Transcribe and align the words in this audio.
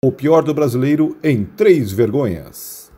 O 0.00 0.12
pior 0.12 0.44
do 0.44 0.54
brasileiro 0.54 1.18
em 1.24 1.44
três 1.44 1.90
vergonhas. 1.90 2.88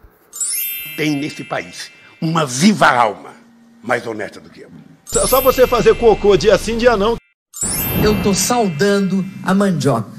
Tem 0.98 1.16
nesse 1.16 1.42
país 1.42 1.90
uma 2.20 2.44
viva 2.44 2.88
alma 2.88 3.34
mais 3.82 4.06
honesta 4.06 4.38
do 4.38 4.50
que 4.50 4.60
eu. 4.60 4.70
Só 5.06 5.40
você 5.40 5.66
fazer 5.66 5.96
cocô 5.96 6.36
dia 6.36 6.58
sim, 6.58 6.76
dia 6.76 6.98
não. 6.98 7.16
Eu 8.04 8.22
tô 8.22 8.34
saudando 8.34 9.24
a 9.42 9.54
mandioca. 9.54 10.10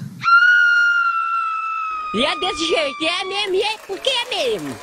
E 2.15 2.25
é 2.25 2.39
desse 2.39 2.67
jeito, 2.67 3.04
é 3.04 3.25
mesmo, 3.25 3.54
e 3.54 3.61
é 3.61 3.77
porque 3.86 4.09
é 4.09 4.29
mesmo. 4.36 4.75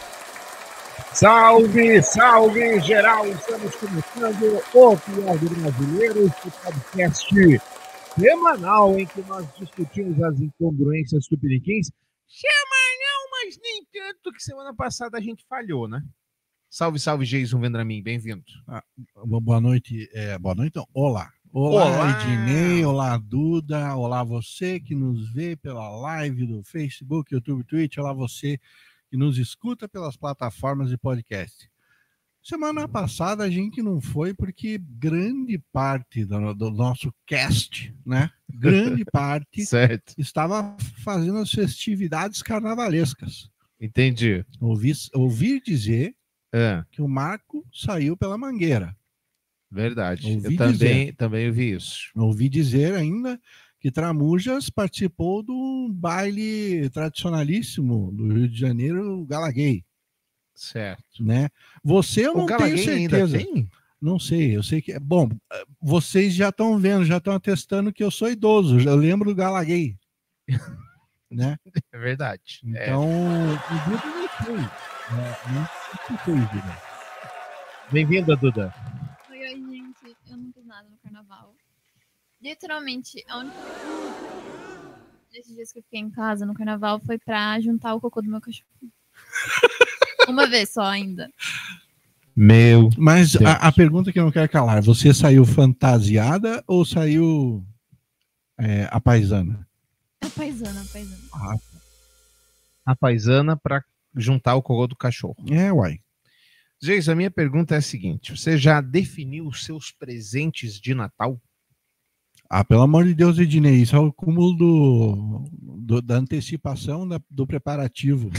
Salve, 1.12 2.00
salve 2.00 2.78
geral! 2.78 3.26
Estamos 3.26 3.74
começando 3.74 4.62
o 4.72 4.96
Pior 4.96 5.36
do 5.36 5.50
Brasileiro, 5.50 6.26
este 6.26 6.48
podcast 6.62 7.60
semanal 8.18 8.98
em 8.98 9.06
que 9.06 9.22
nós 9.22 9.46
discutimos 9.56 10.20
as 10.22 10.40
incongruências 10.40 11.26
tupiniquins. 11.26 11.90
Semanal, 12.26 13.30
mas 13.30 13.58
nem 13.62 13.84
tanto 13.92 14.32
que 14.32 14.42
semana 14.42 14.74
passada 14.74 15.16
a 15.16 15.20
gente 15.20 15.44
falhou, 15.48 15.88
né? 15.88 16.02
Salve, 16.68 16.98
salve, 16.98 17.24
Jason 17.24 17.60
Vendramin, 17.60 18.02
bem-vindo. 18.02 18.44
Ah, 18.66 18.82
boa 19.24 19.60
noite, 19.60 20.08
é, 20.12 20.38
boa 20.38 20.54
noite, 20.54 20.70
então, 20.70 20.86
olá. 20.92 21.30
Olá, 21.50 21.86
olá, 21.86 22.10
Ednei, 22.10 22.84
olá, 22.84 23.16
Duda, 23.16 23.96
olá 23.96 24.22
você 24.22 24.78
que 24.78 24.94
nos 24.94 25.32
vê 25.32 25.56
pela 25.56 25.88
live 25.88 26.46
do 26.46 26.62
Facebook, 26.62 27.32
YouTube, 27.32 27.64
Twitch, 27.64 27.96
olá 27.96 28.12
você 28.12 28.60
que 29.08 29.16
nos 29.16 29.38
escuta 29.38 29.88
pelas 29.88 30.14
plataformas 30.14 30.90
de 30.90 30.98
podcast. 30.98 31.70
Semana 32.48 32.88
passada 32.88 33.44
a 33.44 33.50
gente 33.50 33.82
não 33.82 34.00
foi 34.00 34.32
porque 34.32 34.78
grande 34.78 35.58
parte 35.70 36.24
do, 36.24 36.54
do 36.54 36.70
nosso 36.70 37.12
cast, 37.26 37.94
né? 38.06 38.30
Grande 38.48 39.04
parte 39.12 39.66
estava 40.16 40.74
fazendo 41.04 41.36
as 41.40 41.50
festividades 41.50 42.42
carnavalescas. 42.42 43.50
Entendi. 43.78 44.46
Ouvi, 44.58 44.92
ouvi 45.12 45.60
dizer 45.60 46.14
é. 46.50 46.82
que 46.90 47.02
o 47.02 47.06
Marco 47.06 47.66
saiu 47.70 48.16
pela 48.16 48.38
mangueira. 48.38 48.96
Verdade. 49.70 50.32
Ouvi 50.32 50.54
eu 50.54 50.56
também, 50.56 50.72
dizer. 50.72 51.16
também 51.16 51.48
ouvi 51.48 51.72
isso. 51.72 52.10
Ouvi 52.16 52.48
dizer 52.48 52.94
ainda 52.94 53.38
que 53.78 53.90
Tramujas 53.90 54.70
participou 54.70 55.42
do 55.42 55.90
baile 55.92 56.88
tradicionalíssimo 56.88 58.10
do 58.10 58.32
Rio 58.32 58.48
de 58.48 58.58
Janeiro, 58.58 59.20
o 59.20 59.26
Galaguei, 59.26 59.84
Certo. 60.58 61.22
né? 61.22 61.48
Você 61.84 62.26
eu 62.26 62.34
O 62.34 62.38
não 62.38 62.46
tenho 62.46 62.76
certeza. 62.78 63.38
tem? 63.38 63.70
Não 64.00 64.18
sei, 64.18 64.56
eu 64.56 64.62
sei 64.62 64.80
que 64.82 64.92
é 64.92 64.98
bom. 65.00 65.28
Vocês 65.80 66.32
já 66.34 66.50
estão 66.50 66.78
vendo, 66.78 67.04
já 67.04 67.16
estão 67.18 67.34
atestando 67.34 67.92
que 67.92 68.02
eu 68.02 68.10
sou 68.10 68.30
idoso. 68.30 68.78
Eu 68.80 68.94
lembro 68.96 69.30
do 69.30 69.34
Galaguei, 69.36 69.96
né? 71.30 71.56
É 71.92 71.98
verdade. 71.98 72.60
É. 72.74 72.84
Então, 72.86 73.04
o 73.08 73.90
Duda 73.90 74.06
não 74.06 74.28
foi. 74.28 74.60
É, 75.18 76.10
não 76.10 76.18
foi, 76.18 76.34
Duda. 76.34 76.78
Bem-vinda, 77.90 78.36
Duda. 78.36 78.74
Oi, 79.30 79.38
oi, 79.38 79.48
gente. 79.56 80.16
Eu 80.30 80.36
não 80.36 80.52
fiz 80.52 80.64
nada 80.66 80.88
no 80.88 80.96
carnaval. 80.98 81.54
Literalmente, 82.40 83.24
a 83.28 83.38
única 83.38 83.56
desses 85.32 85.54
dias 85.54 85.72
que 85.72 85.78
eu 85.80 85.82
fiquei 85.82 86.00
em 86.00 86.10
casa 86.10 86.46
no 86.46 86.54
carnaval 86.54 87.00
foi 87.00 87.18
pra 87.18 87.60
juntar 87.60 87.94
o 87.94 88.00
cocô 88.00 88.22
do 88.22 88.30
meu 88.30 88.40
cachorro. 88.40 88.68
Uma 90.28 90.46
vez 90.46 90.70
só 90.70 90.82
ainda. 90.82 91.28
Meu. 92.36 92.88
Mas 92.96 93.32
Deus. 93.32 93.44
a, 93.44 93.52
a 93.68 93.72
pergunta 93.72 94.12
que 94.12 94.18
eu 94.20 94.24
não 94.24 94.30
quero 94.32 94.48
calar: 94.48 94.80
você 94.82 95.12
saiu 95.12 95.44
fantasiada 95.44 96.62
ou 96.66 96.84
saiu 96.84 97.64
é, 98.58 98.88
a 98.90 99.00
paisana? 99.00 99.66
A 100.20 100.28
paisana, 100.30 100.80
a 100.80 100.84
paisana. 100.84 101.60
A 102.86 102.96
paisana 102.96 103.56
para 103.56 103.84
juntar 104.16 104.54
o 104.54 104.62
cocô 104.62 104.86
do 104.86 104.96
cachorro. 104.96 105.36
É, 105.50 105.72
uai. 105.72 105.98
Jason, 106.80 107.12
a 107.12 107.14
minha 107.16 107.30
pergunta 107.30 107.74
é 107.74 107.78
a 107.78 107.82
seguinte: 107.82 108.36
você 108.36 108.56
já 108.56 108.80
definiu 108.80 109.46
os 109.48 109.64
seus 109.64 109.90
presentes 109.90 110.80
de 110.80 110.94
Natal? 110.94 111.40
Ah, 112.48 112.64
pelo 112.64 112.80
amor 112.82 113.04
de 113.04 113.14
Deus, 113.14 113.38
Ednei, 113.38 113.82
isso 113.82 113.94
é 113.94 113.98
o 113.98 114.10
cúmulo 114.12 114.54
do, 114.56 115.44
do- 115.52 116.00
da 116.00 116.14
antecipação 116.16 117.06
da- 117.06 117.20
do 117.30 117.46
preparativo. 117.46 118.30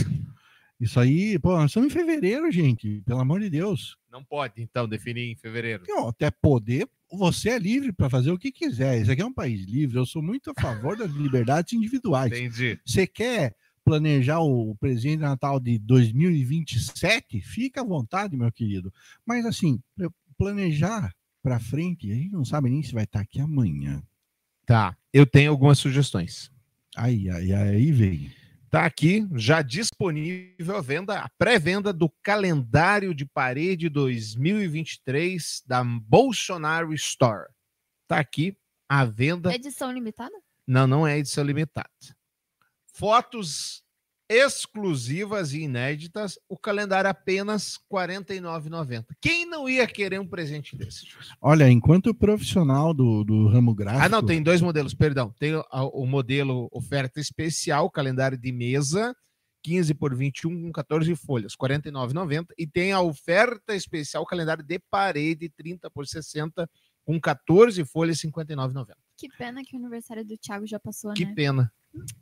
Isso 0.80 0.98
aí, 0.98 1.38
pô, 1.38 1.50
nós 1.56 1.70
estamos 1.70 1.90
em 1.90 1.92
fevereiro, 1.92 2.50
gente, 2.50 3.02
pelo 3.04 3.20
amor 3.20 3.40
de 3.40 3.50
Deus. 3.50 3.98
Não 4.10 4.24
pode, 4.24 4.62
então, 4.62 4.88
definir 4.88 5.30
em 5.30 5.36
fevereiro. 5.36 5.84
Não, 5.86 6.08
até 6.08 6.30
poder, 6.30 6.88
você 7.12 7.50
é 7.50 7.58
livre 7.58 7.92
para 7.92 8.08
fazer 8.08 8.30
o 8.30 8.38
que 8.38 8.50
quiser. 8.50 9.00
Isso 9.02 9.12
aqui 9.12 9.20
é 9.20 9.26
um 9.26 9.32
país 9.32 9.66
livre, 9.66 9.98
eu 9.98 10.06
sou 10.06 10.22
muito 10.22 10.50
a 10.56 10.60
favor 10.60 10.96
das 10.96 11.10
liberdades 11.12 11.74
individuais. 11.74 12.32
Entendi. 12.32 12.80
Você 12.84 13.06
quer 13.06 13.54
planejar 13.84 14.40
o 14.40 14.74
presente 14.76 15.16
de 15.18 15.22
Natal 15.22 15.60
de 15.60 15.78
2027? 15.78 17.40
Fica 17.40 17.80
à 17.80 17.84
vontade, 17.84 18.36
meu 18.36 18.50
querido. 18.50 18.92
Mas 19.24 19.44
assim, 19.44 19.80
pl- 19.96 20.10
planejar 20.38 21.14
para 21.42 21.58
frente, 21.60 22.10
a 22.10 22.14
gente 22.14 22.32
não 22.32 22.44
sabe 22.44 22.70
nem 22.70 22.82
se 22.82 22.92
vai 22.92 23.04
estar 23.04 23.20
aqui 23.20 23.40
amanhã. 23.40 24.02
Tá. 24.66 24.96
Eu 25.12 25.26
tenho 25.26 25.50
algumas 25.50 25.78
sugestões. 25.78 26.50
Aí, 26.96 27.28
aí, 27.30 27.52
aí 27.52 27.92
vem. 27.92 28.30
Tá 28.70 28.86
aqui, 28.86 29.26
já 29.34 29.62
disponível 29.62 30.76
a 30.76 30.80
venda, 30.80 31.18
a 31.18 31.28
pré-venda 31.36 31.92
do 31.92 32.08
calendário 32.22 33.12
de 33.12 33.26
parede 33.26 33.88
2023 33.88 35.64
da 35.66 35.82
Bolsonaro 35.82 36.94
Store. 36.94 37.48
Tá 38.06 38.20
aqui 38.20 38.56
a 38.88 39.04
venda. 39.04 39.52
Edição 39.52 39.90
limitada? 39.90 40.34
Não, 40.64 40.86
não 40.86 41.04
é 41.04 41.18
edição 41.18 41.42
limitada. 41.42 41.90
Fotos 42.94 43.82
exclusivas 44.30 45.52
e 45.52 45.62
inéditas, 45.62 46.38
o 46.48 46.56
calendário 46.56 47.10
apenas 47.10 47.80
R$ 47.90 47.98
49,90. 48.06 49.04
Quem 49.20 49.44
não 49.44 49.68
ia 49.68 49.84
querer 49.88 50.20
um 50.20 50.26
presente 50.26 50.76
desse? 50.76 51.04
Olha, 51.42 51.68
enquanto 51.68 52.14
profissional 52.14 52.94
do, 52.94 53.24
do 53.24 53.48
ramo 53.48 53.74
gráfico. 53.74 54.04
Ah, 54.04 54.08
não, 54.08 54.24
tem 54.24 54.40
dois 54.40 54.60
modelos, 54.60 54.94
perdão. 54.94 55.34
Tem 55.36 55.56
o, 55.56 55.64
o 55.92 56.06
modelo 56.06 56.68
oferta 56.70 57.18
especial, 57.18 57.90
calendário 57.90 58.38
de 58.38 58.52
mesa, 58.52 59.12
15 59.64 59.94
por 59.94 60.14
21 60.14 60.62
com 60.62 60.72
14 60.72 61.12
folhas, 61.16 61.54
R$ 61.60 61.68
49,90. 61.68 62.46
E 62.56 62.68
tem 62.68 62.92
a 62.92 63.00
oferta 63.00 63.74
especial, 63.74 64.24
calendário 64.24 64.62
de 64.62 64.78
parede, 64.78 65.48
30 65.48 65.90
por 65.90 66.06
60 66.06 66.70
com 67.04 67.20
14 67.20 67.84
folhas, 67.84 68.22
R$ 68.22 68.30
59,90. 68.30 68.94
Que 69.16 69.28
pena 69.36 69.62
que 69.64 69.76
o 69.76 69.78
aniversário 69.80 70.24
do 70.24 70.38
Thiago 70.38 70.66
já 70.68 70.78
passou, 70.78 71.12
Que 71.14 71.24
né? 71.24 71.34
pena. 71.34 71.72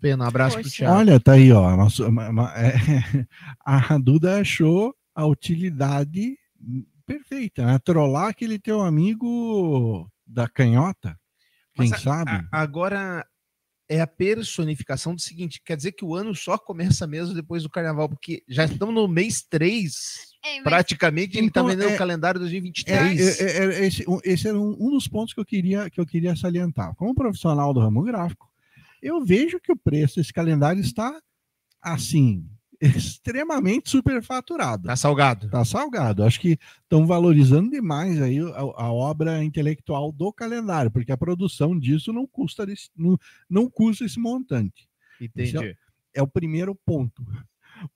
Pena. 0.00 0.24
Um 0.24 0.28
abraço 0.28 0.54
pro 0.56 0.64
Poxa. 0.64 0.76
Thiago. 0.76 0.96
Olha, 0.98 1.20
tá 1.20 1.32
aí, 1.32 1.52
ó. 1.52 1.68
uma- 2.08 2.52
é, 2.56 3.26
a 3.64 3.98
Duda 3.98 4.40
achou 4.40 4.94
a 5.14 5.26
utilidade 5.26 6.36
perfeita, 7.06 7.64
né? 7.66 7.78
Trollar 7.78 8.28
aquele 8.28 8.58
teu 8.58 8.80
amigo 8.80 10.10
da 10.26 10.48
canhota. 10.48 11.18
Quem 11.74 11.88
Mas 11.90 11.92
a- 11.92 11.98
sabe? 12.02 12.30
a- 12.30 12.44
agora 12.52 13.26
é 13.88 14.00
a 14.00 14.06
personificação 14.06 15.14
do 15.14 15.20
seguinte: 15.20 15.60
quer 15.64 15.76
dizer 15.76 15.92
que 15.92 16.04
o 16.04 16.14
ano 16.14 16.34
só 16.34 16.56
começa 16.58 17.06
mesmo 17.06 17.34
depois 17.34 17.62
do 17.62 17.70
carnaval, 17.70 18.08
porque 18.08 18.42
já 18.48 18.64
estamos 18.64 18.94
no 18.94 19.06
mês 19.08 19.42
3, 19.48 19.94
Ei, 20.44 20.56
mas 20.56 20.64
praticamente, 20.64 21.38
ele 21.38 21.46
está 21.48 21.60
Então, 21.60 21.66
vendendo 21.70 21.90
é- 21.90 21.94
o 21.94 21.98
calendário 21.98 22.38
É, 22.38 22.40
2023. 22.40 23.40
é, 23.40 23.44
é, 23.44 23.64
é, 23.82 23.86
esse, 23.86 24.04
um- 24.08 24.20
esse 24.24 24.48
era 24.48 24.58
um, 24.58 24.76
um 24.80 24.90
dos 24.90 25.06
pontos 25.08 25.32
que 25.34 25.40
eu 25.40 25.44
queria 25.46 25.88
que 25.90 26.00
eu 26.00 26.06
queria 26.06 26.34
salientar. 26.36 26.94
Como 26.96 27.14
profissional 27.14 27.72
do 27.74 27.80
ramo 27.80 28.02
gráfico, 28.02 28.48
eu 29.02 29.24
vejo 29.24 29.60
que 29.60 29.72
o 29.72 29.76
preço 29.76 30.16
desse 30.16 30.32
calendário 30.32 30.80
está 30.80 31.20
assim 31.80 32.44
extremamente 32.80 33.90
superfaturado. 33.90 34.84
Tá 34.86 34.94
salgado. 34.96 35.48
Tá 35.50 35.64
salgado. 35.64 36.22
Acho 36.22 36.40
que 36.40 36.56
estão 36.82 37.06
valorizando 37.06 37.70
demais 37.70 38.20
aí 38.22 38.38
a, 38.38 38.60
a 38.60 38.92
obra 38.92 39.42
intelectual 39.42 40.12
do 40.12 40.32
calendário, 40.32 40.90
porque 40.90 41.10
a 41.12 41.16
produção 41.16 41.78
disso 41.78 42.12
não 42.12 42.26
custa 42.26 42.64
desse- 42.64 42.90
não, 42.96 43.18
não 43.50 43.68
custa 43.68 44.04
esse 44.04 44.18
montante. 44.20 44.88
Entendi. 45.20 45.76
É 46.14 46.22
o 46.22 46.28
primeiro 46.28 46.74
ponto. 46.74 47.24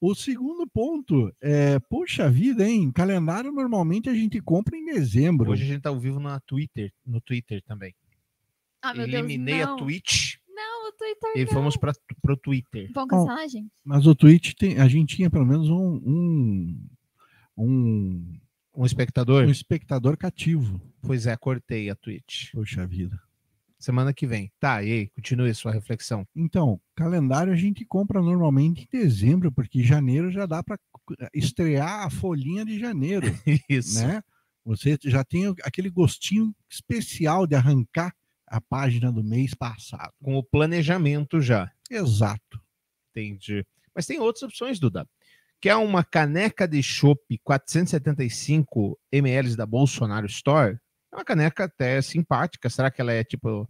O 0.01 0.15
segundo 0.15 0.67
ponto 0.67 1.33
é, 1.41 1.79
poxa 1.81 2.29
vida, 2.31 2.69
hein? 2.69 2.91
Calendário 2.93 3.51
normalmente 3.53 4.09
a 4.09 4.15
gente 4.15 4.41
compra 4.41 4.77
em 4.77 4.85
dezembro. 4.85 5.51
Hoje 5.51 5.65
a 5.65 5.67
gente 5.67 5.83
tá 5.83 5.91
ao 5.91 5.99
vivo 5.99 6.21
na 6.21 6.39
Twitter, 6.41 6.93
no 7.05 7.21
Twitter 7.21 7.63
também. 7.65 7.95
Ah, 8.81 8.93
meu 8.95 9.05
Eliminei 9.07 9.59
Deus, 9.59 9.71
a. 9.71 9.77
Twitch 9.77 10.32
Twitter 11.03 11.31
e 11.37 11.45
não. 11.45 11.53
fomos 11.53 11.77
para 11.77 11.93
pro 12.21 12.37
Twitter. 12.37 12.91
Vão 12.95 13.07
cancelar, 13.07 13.49
gente? 13.49 13.71
Mas 13.85 14.07
o 14.07 14.15
Twitch 14.15 14.55
tem, 14.55 14.79
a 14.79 14.87
gente 14.87 15.17
tinha 15.17 15.29
pelo 15.31 15.45
menos 15.47 15.69
um, 15.69 16.01
um, 16.05 16.87
um, 17.57 18.39
Um 18.75 18.87
espectador? 18.87 19.45
um 19.45 19.51
espectador 19.51 20.17
cativo. 20.17 20.81
Pois 21.01 21.27
é, 21.27 21.37
cortei 21.37 21.91
a 21.91 21.97
Twitch. 21.97 22.53
Poxa 22.53 22.87
vida. 22.87 23.21
Semana 23.79 24.15
que 24.15 24.29
vem. 24.29 24.53
Tá, 24.61 24.81
e 24.81 24.93
aí, 24.93 25.09
continue 25.09 25.51
a 25.51 25.55
sua 25.55 25.73
reflexão. 25.73 26.25
Então, 26.37 26.81
calendário 26.95 27.53
a 27.53 27.57
gente 27.57 27.85
compra 27.85 28.23
normalmente 28.23 28.85
em 28.93 28.99
dezembro, 29.01 29.51
porque 29.51 29.83
janeiro 29.83 30.31
já 30.31 30.47
dá 30.47 30.63
para 30.63 30.79
estrear 31.35 32.07
a 32.07 32.11
folhinha 32.11 32.65
de 32.65 32.79
janeiro, 32.79 33.27
Isso. 33.69 33.99
né? 34.01 34.23
Você 34.65 34.97
já 35.03 35.25
tem 35.25 35.53
aquele 35.65 35.91
gostinho 35.91 36.55
especial 36.71 37.45
de 37.45 37.57
arrancar 37.57 38.15
a 38.53 38.61
página 38.61 39.11
do 39.11 39.25
mês 39.25 39.55
passado. 39.55 40.13
Com 40.23 40.37
o 40.37 40.43
planejamento 40.43 41.41
já. 41.41 41.73
Exato. 41.91 42.61
Entendi. 43.11 43.65
Mas 43.95 44.07
tem 44.07 44.21
outras 44.21 44.43
opções, 44.43 44.79
Duda. 44.79 45.09
Que 45.59 45.71
é 45.71 45.77
uma 45.77 46.05
caneca 46.05 46.69
de 46.69 46.83
chopp 46.83 47.39
475 47.43 48.99
ml 49.11 49.57
da 49.57 49.65
Bolsonaro 49.65 50.27
Store. 50.27 50.79
É 51.11 51.17
uma 51.17 51.25
caneca 51.25 51.65
até 51.65 52.03
simpática. 52.03 52.69
Será 52.69 52.91
que 52.91 53.01
ela 53.01 53.13
é 53.13 53.25
tipo. 53.25 53.67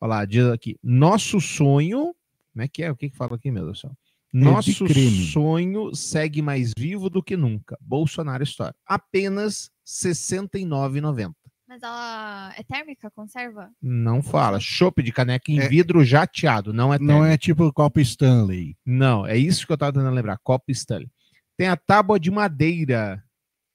Olha 0.00 0.08
lá, 0.08 0.24
diz 0.24 0.46
aqui. 0.46 0.78
Nosso 0.80 1.40
sonho. 1.40 2.14
Como 2.52 2.62
é 2.62 2.68
que 2.68 2.84
é? 2.84 2.90
O 2.92 2.96
que, 2.96 3.10
que 3.10 3.16
fala 3.16 3.34
aqui, 3.34 3.50
meu 3.50 3.64
Deus 3.64 3.78
do 3.78 3.80
céu? 3.80 3.96
Nosso 4.32 4.84
creme. 4.84 5.26
sonho 5.26 5.94
segue 5.94 6.40
mais 6.42 6.72
vivo 6.76 7.10
do 7.10 7.22
que 7.22 7.36
nunca. 7.36 7.76
Bolsonaro 7.80 8.44
Store. 8.44 8.74
Apenas 8.86 9.70
R$ 9.84 10.10
69,90. 10.12 11.34
Mas 11.74 11.82
ela 11.82 12.54
é 12.56 12.62
térmica? 12.62 13.10
Conserva? 13.10 13.68
Não 13.82 14.22
fala. 14.22 14.60
Chopp 14.60 15.02
de 15.02 15.10
caneca 15.10 15.50
em 15.50 15.58
É. 15.58 15.68
vidro 15.68 16.04
jateado. 16.04 16.72
Não 16.72 16.94
é 16.94 17.00
Não 17.00 17.24
é 17.24 17.36
tipo 17.36 17.72
copo 17.72 17.98
Stanley. 17.98 18.76
Não, 18.86 19.26
é 19.26 19.36
isso 19.36 19.66
que 19.66 19.72
eu 19.72 19.76
tava 19.76 19.92
tentando 19.92 20.14
lembrar. 20.14 20.38
Copo 20.40 20.70
Stanley. 20.70 21.10
Tem 21.56 21.66
a 21.66 21.76
tábua 21.76 22.20
de 22.20 22.30
madeira 22.30 23.20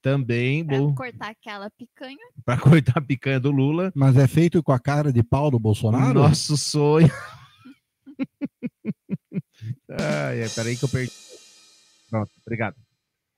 também, 0.02 0.66
Pra 0.66 0.78
bom, 0.78 0.96
cortar 0.96 1.32
aquela 1.32 1.70
picanha. 1.72 2.16
para 2.46 2.58
cortar 2.58 3.00
a 3.00 3.02
picanha 3.02 3.38
do 3.38 3.52
Lula. 3.52 3.92
Mas 3.94 4.16
é 4.16 4.28
feito 4.30 4.64
com 4.64 4.72
a 4.72 4.80
cara 4.80 5.12
de 5.12 5.22
pau 5.22 5.52
do 5.52 5.60
Bolsonaro? 5.60 6.22
Nosso 6.22 6.56
sonho. 6.56 7.12
Ai, 9.92 10.42
é, 10.42 10.48
peraí 10.56 10.78
que 10.78 10.86
eu 10.86 10.90
perdi. 10.90 11.12
Pronto, 12.10 12.32
obrigado. 12.46 12.78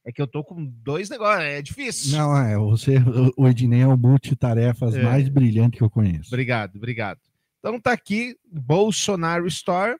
É 0.03 0.12
que 0.12 0.21
eu 0.21 0.27
tô 0.27 0.44
com 0.44 0.65
dois 0.65 1.09
negócios, 1.09 1.44
é 1.44 1.62
difícil. 1.62 2.18
Não, 2.18 2.36
é. 2.36 2.57
Você, 2.57 2.95
o 3.38 3.48
Ednei 3.48 3.81
é 3.81 3.88
o 3.88 3.95
multitarefas 3.98 4.95
É. 4.95 5.03
mais 5.03 5.30
brilhante 5.30 5.77
que 5.77 5.83
eu 5.83 5.89
conheço. 5.89 6.30
Obrigado, 6.30 6.75
obrigado. 6.75 7.19
Então 7.59 7.80
tá 7.80 7.92
aqui, 7.92 8.36
Bolsonaro 8.51 9.45
Store. 9.48 9.95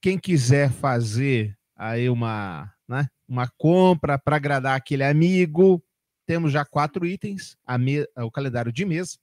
Quem 0.00 0.16
quiser 0.16 0.70
fazer 0.70 1.58
aí 1.74 2.08
uma, 2.08 2.72
né, 2.86 3.08
uma 3.28 3.48
compra 3.58 4.16
para 4.16 4.36
agradar 4.36 4.76
aquele 4.76 5.02
amigo, 5.02 5.82
temos 6.24 6.52
já 6.52 6.64
quatro 6.64 7.04
itens: 7.04 7.56
a 7.66 7.76
me- 7.76 8.06
o 8.16 8.30
calendário 8.30 8.70
de 8.72 8.84
mesa, 8.84 9.18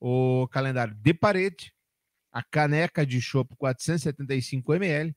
o 0.00 0.48
calendário 0.50 0.94
de 0.94 1.12
parede, 1.12 1.74
a 2.32 2.42
caneca 2.42 3.04
de 3.04 3.20
chopp 3.20 3.54
475 3.56 4.72
ml 4.72 5.14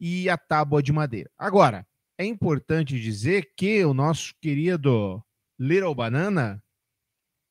e 0.00 0.28
a 0.28 0.36
tábua 0.36 0.82
de 0.82 0.92
madeira. 0.92 1.30
Agora, 1.38 1.86
é 2.18 2.24
importante 2.24 2.98
dizer 3.00 3.50
que 3.56 3.84
o 3.84 3.92
nosso 3.92 4.34
querido 4.40 5.22
Little 5.58 5.94
Banana 5.94 6.62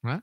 né, 0.04 0.22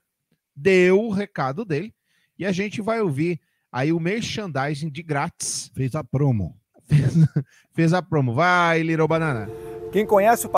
deu 0.54 1.00
o 1.00 1.10
recado 1.10 1.64
dele 1.64 1.94
e 2.38 2.44
a 2.44 2.52
gente 2.52 2.80
vai 2.80 3.00
ouvir 3.00 3.40
aí 3.70 3.92
o 3.92 4.00
merchandising 4.00 4.90
de 4.90 5.02
grátis. 5.02 5.70
Fez 5.74 5.94
a 5.94 6.02
promo. 6.02 6.58
Fez, 6.84 7.14
fez 7.72 7.92
a 7.92 8.02
promo. 8.02 8.34
Vai, 8.34 8.82
Little 8.82 9.08
Banana. 9.08 9.48
Quem 9.92 10.04
conhece 10.04 10.46
o 10.46 10.50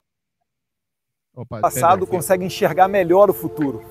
Opa, 1.37 1.61
passado 1.61 2.01
perdão, 2.01 2.19
consegue 2.19 2.45
enxergar 2.45 2.89
melhor 2.89 3.29
o 3.29 3.35
futuro. 3.35 3.83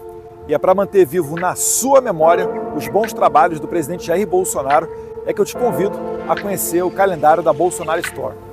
E 0.48 0.54
é 0.54 0.58
para 0.58 0.74
manter 0.74 1.06
vivo 1.06 1.36
na 1.40 1.56
sua 1.56 2.02
memória 2.02 2.48
os 2.76 2.88
bons 2.88 3.14
trabalhos 3.14 3.60
do 3.60 3.68
presidente 3.68 4.08
Jair 4.08 4.28
Bolsonaro 4.28 4.90
é 5.26 5.34
que 5.34 5.40
eu 5.40 5.46
te 5.46 5.56
convido 5.56 5.98
a 6.28 6.40
conhecer 6.40 6.82
o 6.82 6.92
calendário 6.92 7.44
da 7.44 7.54
Bolsonaro 7.54 8.02
Store. 8.02 8.53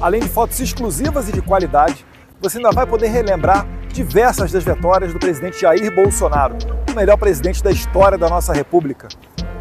Além 0.00 0.20
de 0.20 0.28
fotos 0.28 0.60
exclusivas 0.60 1.28
e 1.28 1.32
de 1.32 1.40
qualidade, 1.40 2.04
você 2.40 2.58
ainda 2.58 2.70
vai 2.70 2.86
poder 2.86 3.08
relembrar 3.08 3.66
diversas 3.92 4.50
das 4.52 4.64
vitórias 4.64 5.12
do 5.12 5.18
presidente 5.18 5.60
Jair 5.60 5.94
Bolsonaro, 5.94 6.56
o 6.90 6.94
melhor 6.94 7.16
presidente 7.16 7.62
da 7.62 7.70
história 7.70 8.18
da 8.18 8.28
nossa 8.28 8.52
república. 8.52 9.08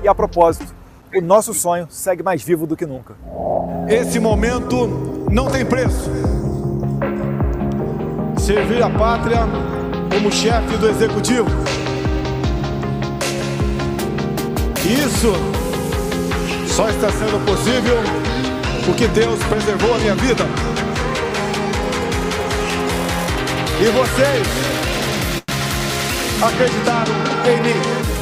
E 0.04 0.08
a 0.08 0.16
propósito, 0.16 0.74
o 1.16 1.22
nosso 1.22 1.54
sonho 1.54 1.88
segue 1.90 2.24
mais 2.24 2.42
vivo 2.44 2.66
do 2.66 2.76
que 2.76 2.86
nunca. 2.86 3.16
Esse 3.88 4.20
momento 4.20 4.88
não 5.30 5.50
tem 5.50 5.66
preço. 5.66 6.12
Servir 8.40 8.84
a 8.84 8.90
pátria 8.90 9.42
como 10.12 10.32
chefe 10.32 10.78
do 10.78 10.90
executivo. 10.90 11.48
Isso 14.84 15.34
só 16.68 16.90
está 16.90 17.10
sendo 17.10 17.46
possível 17.46 17.98
porque 18.86 19.08
Deus 19.08 19.40
preservou 19.44 19.96
a 19.96 19.98
minha 20.00 20.16
vida. 20.16 20.46
E 23.80 23.86
vocês 23.86 24.48
acreditaram 26.42 27.14
em 27.46 27.62
mim. 27.62 28.13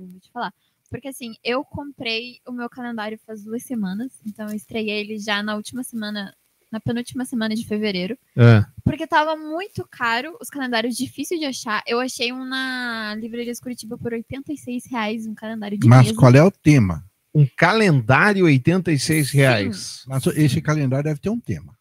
Calendário, 0.00 0.10
vou 0.10 0.20
te 0.20 0.30
falar. 0.30 0.54
Porque 0.88 1.08
assim, 1.08 1.34
eu 1.44 1.64
comprei 1.64 2.40
o 2.46 2.52
meu 2.52 2.68
calendário 2.68 3.18
faz 3.24 3.44
duas 3.44 3.62
semanas, 3.62 4.12
então 4.26 4.48
eu 4.48 4.56
estreiei 4.56 5.00
ele 5.00 5.18
já 5.18 5.42
na 5.42 5.54
última 5.54 5.84
semana, 5.84 6.34
na 6.70 6.80
penúltima 6.80 7.24
semana 7.24 7.54
de 7.54 7.64
fevereiro. 7.64 8.18
É. 8.36 8.64
Porque 8.82 9.06
tava 9.06 9.36
muito 9.36 9.86
caro, 9.88 10.36
os 10.40 10.48
calendários 10.48 10.96
difíceis 10.96 11.38
de 11.38 11.46
achar. 11.46 11.82
Eu 11.86 12.00
achei 12.00 12.32
um 12.32 12.44
na 12.44 13.14
Livraria 13.16 13.52
Curitiba 13.62 13.96
por 13.96 14.12
86 14.12 14.84
reais, 14.90 15.26
um 15.26 15.34
calendário 15.34 15.78
de 15.78 15.86
Mas 15.86 16.06
mesa. 16.06 16.18
qual 16.18 16.34
é 16.34 16.42
o 16.42 16.50
tema? 16.50 17.04
Um 17.32 17.46
calendário 17.56 18.46
86 18.46 19.30
reais. 19.30 20.02
Mas 20.08 20.26
esse 20.26 20.60
calendário 20.60 21.04
deve 21.04 21.20
ter 21.20 21.30
um 21.30 21.38
tema. 21.38 21.78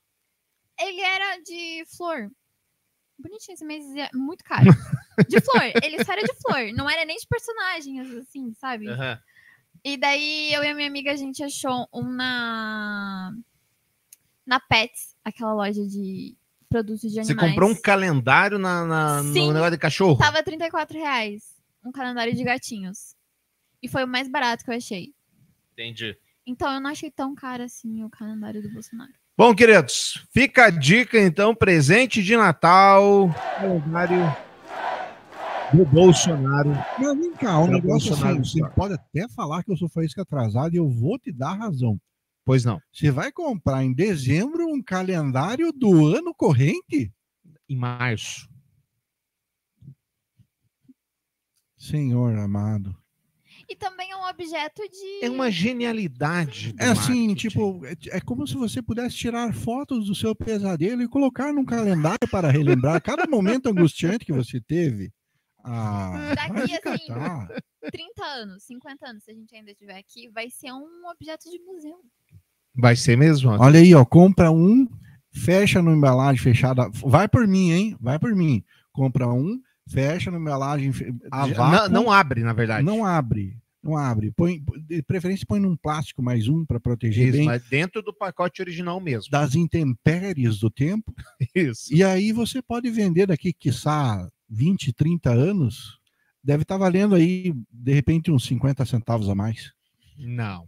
Ele 0.80 1.01
era 1.01 1.38
de 1.42 1.83
flor. 1.98 2.30
Bonitinho 3.18 3.56
esse 3.56 3.65
mês, 3.65 3.83
é 3.95 4.10
muito 4.13 4.44
caro. 4.44 4.69
De 5.27 5.42
flor, 5.42 5.63
ele 5.83 6.04
só 6.04 6.13
era 6.13 6.24
de 6.24 6.33
flor, 6.42 6.74
não 6.74 6.89
era 6.89 7.04
nem 7.06 7.18
de 7.18 7.27
personagens, 7.27 8.10
assim, 8.16 8.54
sabe? 8.54 8.88
Aham. 8.88 9.19
E 9.83 9.95
daí 9.98 10.54
eu 10.54 10.63
e 10.63 10.68
a 10.68 10.75
minha 10.75 10.88
amiga, 10.88 11.12
a 11.12 11.16
gente 11.16 11.44
achou 11.44 11.88
um 11.94 12.04
na. 12.04 13.33
Na 14.45 14.60
Pets, 14.60 15.16
aquela 15.24 15.54
loja 15.54 15.86
de 15.86 16.36
produtos 16.68 17.01
de 17.01 17.24
Você 17.24 17.31
animais. 17.31 17.50
comprou 17.51 17.69
um 17.69 17.75
calendário 17.75 18.57
na, 18.57 18.86
na- 18.86 19.24
no 19.24 19.33
Sim. 19.33 19.51
negócio 19.54 19.71
de 19.71 19.77
cachorro? 19.77 20.18
Tava 20.18 20.42
34 20.44 20.98
reais. 20.98 21.44
Um 21.86 21.92
calendário 21.92 22.33
de 22.36 22.44
gatinhos. 22.44 23.15
E 23.81 23.88
foi 23.88 24.04
o 24.04 24.07
mais 24.07 24.27
barato 24.27 24.63
que 24.65 24.72
eu 24.72 24.75
achei. 24.75 25.13
Entendi. 25.74 26.17
Então 26.46 26.74
eu 26.74 26.82
não 26.82 26.89
achei 26.89 27.10
tão 27.12 27.34
caro 27.36 27.63
assim 27.63 28.03
o 28.03 28.10
calendário 28.10 28.62
do 28.62 28.70
Bolsonaro. 28.70 29.13
Bom, 29.38 29.55
queridos, 29.55 30.25
fica 30.34 30.65
a 30.65 30.70
dica 30.70 31.17
então, 31.17 31.55
presente 31.55 32.22
de 32.22 32.36
Natal. 32.36 33.29
Calendário 33.55 34.20
do 35.74 35.86
Bolsonaro. 35.86 36.72
Mas 37.00 37.18
vem 37.18 37.34
cá, 37.34 37.60
um 37.60 37.68
negócio 37.68 38.10
Bolsonaro 38.10 38.42
assim, 38.42 38.60
você 38.62 38.70
pode 38.72 38.94
até 38.94 39.28
falar 39.30 39.64
que 39.64 39.72
eu 39.72 39.78
sou 39.78 39.90
faísca 39.90 40.22
atrasado 40.22 40.74
e 40.74 40.78
eu 40.78 40.90
vou 40.90 41.18
te 41.20 41.32
dar 41.32 41.54
razão. 41.54 42.00
Pois 42.46 42.66
não. 42.66 42.82
Você 42.92 43.12
vai 43.12 43.32
comprar 43.32 43.84
em 43.84 43.94
dezembro 43.94 44.68
um 44.68 44.82
calendário 44.82 45.72
do 45.72 46.08
ano 46.08 46.34
corrente? 46.34 47.12
Em 47.70 47.76
março. 47.76 48.50
Senhor 51.78 52.36
amado. 52.38 52.96
E 53.70 53.76
também 53.76 54.12
é 54.12 54.16
um 54.16 54.28
objeto 54.28 54.82
de. 54.90 55.26
É 55.26 55.30
uma 55.30 55.52
genialidade. 55.52 56.74
do 56.74 56.82
É 56.82 56.88
assim, 56.88 57.28
marketing. 57.28 57.36
tipo, 57.36 57.86
é, 57.86 58.18
é 58.18 58.22
como 58.22 58.48
se 58.48 58.56
você 58.56 58.82
pudesse 58.82 59.16
tirar 59.16 59.54
fotos 59.54 60.08
do 60.08 60.16
seu 60.16 60.36
pesadelo 60.36 61.04
e 61.04 61.08
colocar 61.08 61.54
num 61.54 61.64
calendário 61.64 62.28
para 62.32 62.50
relembrar 62.50 63.00
cada 63.02 63.28
momento 63.28 63.70
angustiante 63.70 64.26
que 64.26 64.34
você 64.34 64.60
teve. 64.60 65.12
Ah, 65.63 66.34
Daqui, 66.36 66.54
vai 66.54 66.68
te 66.68 66.74
assim, 66.88 67.08
catar. 67.08 67.48
30 67.92 68.25
anos, 68.25 68.63
50 68.63 69.08
anos, 69.08 69.24
se 69.24 69.32
a 69.32 69.34
gente 69.34 69.56
ainda 69.56 69.72
estiver 69.72 69.98
aqui, 69.98 70.30
vai 70.30 70.50
ser 70.50 70.72
um 70.72 71.08
objeto 71.12 71.50
de 71.50 71.60
museu. 71.60 72.00
Vai 72.75 72.96
ser 72.96 73.18
mesmo? 73.18 73.51
Olha 73.51 73.80
aí, 73.80 73.94
ó, 73.94 74.06
compra 74.06 74.51
um, 74.51 74.88
fecha 75.32 75.82
no 75.82 75.94
embalagem 75.94 76.42
fechada. 76.42 76.89
Vai 76.94 77.28
por 77.28 77.48
mim, 77.48 77.72
hein? 77.72 77.98
Vai 78.00 78.20
por 78.20 78.36
mim. 78.36 78.63
Compra 78.92 79.28
um, 79.28 79.60
fecha 79.88 80.32
no 80.32 80.38
embalagem 80.38 80.92
não, 81.32 81.89
não 81.89 82.12
abre, 82.12 82.42
na 82.42 82.54
verdade. 82.54 82.86
Não 82.86 83.06
abre. 83.06 83.58
Não 83.82 83.98
abre. 83.98 84.32
Põe, 84.32 84.62
de 84.86 85.01
preferência, 85.01 85.46
põe 85.48 85.60
num 85.60 85.75
plástico 85.75 86.22
mais 86.22 86.48
um 86.48 86.66
para 86.66 86.80
proteger 86.80 87.30
Isso, 87.30 87.38
bem 87.38 87.46
mas 87.46 87.63
dentro 87.63 88.01
do 88.01 88.13
pacote 88.13 88.62
original 88.62 89.00
mesmo. 89.00 89.32
das 89.32 89.56
intempéries 89.56 90.60
do 90.60 90.70
tempo. 90.70 91.13
Isso. 91.56 91.94
E 91.94 92.04
aí 92.04 92.32
você 92.34 92.62
pode 92.62 92.89
vender 92.89 93.28
daqui, 93.28 93.54
quiçá, 93.54 94.30
20, 94.50 94.91
30 94.94 95.29
anos. 95.32 96.00
Deve 96.44 96.63
estar 96.63 96.77
valendo 96.77 97.15
aí, 97.15 97.53
de 97.72 97.94
repente, 97.94 98.32
uns 98.32 98.46
50 98.46 98.86
centavos 98.86 99.29
a 99.29 99.36
mais. 99.36 99.74
Não. 100.18 100.68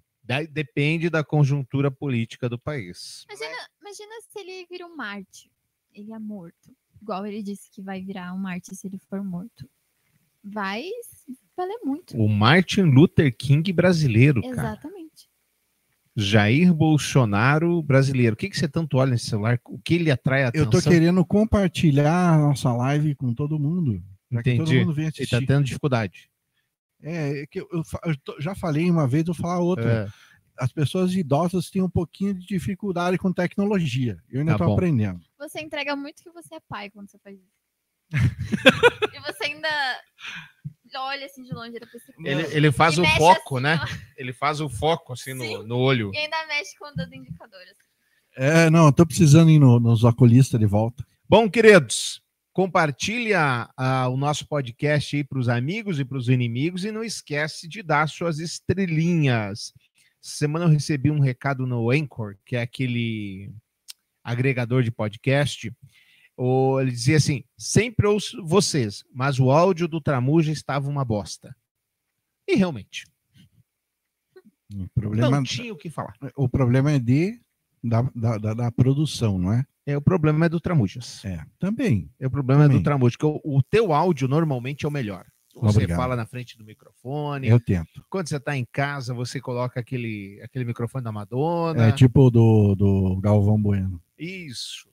Depende 0.51 1.09
da 1.09 1.23
conjuntura 1.23 1.89
política 1.89 2.47
do 2.47 2.59
país. 2.59 3.25
Imagina, 3.29 3.67
imagina 3.81 4.11
se 4.29 4.39
ele 4.39 4.65
vira 4.69 4.85
um 4.85 4.95
Marte. 4.95 5.51
Ele 5.93 6.13
é 6.13 6.19
morto. 6.19 6.75
Igual 7.01 7.25
ele 7.25 7.41
disse 7.41 7.69
que 7.71 7.81
vai 7.81 8.01
virar 8.01 8.33
um 8.33 8.38
Marte 8.38 8.75
se 8.75 8.88
ele 8.88 9.00
for 9.09 9.23
morto. 9.23 9.67
Vai, 10.43 10.83
vai 11.27 11.67
valer 11.67 11.79
muito. 11.83 12.17
O 12.17 12.29
Martin 12.29 12.83
Luther 12.83 13.35
King 13.35 13.73
brasileiro, 13.73 14.41
cara. 14.41 14.53
Exatamente. 14.53 15.00
Jair 16.15 16.73
Bolsonaro 16.73 17.81
brasileiro. 17.81 18.33
O 18.33 18.37
que, 18.37 18.49
que 18.49 18.57
você 18.57 18.67
tanto 18.67 18.97
olha 18.97 19.11
nesse 19.11 19.27
celular? 19.27 19.59
O 19.65 19.79
que 19.79 19.93
ele 19.95 20.11
atrai 20.11 20.41
a 20.43 20.51
Eu 20.53 20.63
atenção? 20.63 20.69
tô 20.81 20.89
querendo 20.89 21.25
compartilhar 21.25 22.33
a 22.33 22.37
nossa 22.37 22.71
live 22.73 23.15
com 23.15 23.33
todo 23.33 23.57
mundo. 23.59 23.93
que 23.93 24.35
todo 24.35 24.47
Entendi. 24.49 24.79
mundo 24.79 24.93
venha 24.93 25.07
Ele 25.07 25.13
assistir. 25.15 25.39
tá 25.39 25.45
tendo 25.45 25.63
dificuldade. 25.63 26.29
É, 27.01 27.41
é 27.41 27.47
que 27.47 27.59
eu, 27.61 27.67
eu 27.71 27.81
eu 28.05 28.41
já 28.41 28.53
falei 28.53 28.89
uma 28.91 29.07
vez, 29.07 29.25
vou 29.25 29.33
falar 29.35 29.59
outra. 29.59 30.05
É. 30.07 30.21
As 30.63 30.71
pessoas 30.71 31.13
idosas 31.15 31.69
têm 31.71 31.81
um 31.81 31.89
pouquinho 31.89 32.33
de 32.35 32.45
dificuldade 32.45 33.17
com 33.17 33.31
tecnologia. 33.33 34.19
Eu 34.29 34.41
ainda 34.41 34.51
Tá 34.51 34.57
tô 34.59 34.65
bom. 34.67 34.73
aprendendo. 34.73 35.19
Você 35.39 35.59
entrega 35.61 35.95
muito 35.95 36.21
que 36.21 36.29
você 36.29 36.55
é 36.55 36.59
pai 36.69 36.89
quando 36.91 37.09
você 37.09 37.17
faz 37.19 37.35
isso. 37.37 37.61
e 39.15 39.19
você 39.21 39.45
ainda 39.45 39.69
olha 40.98 41.25
assim 41.25 41.43
de 41.43 41.53
longe. 41.53 41.77
Ele, 42.24 42.43
ele 42.55 42.71
faz 42.71 42.98
E 42.98 43.01
o 43.01 43.05
foco, 43.17 43.57
assim, 43.57 43.63
né? 43.63 43.79
Ele 44.17 44.33
faz 44.33 44.60
o 44.62 44.69
foco 44.69 45.13
assim 45.13 45.33
no, 45.33 45.63
no 45.63 45.77
olho. 45.77 46.12
E 46.13 46.17
ainda 46.17 46.45
mexe 46.48 46.77
com 46.77 46.88
o 46.88 46.95
dedo 46.95 47.13
indicador. 47.15 47.62
assim. 47.62 47.75
É, 48.36 48.69
não, 48.69 48.86
eu 48.88 48.93
tô 48.93 49.05
precisando 49.05 49.50
ir 49.50 49.60
no- 49.60 49.79
nos 49.79 50.03
oculistas 50.03 50.60
de 50.60 50.65
volta. 50.65 51.05
Bom, 51.27 51.50
queridos, 51.50 52.21
compartilha 52.53 53.69
ah, 53.77 54.07
o 54.10 54.15
nosso 54.17 54.48
podcast 54.48 55.15
aí 55.15 55.24
para 55.24 55.39
os 55.39 55.50
amigos 55.50 56.00
e 56.00 56.05
para 56.05 56.17
os 56.17 56.29
inimigos 56.29 56.86
e 56.86 56.91
não 56.91 57.03
esquece 57.03 57.67
de 57.67 57.81
dar 57.83 58.07
suas 58.07 58.39
estrelinhas. 58.39 59.74
Semana 60.21 60.65
eu 60.65 60.69
recebi 60.69 61.10
um 61.10 61.19
recado 61.19 61.65
no 61.65 61.89
Anchor, 61.91 62.36
que 62.45 62.55
é 62.55 62.62
aquele 62.62 63.51
agregador 64.24 64.83
de 64.83 64.91
podcast. 64.91 65.71
Ele 66.79 66.91
dizia 66.91 67.17
assim: 67.17 67.43
sempre 67.57 68.07
ouço 68.07 68.43
vocês, 68.45 69.03
mas 69.13 69.39
o 69.39 69.51
áudio 69.51 69.88
do 69.88 70.01
Tramuja 70.01 70.51
estava 70.51 70.89
uma 70.89 71.03
bosta. 71.05 71.55
E 72.48 72.55
realmente, 72.55 73.05
O 74.74 74.88
problema, 74.93 75.29
não 75.31 75.43
tinha 75.43 75.74
o 75.74 75.77
que 75.77 75.89
falar. 75.89 76.15
o 76.36 76.48
problema 76.50 76.91
é 76.91 77.00
de 77.00 77.39
da, 77.83 78.01
da, 78.15 78.38
da- 78.38 78.53
da 78.53 78.71
produção, 78.71 79.38
não 79.38 79.51
é? 79.53 79.65
É, 79.86 79.98
o 79.98 80.01
problema 80.01 80.45
é 80.45 80.50
do 80.50 80.60
Tramujas. 80.60 81.25
É, 81.25 81.43
também. 81.60 82.10
É, 82.19 82.27
o 82.27 82.31
problema 82.31 82.63
é 82.63 82.67
do 82.67 82.71
Também. 82.74 82.83
Tramujas, 82.83 83.15
que 83.15 83.25
o, 83.25 83.41
o 83.43 83.63
teu 83.63 83.91
áudio 83.91 84.27
normalmente 84.27 84.86
é 84.86 84.88
o 84.88 84.91
melhor. 84.91 85.25
Você 85.55 85.79
Obrigado. 85.79 85.98
fala 85.98 86.15
na 86.15 86.25
frente 86.25 86.57
do 86.57 86.63
microfone. 86.63 87.48
Eu 87.48 87.60
tento. 87.60 88.05
Quando 88.10 88.29
você 88.29 88.38
está 88.38 88.55
em 88.55 88.63
casa, 88.71 89.13
você 89.13 89.41
coloca 89.41 89.79
aquele, 89.81 90.39
aquele 90.43 90.63
microfone 90.63 91.03
da 91.03 91.12
Madonna. 91.12 91.88
É 91.88 91.91
tipo 91.91 92.29
do, 92.31 92.74
do 92.75 93.19
Galvão 93.19 93.62
Bueno. 93.62 94.01
Isso, 94.17 94.88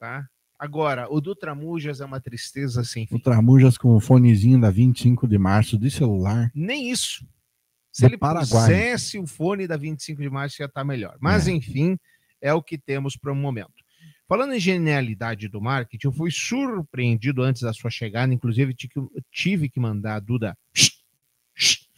tá? 0.00 0.26
Agora, 0.62 1.06
o 1.10 1.22
do 1.22 1.34
Tramujas 1.34 2.02
é 2.02 2.04
uma 2.04 2.20
tristeza 2.20 2.84
sem 2.84 3.06
fim. 3.06 3.14
O 3.14 3.18
Tramujas 3.18 3.78
com 3.78 3.96
o 3.96 4.00
fonezinho 4.00 4.60
da 4.60 4.70
25 4.70 5.26
de 5.26 5.38
março 5.38 5.78
de 5.78 5.90
celular. 5.90 6.50
Nem 6.54 6.90
isso. 6.90 7.26
Se 7.90 8.04
ele 8.04 8.18
Paraguai. 8.18 8.44
pusesse 8.68 9.18
o 9.18 9.26
fone 9.26 9.66
da 9.66 9.78
25 9.78 10.20
de 10.20 10.28
março, 10.28 10.60
ia 10.60 10.66
estar 10.66 10.84
melhor. 10.84 11.16
Mas, 11.18 11.48
É. 11.48 11.52
enfim, 11.52 11.98
é 12.42 12.52
o 12.52 12.62
que 12.62 12.76
temos 12.76 13.16
para 13.16 13.32
o 13.32 13.34
momento. 13.34 13.72
Falando 14.28 14.52
em 14.52 14.60
genialidade 14.60 15.48
do 15.48 15.62
marketing, 15.62 16.08
eu 16.08 16.12
fui 16.12 16.30
surpreendido 16.30 17.42
antes 17.42 17.62
da 17.62 17.72
sua 17.72 17.90
chegada, 17.90 18.32
inclusive 18.34 18.74
tive 18.74 18.92
que- 18.92 19.22
tive 19.32 19.68
que 19.70 19.80
mandar 19.80 20.16
a 20.16 20.20
Duda. 20.20 20.56
"Shh, 20.74 20.90
shh, 21.54 21.88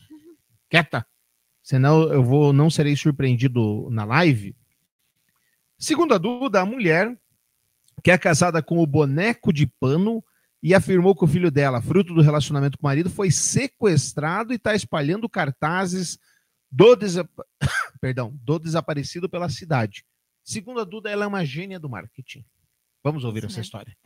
Quieta! 0.71 1.05
Senão 1.63 2.05
eu 2.13 2.23
vou, 2.23 2.53
não 2.53 2.71
serei 2.71 2.95
surpreendido 2.97 3.91
na 3.91 4.05
live. 4.05 4.55
Segundo 5.77 6.15
a 6.15 6.19
Duda, 6.19 6.61
a 6.61 6.65
mulher 6.67 7.19
que 8.03 8.11
é 8.11 8.19
casada 8.19 8.63
com 8.63 8.79
o 8.79 8.87
boneco 8.87 9.53
de 9.53 9.67
pano 9.67 10.23
e 10.63 10.75
afirmou 10.75 11.15
que 11.15 11.25
o 11.25 11.29
filho 11.29 11.51
dela, 11.51 11.83
fruto 11.83 12.15
do 12.15 12.23
relacionamento 12.23 12.79
com 12.79 12.87
o 12.87 12.89
marido, 12.89 13.11
foi 13.11 13.31
sequestrado 13.31 14.53
e 14.53 14.57
está 14.57 14.75
espalhando 14.75 15.29
cartazes 15.29 16.19
do, 16.71 16.95
desa- 16.95 17.29
Perdão, 18.01 18.33
do 18.43 18.59
desaparecido 18.59 19.29
pela 19.29 19.49
cidade. 19.49 20.05
Segundo 20.45 20.81
a 20.81 20.85
Duda, 20.85 21.11
ela 21.11 21.25
é 21.25 21.27
uma 21.27 21.45
gênia 21.45 21.81
do 21.81 21.89
marketing. 21.89 22.45
Vamos 23.03 23.25
ouvir 23.25 23.41
Isso 23.41 23.47
essa 23.49 23.61
história. 23.61 23.97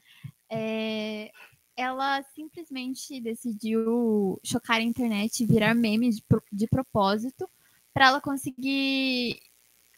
É, 0.51 1.31
ela 1.77 2.23
simplesmente 2.35 3.21
decidiu 3.21 4.41
chocar 4.43 4.79
a 4.79 4.83
internet 4.83 5.43
e 5.43 5.47
virar 5.47 5.75
meme 5.75 6.11
de, 6.11 6.23
de 6.53 6.67
propósito 6.67 7.49
para 7.93 8.07
ela 8.07 8.21
conseguir 8.21 9.39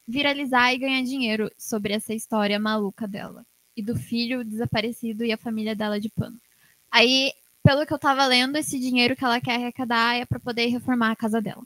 viralizar 0.07 0.73
e 0.73 0.79
ganhar 0.79 1.03
dinheiro 1.03 1.51
sobre 1.57 1.93
essa 1.93 2.15
história 2.15 2.59
maluca 2.59 3.07
dela 3.07 3.45
e 3.79 3.83
do 3.83 3.95
filho 3.95 4.45
desaparecido 4.45 5.25
e 5.25 5.33
a 5.33 5.39
família 5.39 5.75
dela 5.77 6.01
de 6.01 6.09
pano. 6.09 6.37
Aí, 6.91 7.33
pelo 7.63 7.87
que 7.87 7.93
eu 7.95 7.99
tava 7.99 8.27
lendo, 8.27 8.57
esse 8.57 8.77
dinheiro 8.77 9.15
que 9.15 9.25
ela 9.25 9.41
quer 9.41 9.55
arrecadar 9.55 10.17
é 10.17 10.27
para 10.27 10.41
poder 10.41 10.67
reformar 10.67 11.13
a 11.13 11.17
casa 11.17 11.41
dela. 11.41 11.63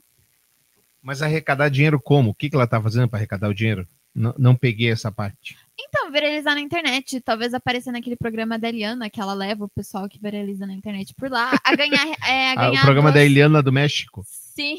Mas 1.01 1.23
arrecadar 1.23 1.69
dinheiro 1.69 1.99
como? 1.99 2.29
O 2.29 2.33
que, 2.35 2.51
que 2.51 2.55
ela 2.55 2.65
está 2.65 2.79
fazendo 2.79 3.09
para 3.09 3.17
arrecadar 3.17 3.49
o 3.49 3.53
dinheiro? 3.53 3.87
Não, 4.13 4.31
não 4.37 4.55
peguei 4.55 4.91
essa 4.91 5.11
parte. 5.11 5.57
Então, 5.75 6.11
viralizar 6.11 6.53
na 6.53 6.61
internet, 6.61 7.19
talvez 7.19 7.51
aparecer 7.51 7.91
naquele 7.91 8.15
programa 8.15 8.59
da 8.59 8.69
Eliana, 8.69 9.09
que 9.09 9.19
ela 9.19 9.33
leva 9.33 9.65
o 9.65 9.69
pessoal 9.69 10.07
que 10.07 10.19
viraliza 10.19 10.67
na 10.67 10.73
internet 10.73 11.15
por 11.15 11.31
lá, 11.31 11.59
a 11.63 11.75
ganhar. 11.75 12.05
é, 12.29 12.49
a 12.49 12.51
Ah, 12.51 12.55
ganhar 12.55 12.81
o 12.81 12.85
programa 12.85 13.11
da 13.11 13.25
Eliana 13.25 13.63
do 13.63 13.73
México. 13.73 14.23
Sim, 14.27 14.77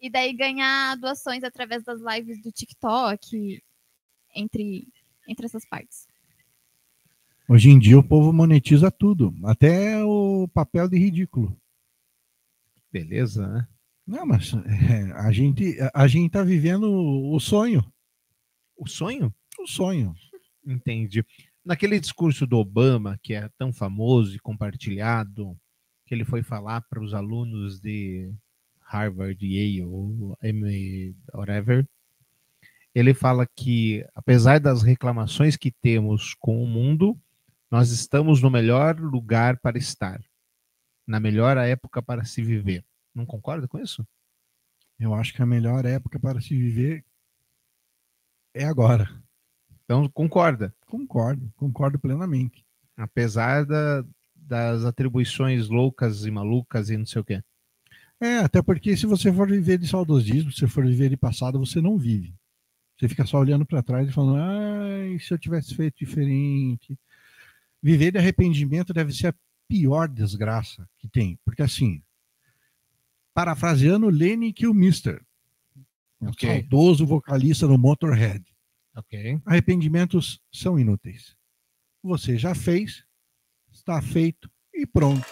e 0.00 0.08
daí 0.08 0.32
ganhar 0.32 0.96
doações 0.96 1.44
através 1.44 1.84
das 1.84 2.00
lives 2.00 2.40
do 2.42 2.50
TikTok, 2.50 3.62
entre, 4.34 4.88
entre 5.28 5.44
essas 5.44 5.66
partes. 5.68 6.09
Hoje 7.52 7.68
em 7.68 7.80
dia 7.80 7.98
o 7.98 8.02
povo 8.04 8.32
monetiza 8.32 8.92
tudo, 8.92 9.34
até 9.42 10.04
o 10.04 10.46
papel 10.54 10.88
de 10.88 10.96
ridículo. 10.96 11.60
Beleza, 12.92 13.44
né? 13.44 13.68
Não, 14.06 14.24
mas 14.24 14.54
é, 14.54 15.10
a 15.16 15.32
gente 15.32 15.76
a, 15.80 15.90
a 15.92 16.06
gente 16.06 16.30
tá 16.30 16.44
vivendo 16.44 16.84
o 16.84 17.40
sonho, 17.40 17.84
O 18.76 18.86
sonho? 18.86 19.34
o 19.58 19.66
sonho. 19.66 20.14
Entendi. 20.64 21.24
Naquele 21.64 21.98
discurso 21.98 22.46
do 22.46 22.56
Obama, 22.56 23.18
que 23.20 23.34
é 23.34 23.48
tão 23.58 23.72
famoso 23.72 24.36
e 24.36 24.38
compartilhado, 24.38 25.58
que 26.06 26.14
ele 26.14 26.24
foi 26.24 26.44
falar 26.44 26.82
para 26.82 27.02
os 27.02 27.14
alunos 27.14 27.80
de 27.80 28.32
Harvard, 28.78 29.44
Yale, 29.44 29.82
M, 30.40 31.16
whatever, 31.34 31.84
ele 32.94 33.12
fala 33.12 33.44
que, 33.44 34.06
apesar 34.14 34.60
das 34.60 34.84
reclamações 34.84 35.56
que 35.56 35.72
temos 35.72 36.32
com 36.38 36.62
o 36.62 36.66
mundo, 36.68 37.18
nós 37.70 37.90
estamos 37.90 38.42
no 38.42 38.50
melhor 38.50 38.98
lugar 38.98 39.58
para 39.58 39.78
estar, 39.78 40.20
na 41.06 41.20
melhor 41.20 41.56
época 41.56 42.02
para 42.02 42.24
se 42.24 42.42
viver. 42.42 42.84
Não 43.14 43.24
concorda 43.24 43.68
com 43.68 43.78
isso? 43.78 44.06
Eu 44.98 45.14
acho 45.14 45.32
que 45.32 45.42
a 45.42 45.46
melhor 45.46 45.84
época 45.84 46.18
para 46.18 46.40
se 46.40 46.56
viver 46.56 47.04
é 48.54 48.64
agora. 48.64 49.08
Então, 49.84 50.08
concorda. 50.08 50.74
Concordo, 50.86 51.52
concordo 51.56 51.98
plenamente. 51.98 52.64
Apesar 52.96 53.64
da- 53.64 54.04
das 54.34 54.84
atribuições 54.84 55.68
loucas 55.68 56.24
e 56.24 56.30
malucas 56.30 56.90
e 56.90 56.96
não 56.96 57.06
sei 57.06 57.22
o 57.22 57.24
quê. 57.24 57.42
É, 58.20 58.38
até 58.38 58.60
porque 58.60 58.96
se 58.96 59.06
você 59.06 59.32
for 59.32 59.48
viver 59.48 59.78
de 59.78 59.88
saudosismo, 59.88 60.52
se 60.52 60.66
for 60.66 60.84
viver 60.84 61.08
de 61.08 61.16
passado, 61.16 61.58
você 61.58 61.80
não 61.80 61.96
vive. 61.96 62.34
Você 62.98 63.08
fica 63.08 63.24
só 63.24 63.38
olhando 63.38 63.64
para 63.64 63.82
trás 63.82 64.08
e 64.08 64.12
falando, 64.12 64.36
ai, 64.36 65.18
se 65.18 65.32
eu 65.32 65.38
tivesse 65.38 65.74
feito 65.74 65.96
diferente. 65.98 66.98
Viver 67.82 68.12
de 68.12 68.18
arrependimento 68.18 68.92
deve 68.92 69.12
ser 69.12 69.28
a 69.28 69.34
pior 69.68 70.08
desgraça 70.08 70.88
que 70.98 71.08
tem. 71.08 71.38
Porque 71.44 71.62
assim, 71.62 72.02
parafraseando 73.34 74.08
Lenny 74.08 74.52
Kilmister, 74.52 75.24
o 76.20 76.28
Ok. 76.28 76.48
saudoso 76.48 77.06
vocalista 77.06 77.66
do 77.66 77.78
Motorhead, 77.78 78.44
Ok. 78.96 79.40
arrependimentos 79.46 80.40
são 80.52 80.78
inúteis. 80.78 81.34
Você 82.02 82.36
já 82.36 82.54
fez, 82.54 83.04
está 83.72 84.00
feito 84.02 84.50
e 84.74 84.86
pronto. 84.86 85.24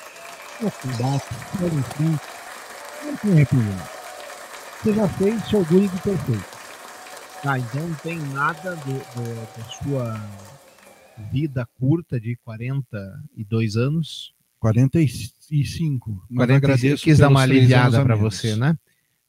Não 3.05 3.17
tem 3.17 3.33
arrependimento. 3.33 3.99
Você 4.83 4.95
já 4.95 5.09
fez, 5.09 5.45
se 5.45 5.57
orgulho 5.57 5.89
de 5.89 6.01
ter 6.03 6.19
feito. 6.19 6.59
Tá, 7.43 7.59
então 7.59 7.87
não 7.89 7.95
tem 7.97 8.19
nada 8.19 8.75
do, 8.77 8.93
do- 8.93 9.57
da 9.57 9.65
sua. 9.83 10.58
Vida 11.31 11.67
curta 11.79 12.21
de 12.21 12.37
42 12.37 13.77
anos. 13.77 14.33
45. 14.61 16.11
Mas 16.31 16.47
45, 16.47 16.55
agradeço 16.57 17.05
quis 17.05 17.19
dar 17.19 17.29
uma 17.29 17.43
aliviada 17.43 18.03
para 18.05 18.17
você, 18.17 18.57
né? 18.57 18.77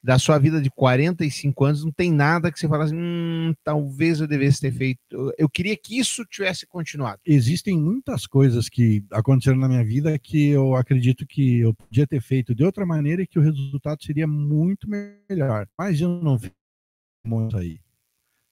Da 0.01 0.17
sua 0.17 0.39
vida 0.39 0.61
de 0.61 0.69
45 0.71 1.65
anos, 1.65 1.83
não 1.83 1.91
tem 1.91 2.09
nada 2.09 2.49
que 2.51 2.57
você 2.57 2.69
fala 2.69 2.85
assim, 2.85 2.95
hum, 2.95 3.53
talvez 3.63 4.21
eu 4.21 4.27
devesse 4.27 4.61
ter 4.61 4.71
feito. 4.71 4.99
Eu- 5.11 5.33
Eu 5.37 5.49
queria 5.49 5.75
que 5.75 5.99
isso 5.99 6.23
tivesse 6.25 6.65
continuado. 6.65 7.19
Existem 7.25 7.77
muitas 7.77 8.25
coisas 8.25 8.69
que 8.69 9.03
aconteceram 9.11 9.57
na 9.57 9.67
minha 9.67 9.83
vida 9.83 10.17
que 10.17 10.47
eu 10.49 10.73
acredito 10.75 11.27
que 11.27 11.59
eu 11.59 11.73
podia 11.73 12.07
ter 12.07 12.21
feito 12.21 12.55
de 12.55 12.63
outra 12.63 12.85
maneira 12.85 13.21
e 13.23 13.27
que 13.27 13.37
o 13.37 13.41
resultado 13.41 14.01
seria 14.03 14.25
muito 14.25 14.87
melhor. 15.29 15.67
Mas 15.77 15.99
eu 15.99 16.07
não 16.23 16.39
fiz 16.39 16.51
muito 17.25 17.57
aí. 17.57 17.79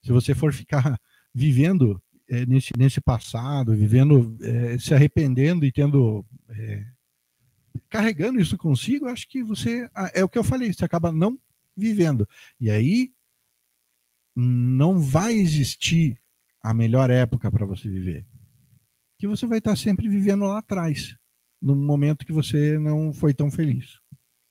Se 0.04 0.12
você 0.12 0.34
for 0.34 0.52
ficar 0.52 1.00
vivendo 1.34 2.00
eh, 2.28 2.46
nesse, 2.46 2.72
nesse 2.76 3.00
passado, 3.00 3.74
vivendo, 3.76 4.36
eh, 4.42 4.78
se 4.78 4.94
arrependendo 4.94 5.64
e 5.64 5.72
tendo 5.72 6.24
eh, 6.50 6.84
carregando 7.88 8.40
isso 8.40 8.56
consigo, 8.58 9.06
acho 9.06 9.28
que 9.28 9.42
você. 9.42 9.88
ah, 9.94 10.10
É 10.14 10.22
o 10.24 10.28
que 10.28 10.38
eu 10.38 10.44
falei, 10.44 10.72
você 10.72 10.84
acaba 10.84 11.10
não 11.12 11.38
vivendo. 11.76 12.28
E 12.60 12.70
aí 12.70 13.12
não 14.36 14.98
vai 15.00 15.34
existir 15.34 16.20
a 16.62 16.72
melhor 16.72 17.10
época 17.10 17.50
para 17.50 17.66
você 17.66 17.88
viver. 17.88 18.26
Que 19.18 19.26
você 19.26 19.46
vai 19.46 19.58
estar 19.58 19.76
sempre 19.76 20.08
vivendo 20.08 20.44
lá 20.44 20.58
atrás, 20.58 21.16
num 21.60 21.74
momento 21.74 22.24
que 22.24 22.32
você 22.32 22.78
não 22.78 23.12
foi 23.12 23.34
tão 23.34 23.50
feliz. 23.50 23.98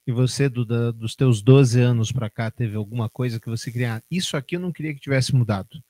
E 0.05 0.11
você, 0.11 0.47
Duda, 0.47 0.91
dos 0.93 1.15
teus 1.15 1.41
12 1.41 1.79
anos 1.81 2.11
pra 2.11 2.29
cá, 2.29 2.49
teve 2.49 2.75
alguma 2.77 3.09
coisa 3.09 3.39
que 3.39 3.49
você 3.49 3.71
queria. 3.71 3.95
"Ah, 3.97 4.01
Isso 4.09 4.37
aqui 4.37 4.55
eu 4.55 4.59
não 4.59 4.71
queria 4.71 4.93
que 4.93 5.01
tivesse 5.01 5.35
mudado. 5.35 5.83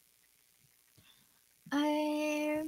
É, 1.72 2.64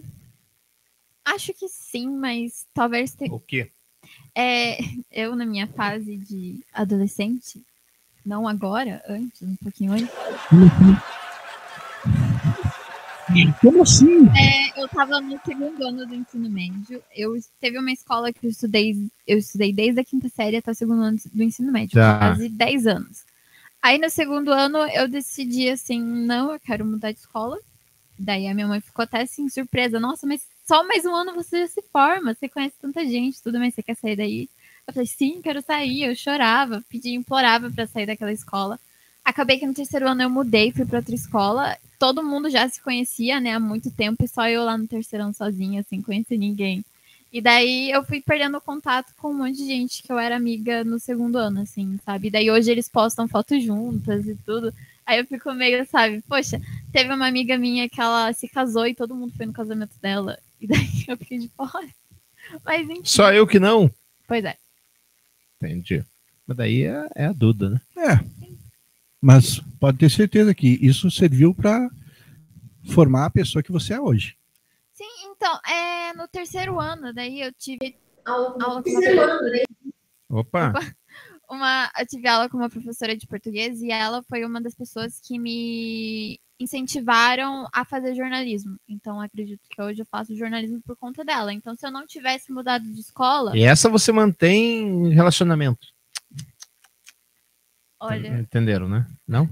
Acho 1.34 1.54
que 1.54 1.68
sim, 1.68 2.10
mas 2.10 2.66
talvez 2.74 3.14
tenha. 3.14 3.32
O 3.34 3.40
quê? 3.40 3.70
É, 4.36 4.78
eu, 5.12 5.36
na 5.36 5.46
minha 5.46 5.68
fase 5.68 6.18
de 6.18 6.64
adolescente, 6.74 7.64
não 8.26 8.48
agora, 8.48 9.04
antes, 9.08 9.42
um 9.42 9.56
pouquinho 9.58 9.92
antes, 9.94 10.10
Como 13.62 13.84
assim? 13.84 14.26
é, 14.36 14.82
eu 14.82 14.86
estava 14.88 15.22
no 15.22 15.40
segundo 15.46 15.86
ano 15.86 16.08
do 16.08 16.16
ensino 16.16 16.50
médio. 16.50 17.04
Eu 17.16 17.38
teve 17.60 17.78
uma 17.78 17.92
escola 17.92 18.34
que 18.34 18.48
eu 18.48 18.50
estudei, 18.50 18.96
eu 19.28 19.38
estudei 19.38 19.72
desde 19.72 20.00
a 20.00 20.04
quinta 20.04 20.30
série 20.30 20.58
até 20.58 20.72
o 20.72 20.76
segundo 20.76 21.04
ano 21.04 21.20
do 21.32 21.44
ensino 21.44 21.72
médio, 21.72 21.94
Tá. 21.94 22.18
quase 22.18 22.50
10 22.50 22.88
anos. 22.88 23.24
Aí 23.82 24.00
no 24.00 24.10
segundo 24.10 24.52
ano 24.52 24.80
eu 24.80 25.08
decidi 25.08 25.70
assim, 25.70 26.02
não, 26.02 26.52
eu 26.52 26.60
quero 26.60 26.84
mudar 26.86 27.12
de 27.12 27.20
escola. 27.20 27.58
Daí 28.18 28.48
a 28.48 28.54
minha 28.54 28.68
mãe 28.68 28.82
ficou 28.82 29.04
até 29.04 29.22
assim, 29.22 29.48
surpresa, 29.48 30.00
nossa, 30.00 30.26
mas 30.26 30.42
só 30.70 30.84
mais 30.84 31.04
um 31.04 31.16
ano 31.16 31.34
você 31.34 31.62
já 31.62 31.68
se 31.68 31.82
forma, 31.92 32.36
você 32.36 32.48
conhece 32.48 32.76
tanta 32.80 33.04
gente, 33.04 33.42
tudo, 33.42 33.58
mas 33.58 33.74
você 33.74 33.82
quer 33.82 33.96
sair 33.96 34.16
daí? 34.16 34.48
Eu 34.86 34.94
falei, 34.94 35.08
sim, 35.08 35.42
quero 35.42 35.64
sair. 35.64 36.04
Eu 36.04 36.16
chorava, 36.16 36.84
pedia, 36.88 37.16
implorava 37.16 37.72
para 37.72 37.88
sair 37.88 38.06
daquela 38.06 38.32
escola. 38.32 38.80
Acabei 39.26 39.58
que 39.58 39.66
no 39.66 39.74
terceiro 39.74 40.08
ano 40.08 40.22
eu 40.22 40.30
mudei, 40.30 40.72
fui 40.72 40.86
para 40.86 41.00
outra 41.00 41.16
escola. 41.16 41.76
Todo 41.98 42.24
mundo 42.24 42.52
já 42.52 42.70
se 42.70 42.80
conhecia, 42.84 43.40
né, 43.40 43.54
há 43.54 43.60
muito 43.60 43.90
tempo, 43.90 44.24
e 44.24 44.28
só 44.28 44.48
eu 44.48 44.64
lá 44.64 44.78
no 44.78 44.88
terceiro 44.88 45.26
ano 45.26 45.34
sozinha, 45.34 45.84
sem 45.90 46.04
conhecer 46.04 46.38
ninguém. 46.38 46.86
E 47.34 47.42
daí 47.42 47.90
eu 47.90 48.04
fui 48.04 48.22
perdendo 48.22 48.62
contato 48.62 49.12
com 49.18 49.32
um 49.32 49.38
monte 49.38 49.58
de 49.58 49.66
gente 49.66 50.04
que 50.04 50.12
eu 50.12 50.20
era 50.20 50.36
amiga 50.36 50.84
no 50.84 51.00
segundo 51.00 51.38
ano, 51.40 51.62
assim, 51.62 52.00
sabe? 52.06 52.28
E 52.28 52.32
daí 52.32 52.52
hoje 52.52 52.70
eles 52.70 52.88
postam 52.88 53.28
fotos 53.28 53.64
juntas 53.64 54.28
e 54.28 54.36
tudo. 54.46 54.72
Aí 55.10 55.18
eu 55.18 55.26
fico 55.26 55.52
meio, 55.56 55.84
sabe, 55.88 56.22
poxa, 56.30 56.62
teve 56.94 57.12
uma 57.12 57.26
amiga 57.26 57.58
minha 57.58 57.90
que 57.90 58.00
ela 58.00 58.32
se 58.32 58.48
casou 58.48 58.86
e 58.86 58.94
todo 58.94 59.16
mundo 59.16 59.34
foi 59.36 59.48
no 59.48 59.54
casamento 59.54 60.00
dela. 60.00 60.38
E 60.62 60.68
daí 60.68 60.78
eu 61.10 61.18
fiquei 61.18 61.40
de 61.40 61.48
fora. 61.48 61.90
Mas 62.64 62.88
enfim. 62.88 63.02
Só 63.04 63.34
eu 63.34 63.48
que 63.48 63.60
não? 63.60 63.90
Pois 64.28 64.46
é. 64.46 64.56
Entendi. 65.56 66.06
Mas 66.46 66.58
daí 66.58 66.84
é, 66.84 67.10
é 67.16 67.26
a 67.26 67.34
Duda, 67.34 67.72
né? 67.72 67.82
É. 67.98 68.20
Mas 69.20 69.60
pode 69.80 69.98
ter 69.98 70.12
certeza 70.12 70.54
que 70.54 70.78
isso 70.80 71.10
serviu 71.10 71.56
para 71.56 71.90
formar 72.94 73.26
a 73.26 73.32
pessoa 73.32 73.64
que 73.64 73.72
você 73.72 73.96
é 73.96 74.00
hoje. 74.00 74.38
Sim, 74.94 75.10
então, 75.24 75.60
é, 75.68 76.14
no 76.14 76.28
terceiro 76.28 76.80
ano, 76.80 77.12
daí 77.12 77.42
eu 77.42 77.52
tive 77.54 77.98
aula 78.24 78.84
com 78.84 78.92
uma, 78.92 80.40
Opa! 80.42 80.96
Uma- 81.50 81.92
eu 82.00 82.06
tive 82.08 82.28
aula 82.28 82.48
com 82.50 82.58
uma 82.58 82.70
professora 82.70 83.16
de 83.18 83.26
português 83.28 83.82
e 83.82 83.92
ela 83.92 84.22
foi 84.24 84.46
uma 84.46 84.62
das 84.62 84.76
pessoas 84.76 85.20
que 85.20 85.40
me 85.40 86.40
incentivaram 86.60 87.68
a 87.74 87.84
fazer 87.86 88.14
jornalismo. 88.16 88.78
Então, 88.88 89.20
acredito 89.22 89.62
que 89.70 89.82
hoje 89.82 90.02
eu 90.02 90.06
faço 90.06 90.36
jornalismo 90.36 90.82
por 90.82 90.96
conta 90.98 91.24
dela. 91.24 91.54
Então, 91.54 91.76
se 91.76 91.86
eu 91.88 91.92
não 91.92 92.06
tivesse 92.06 92.52
mudado 92.52 92.84
de 92.84 93.00
escola, 93.00 93.58
E 93.58 93.64
essa 93.64 93.90
você 93.90 94.12
mantém 94.12 95.10
relacionamento. 95.14 95.88
olha, 98.00 98.40
Entenderam, 98.40 98.88
né? 98.90 99.08
Não? 99.28 99.50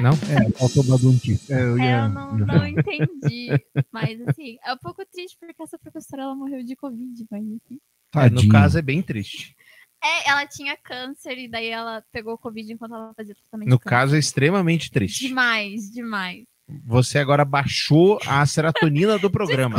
Não? 0.00 0.12
É, 0.12 0.50
faltou 0.52 0.84
baduntice. 0.84 1.52
É, 1.52 1.60
eu 1.62 1.76
É, 1.76 1.82
ia- 1.84 1.98
eu 2.04 2.08
não, 2.08 2.38
não 2.38 2.66
entendi. 2.66 3.60
Mas 3.90 4.20
assim, 4.28 4.56
é 4.64 4.72
um 4.72 4.78
pouco 4.78 5.04
triste 5.04 5.36
porque 5.38 5.62
essa 5.62 5.78
professora 5.78 6.22
ela 6.22 6.34
morreu 6.34 6.62
de 6.64 6.74
Covid, 6.76 7.26
mas 7.30 7.44
enfim. 7.44 7.80
É, 8.14 8.30
no 8.30 8.48
caso 8.48 8.78
é 8.78 8.82
bem 8.82 9.02
triste. 9.02 9.56
É, 10.04 10.28
ela 10.30 10.46
tinha 10.46 10.76
câncer 10.76 11.38
e 11.38 11.48
daí 11.48 11.68
ela 11.68 12.02
pegou 12.12 12.36
Covid 12.36 12.72
enquanto 12.72 12.94
ela 12.94 13.14
fazia 13.14 13.34
tratamento. 13.34 13.68
No 13.68 13.78
caso 13.78 14.16
é 14.16 14.18
extremamente 14.18 14.90
triste. 14.90 15.28
Demais, 15.28 15.90
demais. 15.90 16.44
Você 16.84 17.18
agora 17.18 17.44
baixou 17.44 18.18
a 18.26 18.44
serotonina 18.46 19.18
do 19.18 19.30
programa. 19.30 19.76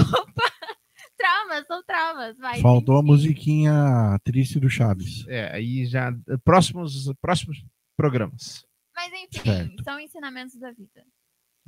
Traumas, 1.18 1.66
são 1.68 1.84
traumas, 1.84 2.38
vai. 2.38 2.60
Faltou 2.62 2.98
a 2.98 3.04
musiquinha 3.04 4.18
triste 4.24 4.60
do 4.60 4.70
Chaves. 4.70 5.26
É, 5.28 5.54
aí 5.56 5.86
já. 5.86 6.14
Próximos, 6.44 7.12
próximos 7.22 7.64
programas. 7.96 8.66
Mas 8.96 9.12
enfim, 9.14 9.44
Certo. 9.44 9.84
são 9.84 10.00
ensinamentos 10.00 10.60
da 10.60 10.72
vida. 10.72 11.04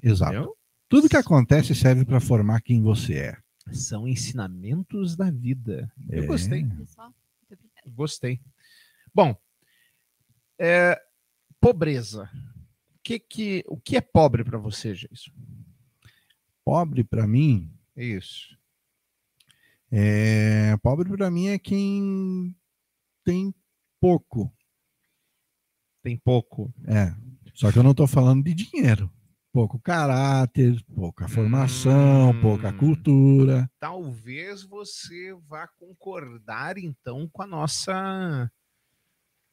Exato. 0.01 0.33
Entendeu? 0.33 0.55
Tudo 0.89 1.09
que 1.09 1.17
acontece 1.17 1.73
serve 1.73 2.05
para 2.05 2.19
formar 2.19 2.61
quem 2.61 2.81
você 2.81 3.13
é. 3.15 3.37
São 3.73 4.07
ensinamentos 4.07 5.15
da 5.15 5.31
vida. 5.31 5.89
Eu 6.09 6.23
É. 6.23 6.27
gostei. 6.27 6.63
Pessoal. 6.65 7.11
Gostei. 7.85 8.41
Bom, 9.13 9.35
é, 10.59 10.99
pobreza. 11.59 12.29
O 12.95 12.99
que, 13.03 13.19
que, 13.19 13.63
o 13.67 13.77
que 13.77 13.97
é 13.97 14.01
pobre 14.01 14.43
para 14.43 14.57
você, 14.57 14.93
Jason? 14.93 15.31
Pobre 16.63 17.03
para 17.03 17.27
mim, 17.27 17.71
Isso. 17.95 18.57
é 19.91 20.75
pobre 20.77 21.07
para 21.09 21.29
mim 21.29 21.47
é 21.47 21.59
quem 21.59 22.55
tem 23.23 23.53
pouco. 23.99 24.51
Tem 26.01 26.17
pouco. 26.17 26.73
É. 26.87 27.15
Só 27.53 27.71
que 27.71 27.79
eu 27.79 27.83
não 27.83 27.91
estou 27.91 28.07
falando 28.07 28.43
de 28.43 28.53
dinheiro. 28.53 29.11
Pouco 29.55 29.79
caráter, 29.79 30.75
pouca 30.93 31.29
formação, 31.29 32.31
Hum. 32.31 32.41
pouca 32.41 32.73
cultura. 32.73 33.69
Talvez 33.79 34.63
você 34.63 35.33
vá 35.47 35.65
concordar 35.79 36.77
então 36.77 37.25
com 37.31 37.41
a 37.41 37.47
nossa 37.47 38.51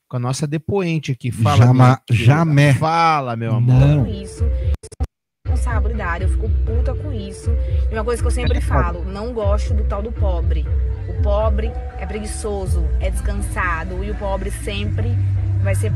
com 0.09 0.17
a 0.17 0.19
nossa 0.19 0.45
depoente 0.45 1.13
aqui. 1.13 1.31
Fala, 1.31 1.57
Jama- 1.67 2.03
minha 2.11 2.19
jamais. 2.25 2.77
Fala, 2.79 3.37
meu 3.37 3.55
amor. 3.55 3.79
Não. 3.79 4.07
isso. 4.09 4.43
Responsabilidade, 5.47 6.25
eu 6.25 6.31
fico 6.31 6.49
puta 6.67 6.95
com 6.97 7.13
isso. 7.13 7.51
E 7.89 7.95
uma 7.95 8.03
coisa 8.05 8.21
que 8.21 8.27
eu 8.27 8.33
sempre 8.33 8.61
falo, 8.61 9.05
não 9.05 9.33
gosto 9.33 9.73
do 9.73 9.85
tal 9.85 10.03
do 10.03 10.11
pobre. 10.11 10.65
O 11.17 11.23
pobre 11.23 11.69
é 12.01 12.05
preguiçoso, 12.05 12.83
é 12.99 13.09
descansado 13.09 14.03
e 14.03 14.11
o 14.11 14.17
pobre 14.19 14.51
sempre 14.51 15.11
vai 15.63 15.77
ser 15.77 15.93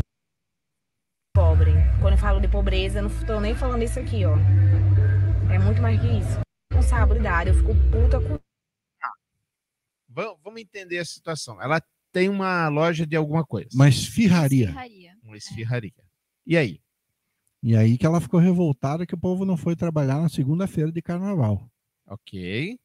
eu 2.16 2.20
falo 2.20 2.40
de 2.40 2.48
pobreza, 2.48 3.00
eu 3.00 3.02
não 3.10 3.26
tô 3.26 3.38
nem 3.38 3.54
falando 3.54 3.82
isso 3.82 4.00
aqui, 4.00 4.24
ó. 4.24 4.36
É 5.52 5.58
muito 5.58 5.82
mais 5.82 6.00
que 6.00 6.06
isso. 6.06 6.40
Responsabilidade, 6.72 7.50
eu 7.50 7.54
fico 7.54 7.74
puta 7.92 8.18
com 8.18 8.38
Va- 10.08 10.34
Vamos 10.42 10.62
entender 10.62 10.96
a 10.96 11.04
situação. 11.04 11.60
Ela 11.60 11.78
tem 12.10 12.30
uma 12.30 12.68
loja 12.68 13.06
de 13.06 13.14
alguma 13.16 13.44
coisa. 13.44 13.68
Uma 13.74 13.86
esfirraria. 13.90 14.64
Esfirraria. 14.68 15.12
Uma 15.22 15.36
esfirraria. 15.36 15.92
E 16.46 16.56
aí? 16.56 16.80
E 17.62 17.76
aí 17.76 17.98
que 17.98 18.06
ela 18.06 18.18
ficou 18.20 18.40
revoltada 18.40 19.04
que 19.04 19.14
o 19.14 19.18
povo 19.20 19.44
não 19.44 19.58
foi 19.58 19.76
trabalhar 19.76 20.18
na 20.22 20.30
segunda-feira 20.30 20.90
de 20.90 21.02
carnaval. 21.02 21.70
Ok. 22.06 22.78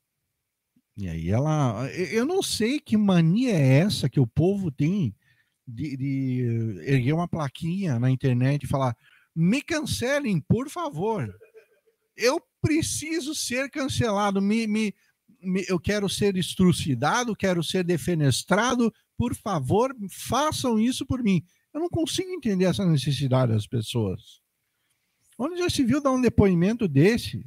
E 0.98 1.08
aí 1.08 1.30
ela. 1.30 1.89
eu- 1.94 2.08
Eu 2.08 2.26
não 2.26 2.44
sei 2.44 2.82
que 2.82 2.98
mania 2.98 3.52
é 3.56 3.78
essa 3.78 4.10
que 4.10 4.20
o 4.20 4.28
povo 4.28 4.70
tem 4.70 5.15
de, 5.65 5.96
de 5.96 6.82
erguer 6.86 7.13
uma 7.13 7.30
plaquinha 7.30 7.98
na 7.98 8.10
internet 8.12 8.63
e 8.63 8.67
falar: 8.67 8.94
me 9.36 9.62
cancelem, 9.62 10.39
por 10.41 10.70
favor. 10.70 11.34
Eu 12.15 12.41
preciso 12.62 13.34
ser 13.34 13.70
cancelado. 13.70 14.41
Me, 14.41 14.67
me, 14.67 14.94
me- 15.41 15.65
eu 15.67 15.80
quero 15.80 16.08
ser 16.10 16.36
estrucidado, 16.38 17.36
quero 17.36 17.63
ser 17.63 17.84
defenestrado. 17.84 18.94
Por 19.17 19.36
favor, 19.36 19.96
façam 20.10 20.80
isso 20.80 21.06
por 21.06 21.24
mim. 21.24 21.44
Eu 21.74 21.80
não 21.80 21.89
consigo 21.89 22.30
entender 22.32 22.65
essa 22.65 22.86
necessidade 22.86 23.52
das 23.54 23.65
pessoas. 23.67 24.41
Onde 25.38 25.58
já 25.60 25.70
se 25.70 25.84
viu 25.84 26.02
dar 26.02 26.12
um 26.12 26.22
depoimento 26.22 26.88
desse, 26.88 27.46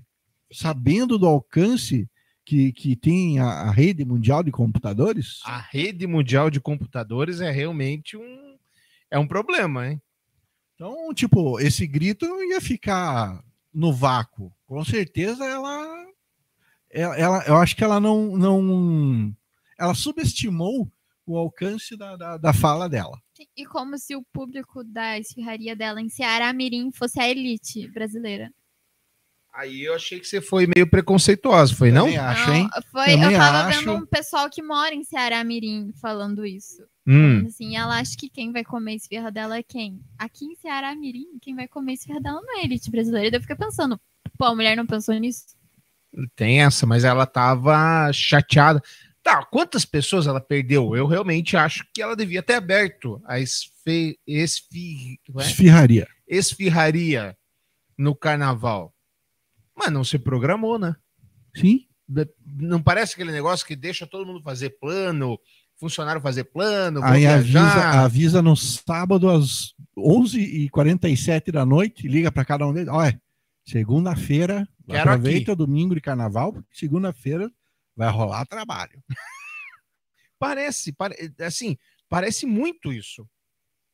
sabendo 0.52 1.18
do 1.18 1.26
alcance 1.26 2.08
que, 2.44 2.72
que 2.72 2.96
tem 2.96 3.38
a, 3.38 3.44
a 3.46 3.70
rede 3.70 4.04
mundial 4.04 4.42
de 4.42 4.50
computadores? 4.50 5.40
A 5.44 5.58
rede 5.58 6.06
mundial 6.06 6.50
de 6.50 6.60
computadores 6.60 7.40
é 7.40 7.50
realmente 7.50 8.16
um 8.16 8.44
é 9.10 9.18
um 9.18 9.28
problema, 9.28 9.88
hein? 9.88 10.02
Então, 10.74 11.14
tipo, 11.14 11.60
esse 11.60 11.86
grito 11.86 12.26
não 12.26 12.42
ia 12.42 12.60
ficar 12.60 13.42
no 13.72 13.92
vácuo. 13.92 14.52
Com 14.66 14.84
certeza 14.84 15.44
ela. 15.44 16.04
Ela, 16.90 17.44
eu 17.46 17.56
acho 17.56 17.76
que 17.76 17.84
ela 17.84 18.00
não. 18.00 18.36
não 18.36 19.34
ela 19.78 19.94
subestimou 19.94 20.90
o 21.26 21.36
alcance 21.36 21.96
da, 21.96 22.16
da, 22.16 22.36
da 22.36 22.52
fala 22.52 22.88
dela. 22.88 23.18
E 23.56 23.64
como 23.66 23.98
se 23.98 24.14
o 24.14 24.22
público 24.32 24.84
da 24.84 25.18
esfirraria 25.18 25.74
dela 25.74 26.00
em 26.00 26.08
Ceará 26.08 26.52
Mirim 26.52 26.92
fosse 26.92 27.18
a 27.20 27.28
elite 27.28 27.88
brasileira. 27.88 28.52
Aí 29.52 29.84
eu 29.84 29.94
achei 29.94 30.18
que 30.18 30.26
você 30.26 30.40
foi 30.40 30.66
meio 30.66 30.88
preconceituoso, 30.88 31.76
foi 31.76 31.92
não? 31.92 32.06
Também 32.06 32.18
acho, 32.18 32.50
hein? 32.50 32.68
Foi, 32.90 33.14
eu 33.14 33.38
tava 33.38 33.68
acho. 33.68 33.78
vendo 33.78 33.92
um 33.94 34.06
pessoal 34.06 34.50
que 34.50 34.62
mora 34.62 34.94
em 34.94 35.04
Ceará 35.04 35.42
Mirim 35.44 35.92
falando 36.00 36.44
isso. 36.44 36.84
Hum. 37.06 37.44
Assim, 37.46 37.76
ela 37.76 37.98
acha 37.98 38.16
que 38.16 38.30
quem 38.30 38.50
vai 38.50 38.64
comer 38.64 38.94
esfirra 38.94 39.30
dela 39.30 39.58
é 39.58 39.62
quem? 39.62 40.00
Aqui 40.18 40.46
em 40.46 40.56
Ceará 40.56 40.94
Mirim, 40.94 41.38
quem 41.40 41.54
vai 41.54 41.68
comer 41.68 41.94
esfirra 41.94 42.20
dela 42.20 42.40
não 42.40 42.58
é 42.58 42.62
a 42.62 42.64
elite 42.64 42.90
brasileira. 42.90 43.30
Daí 43.30 43.38
eu 43.38 43.42
fiquei 43.42 43.56
pensando, 43.56 44.00
pô, 44.38 44.46
a 44.46 44.54
mulher 44.54 44.76
não 44.76 44.86
pensou 44.86 45.14
nisso? 45.16 45.44
Tem 46.34 46.62
essa, 46.62 46.86
mas 46.86 47.04
ela 47.04 47.26
tava 47.26 48.10
chateada. 48.12 48.82
Tá, 49.22 49.44
quantas 49.44 49.84
pessoas 49.84 50.26
ela 50.26 50.40
perdeu? 50.40 50.94
Eu 50.94 51.06
realmente 51.06 51.56
acho 51.56 51.84
que 51.94 52.02
ela 52.02 52.14
devia 52.14 52.42
ter 52.42 52.54
aberto 52.54 53.22
a 53.24 53.40
esfe... 53.40 54.18
esfi... 54.26 55.18
é? 55.38 55.40
Esfirraria. 55.42 56.06
esfirraria 56.28 57.36
no 57.96 58.14
carnaval. 58.14 58.94
Mas 59.76 59.90
não 59.90 60.04
se 60.04 60.18
programou, 60.18 60.78
né? 60.78 60.94
Sim. 61.56 61.86
Não 62.44 62.82
parece 62.82 63.14
aquele 63.14 63.32
negócio 63.32 63.66
que 63.66 63.74
deixa 63.74 64.06
todo 64.06 64.26
mundo 64.26 64.42
fazer 64.42 64.78
plano, 64.78 65.38
funcionário 65.78 66.20
fazer 66.20 66.44
plano, 66.44 67.02
Aí 67.02 67.26
avisa, 67.26 67.60
avisa 68.02 68.42
no 68.42 68.56
sábado 68.56 69.28
às 69.28 69.74
11h47 69.96 71.50
da 71.52 71.64
noite, 71.66 72.06
liga 72.08 72.30
para 72.32 72.44
cada 72.44 72.66
um 72.66 72.72
deles. 72.72 72.88
Olha, 72.88 73.20
segunda-feira, 73.66 74.68
aproveita 74.88 75.52
o 75.52 75.56
domingo 75.56 75.94
de 75.94 76.00
carnaval, 76.00 76.52
porque 76.52 76.74
segunda-feira 76.76 77.50
vai 77.96 78.10
rolar 78.10 78.46
trabalho. 78.46 79.02
Parece, 80.38 80.92
pare- 80.92 81.32
assim, 81.40 81.76
parece 82.08 82.44
muito 82.46 82.92
isso. 82.92 83.26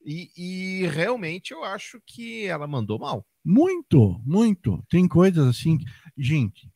E, 0.04 0.30
e 0.36 0.86
realmente 0.88 1.52
eu 1.52 1.62
acho 1.62 2.00
que 2.06 2.46
ela 2.46 2.66
mandou 2.66 2.98
mal. 2.98 3.24
Muito, 3.44 4.20
muito. 4.24 4.82
Tem 4.88 5.06
coisas 5.06 5.46
assim. 5.46 5.78
Gente, 6.16 6.70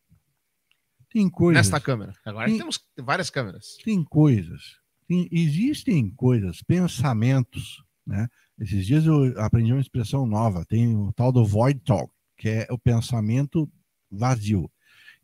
tem 1.10 1.28
coisas. 1.30 1.56
Nesta 1.66 1.80
câmera. 1.80 2.12
Agora 2.24 2.46
Tem- 2.48 2.58
temos 2.58 2.78
várias 3.00 3.30
câmeras. 3.30 3.76
tem 3.82 4.04
coisas, 4.04 4.76
tem- 5.14 5.28
existem 5.30 6.10
coisas, 6.10 6.62
pensamentos, 6.62 7.82
né? 8.06 8.28
Esses 8.58 8.86
dias 8.86 9.04
eu 9.04 9.38
aprendi 9.40 9.72
uma 9.72 9.80
expressão 9.80 10.26
nova, 10.26 10.64
tem 10.64 10.94
o 10.96 11.12
tal 11.12 11.32
do 11.32 11.44
void 11.44 11.80
talk, 11.80 12.12
que 12.36 12.48
é 12.48 12.66
o 12.70 12.78
pensamento 12.78 13.68
vazio. 14.10 14.70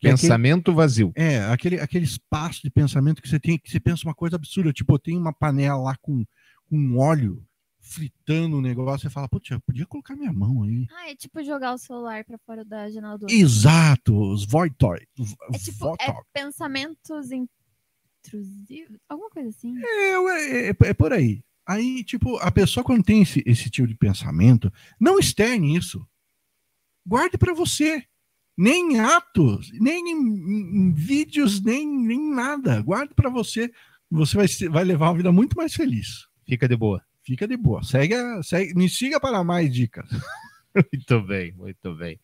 Que 0.01 0.09
é 0.09 0.11
aquele- 0.13 0.23
Pensamento 0.29 0.75
vazio. 0.75 1.13
É, 1.15 1.41
aquele, 1.45 1.79
aquele 1.79 2.05
espaço 2.05 2.61
de 2.63 2.71
pensamento 2.71 3.21
que 3.23 3.29
você 3.29 3.39
tem, 3.39 3.59
que 3.59 3.71
você 3.71 3.79
pensa 3.79 4.05
uma 4.07 4.15
coisa 4.15 4.37
absurda, 4.37 4.73
tipo, 4.73 4.95
eu 4.95 4.99
tenho 4.99 5.21
uma 5.21 5.33
panela 5.33 5.77
lá 5.81 5.97
com, 6.01 6.25
com 6.69 6.97
óleo 6.97 7.45
fritando 7.83 8.59
o 8.59 8.61
negócio, 8.61 9.09
você 9.09 9.13
fala, 9.13 9.29
putz, 9.29 9.51
eu 9.51 9.61
podia 9.61 9.87
colocar 9.87 10.15
minha 10.17 10.33
mão 10.33 10.63
aí. 10.65 10.87
Ah, 10.93 11.11
é 11.11 11.15
tipo 11.17 11.43
jogar 11.43 11.75
o 11.75 11.79
celular 11.79 12.25
pra 12.25 12.39
fora 12.39 12.65
da 12.65 12.91
janela 12.91 13.19
do 13.19 13.27
Exato, 13.31 14.17
os 14.33 14.45
void 14.47 14.75
talk. 14.77 15.01
É 15.53 15.59
tipo, 15.59 15.95
é 16.01 16.07
talk. 16.07 16.23
pensamentos 16.33 17.31
intrusivos, 18.25 18.99
alguma 19.09 19.31
coisa 19.31 19.49
assim. 19.49 19.75
É, 19.83 20.11
é, 20.13 20.69
é- 20.71 20.77
é 20.91 20.95
por 20.95 21.13
aí. 21.13 21.43
Aí, 21.67 22.03
tipo, 22.05 22.37
a 22.39 22.51
pessoa 22.51 22.83
quando 22.85 23.05
tem 23.05 23.23
esse, 23.23 23.43
esse 23.47 23.71
tipo 23.71 23.87
de 23.87 23.95
pensamento, 23.95 24.73
não 24.99 25.19
externe 25.19 25.77
isso. 25.77 26.07
Guarde 27.07 27.39
para 27.39 27.55
você. 27.55 28.05
Nem 28.57 28.95
em 28.95 29.01
atos, 29.01 29.71
nem 29.81 30.11
em, 30.11 30.17
em- 30.17 30.77
em 30.89 30.93
vídeos, 30.93 31.63
nem, 31.63 31.87
nem 31.87 32.21
nada. 32.35 32.81
Guarde 32.83 33.15
para 33.15 33.31
você. 33.31 33.71
Você 34.11 34.37
vai, 34.37 34.47
vai 34.71 34.85
levar 34.85 35.09
uma 35.11 35.17
vida 35.17 35.33
muito 35.33 35.57
mais 35.57 35.73
feliz. 35.75 36.27
Fica 36.47 36.69
de 36.69 36.77
boa. 36.77 37.03
Fica 37.23 37.47
de 37.47 37.57
boa. 37.57 37.83
Segue, 37.83 38.15
a- 38.15 38.43
segue 38.43 38.75
me 38.75 38.89
siga 38.89 39.21
para 39.21 39.43
mais 39.45 39.73
dicas. 39.73 40.09
Muito 40.93 41.21
bem, 41.27 41.53
muito 41.57 41.97
bem. 41.97 42.21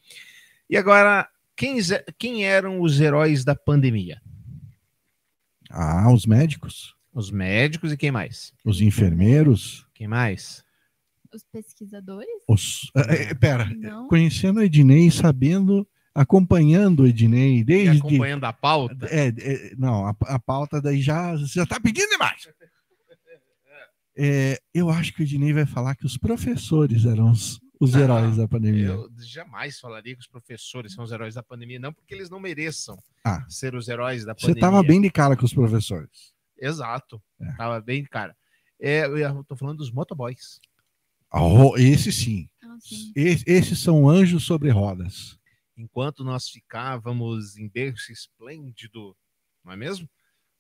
E 0.71 0.77
agora, 0.77 1.29
quem, 1.57 1.79
quem 2.17 2.45
eram 2.47 2.81
os 2.81 3.01
heróis 3.01 3.45
da 3.45 3.57
pandemia? 3.57 4.23
Ah, 5.79 6.11
os 6.13 6.25
médicos, 6.27 6.95
Os 7.13 7.31
médicos 7.31 7.93
e 7.93 7.97
quem 7.97 8.11
mais? 8.11 8.53
os 8.65 8.81
enfermeiros, 8.81 9.87
Quem 9.95 10.09
mais? 10.09 10.65
Os 11.35 11.45
pesquisadores? 11.45 12.29
os. 12.49 12.91
é, 12.95 13.35
pera, 13.35 13.67
Não. 13.77 14.09
conhecendo 14.09 14.61
o 14.61 14.63
Ednei, 14.63 15.11
sabendo, 15.11 15.87
acompanhando 16.15 17.01
o 17.03 17.07
Ednei 17.07 17.59
E 17.59 17.65
desde. 17.65 17.99
acompanhando 17.99 18.45
a 18.45 18.53
pauta? 18.55 19.07
É, 19.11 19.29
é, 19.29 19.75
não, 19.77 20.07
a, 20.07 20.17
a 20.23 20.39
pauta 20.39 20.81
daí 20.81 21.03
já 21.03 21.37
já 21.37 21.65
está 21.65 21.79
pedindo 21.81 22.09
demais. 22.11 22.49
É, 24.19 24.59
eu 24.73 24.89
acho 24.89 25.13
que 25.13 25.21
o 25.21 25.25
Ednei 25.25 25.53
vai 25.53 25.67
falar 25.67 25.95
que 25.95 26.07
os 26.07 26.17
professores 26.17 27.05
eram 27.05 27.31
os, 27.31 27.61
os 27.79 27.93
Não, 27.93 28.01
heróis 28.01 28.37
da 28.39 28.49
pandemia. 28.49 28.87
Eu 28.87 29.11
jamais 29.19 29.79
falaria 29.79 30.15
que 30.15 30.23
os 30.23 30.27
professores 30.27 30.95
são 30.95 31.05
os 31.05 31.13
heróis 31.13 31.35
da 31.35 31.43
pandemia, 31.43 31.79
não 31.79 31.93
porque 31.93 32.15
eles 32.15 32.31
não 32.31 32.41
mereçam 32.41 32.97
Ah. 33.27 33.45
ser 33.49 33.75
os 33.75 33.89
heróis 33.89 34.25
da 34.25 34.33
Você 34.35 34.43
pandemia. 34.47 34.59
estava 34.61 34.83
bem 34.83 35.01
de 35.01 35.11
cara 35.11 35.37
com 35.37 35.45
os 35.45 35.53
professores. 35.53 36.33
Exato. 36.59 37.23
É. 37.41 37.53
Tava 37.55 37.81
bem, 37.81 38.05
cara. 38.05 38.37
É, 38.81 39.05
eu 39.07 39.19
ia- 39.19 39.35
tô 39.49 39.57
falando 39.57 39.79
dos 39.79 39.91
motoboys. 39.91 40.61
Oh, 41.33 41.77
esse 41.77 42.13
sim. 42.13 42.49
Ah, 42.63 42.77
sim. 42.81 43.13
Es- 43.17 43.43
esses 43.47 43.79
são 43.81 44.09
anjos 44.09 44.45
sobre 44.45 44.71
rodas. 44.71 45.39
Enquanto 45.77 46.23
nós 46.25 46.49
ficávamos 46.49 47.57
em 47.59 47.69
berço 47.69 48.13
esplêndido, 48.13 49.15
não 49.65 49.73
é 49.73 49.77
mesmo? 49.77 50.09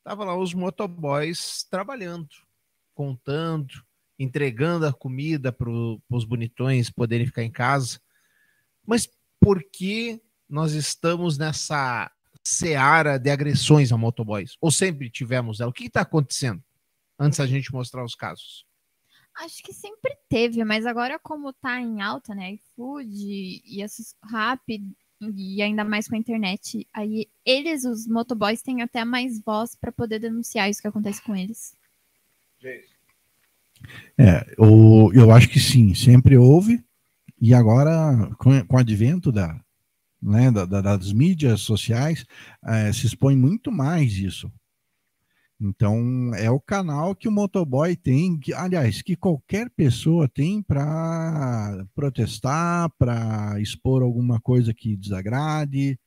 Tava 0.04 0.24
lá 0.24 0.36
os 0.36 0.52
motoboys 0.52 1.64
trabalhando, 1.70 2.28
contando, 2.94 3.82
entregando 4.18 4.86
a 4.86 4.92
comida 4.92 5.52
para 5.52 5.70
os 5.70 6.24
bonitões 6.24 6.90
poderem 6.90 7.26
ficar 7.26 7.42
em 7.42 7.50
casa. 7.50 8.00
Mas 8.86 9.08
por 9.40 9.62
que 9.62 10.20
nós 10.48 10.72
estamos 10.72 11.38
nessa 11.38 12.10
seara 12.46 13.18
de 13.18 13.28
agressões 13.28 13.90
a 13.90 13.96
motoboys? 13.96 14.56
Ou 14.60 14.70
sempre 14.70 15.10
tivemos 15.10 15.60
ela? 15.60 15.70
O 15.70 15.72
que 15.72 15.86
está 15.86 16.02
acontecendo? 16.02 16.62
Antes 17.18 17.38
da 17.38 17.46
gente 17.46 17.72
mostrar 17.72 18.04
os 18.04 18.14
casos. 18.14 18.64
Acho 19.38 19.62
que 19.64 19.72
sempre 19.72 20.16
teve, 20.28 20.64
mas 20.64 20.86
agora 20.86 21.18
como 21.18 21.52
tá 21.52 21.80
em 21.80 22.00
alta, 22.00 22.34
né, 22.34 22.52
iFood 22.52 23.10
e 23.10 23.82
esses 23.82 24.14
rápido 24.22 24.94
e 25.20 25.60
ainda 25.60 25.82
mais 25.82 26.08
com 26.08 26.14
a 26.14 26.18
internet, 26.18 26.86
aí 26.92 27.26
eles, 27.44 27.84
os 27.84 28.06
motoboys, 28.06 28.62
têm 28.62 28.82
até 28.82 29.04
mais 29.04 29.40
voz 29.40 29.74
para 29.74 29.90
poder 29.90 30.18
denunciar 30.18 30.70
isso 30.70 30.80
que 30.80 30.88
acontece 30.88 31.22
com 31.22 31.34
eles. 31.34 31.74
É, 34.18 34.54
o, 34.58 35.10
eu 35.14 35.30
acho 35.32 35.48
que 35.48 35.58
sim, 35.58 35.94
sempre 35.94 36.36
houve. 36.36 36.84
E 37.40 37.54
agora, 37.54 38.30
com, 38.38 38.64
com 38.66 38.76
o 38.76 38.78
advento 38.78 39.32
da, 39.32 39.58
né, 40.22 40.50
da- 40.50 40.64
da- 40.66 40.80
das 40.80 41.12
mídias 41.12 41.60
sociais, 41.60 42.24
eh, 42.64 42.92
se 42.92 43.06
expõe 43.06 43.36
muito 43.36 43.70
mais 43.72 44.14
isso. 44.14 44.50
Então, 45.58 46.32
é 46.34 46.50
o 46.50 46.60
canal 46.60 47.14
que 47.14 47.26
o 47.28 47.32
motoboy 47.32 47.96
tem, 47.96 48.38
que, 48.38 48.52
aliás, 48.52 49.00
que 49.00 49.16
qualquer 49.16 49.70
pessoa 49.70 50.28
tem 50.28 50.62
para 50.62 51.86
protestar, 51.94 52.90
para 52.98 53.58
expor 53.60 54.02
alguma 54.02 54.38
coisa 54.38 54.74
que 54.74 54.94
desagrade, 54.96 55.98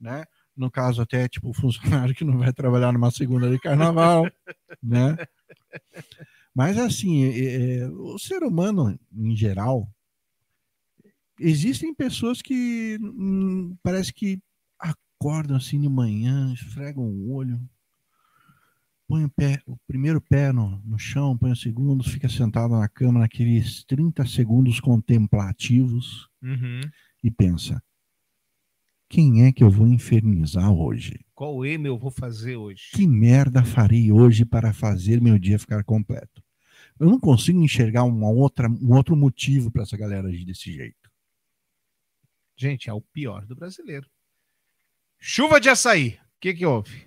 né? 0.00 0.24
No 0.56 0.70
caso, 0.70 1.02
até 1.02 1.28
tipo 1.28 1.52
funcionário 1.52 2.14
que 2.16 2.24
não 2.24 2.38
vai 2.38 2.52
trabalhar 2.52 2.92
numa 2.92 3.10
segunda 3.10 3.50
de 3.50 3.58
carnaval, 3.58 4.24
né? 4.82 5.16
Mas 6.54 6.78
assim, 6.78 7.24
é, 7.24 7.78
é, 7.80 7.88
o 7.88 8.18
ser 8.18 8.42
humano 8.42 8.98
em 9.12 9.36
geral, 9.36 9.88
existem 11.38 11.94
pessoas 11.94 12.40
que 12.42 12.98
hum, 13.00 13.76
parece 13.82 14.12
que 14.12 14.40
acordam 14.78 15.56
assim 15.56 15.80
de 15.80 15.88
manhã, 15.88 16.52
esfregam 16.52 17.04
o 17.04 17.32
olho, 17.32 17.60
põe 19.06 19.24
o, 19.24 19.30
pé, 19.30 19.60
o 19.66 19.76
primeiro 19.86 20.20
pé 20.20 20.52
no, 20.52 20.78
no 20.84 20.98
chão, 20.98 21.36
põe 21.36 21.52
o 21.52 21.56
segundo, 21.56 22.02
fica 22.04 22.28
sentado 22.28 22.74
na 22.78 22.88
cama 22.88 23.20
naqueles 23.20 23.84
30 23.84 24.26
segundos 24.26 24.80
contemplativos 24.80 26.28
Uhum. 26.42 26.80
e 27.22 27.30
pensa: 27.30 27.82
quem 29.08 29.44
é 29.44 29.52
que 29.52 29.62
eu 29.62 29.70
vou 29.70 29.86
infernizar 29.86 30.72
hoje? 30.72 31.24
Qual 31.34 31.64
M 31.64 31.86
eu 31.86 31.98
vou 31.98 32.10
fazer 32.10 32.56
hoje? 32.56 32.90
Que 32.92 33.06
merda 33.06 33.64
farei 33.64 34.10
hoje 34.10 34.44
para 34.44 34.72
fazer 34.72 35.20
meu 35.20 35.38
dia 35.38 35.58
ficar 35.58 35.84
completo? 35.84 36.42
Eu 36.98 37.08
não 37.08 37.18
consigo 37.18 37.60
enxergar 37.60 38.04
uma 38.04 38.28
outra, 38.30 38.68
um 38.68 38.92
outro 38.94 39.16
motivo 39.16 39.70
para 39.70 39.82
essa 39.82 39.96
galera 39.96 40.28
agir 40.28 40.44
desse 40.44 40.72
jeito. 40.72 41.03
Gente, 42.56 42.88
é 42.88 42.92
o 42.92 43.00
pior 43.00 43.44
do 43.46 43.54
brasileiro. 43.54 44.08
Chuva 45.18 45.60
de 45.60 45.68
açaí. 45.68 46.20
O 46.36 46.40
que 46.40 46.54
que 46.54 46.66
houve? 46.66 47.06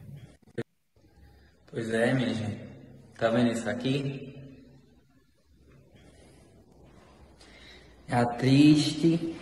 Pois 1.67 1.89
é, 1.93 2.13
minha 2.13 2.33
gente. 2.33 2.67
Tá 3.15 3.29
vendo 3.29 3.51
isso 3.51 3.69
aqui? 3.69 4.35
É 8.07 8.15
a 8.15 8.25
triste 8.25 9.35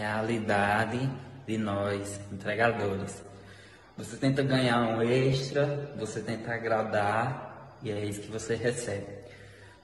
realidade 0.00 1.10
de 1.46 1.58
nós, 1.58 2.20
entregadores. 2.32 3.22
Você 3.96 4.16
tenta 4.16 4.42
ganhar 4.42 4.80
um 4.80 5.02
extra, 5.02 5.92
você 5.98 6.22
tenta 6.22 6.54
agradar 6.54 7.78
e 7.82 7.90
é 7.90 8.04
isso 8.04 8.22
que 8.22 8.30
você 8.30 8.54
recebe. 8.54 9.19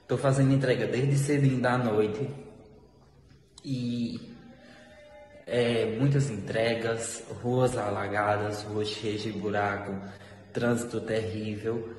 Estou 0.07 0.17
fazendo 0.17 0.53
entrega 0.53 0.87
desde 0.87 1.17
cedinho 1.17 1.59
da 1.59 1.77
noite 1.77 2.29
E 3.61 4.33
é, 5.45 5.97
muitas 5.99 6.29
entregas, 6.29 7.25
ruas 7.43 7.75
alagadas, 7.75 8.63
ruas 8.63 8.87
cheias 8.87 9.23
de 9.23 9.33
buraco, 9.33 9.93
trânsito 10.53 11.01
terrível. 11.01 11.93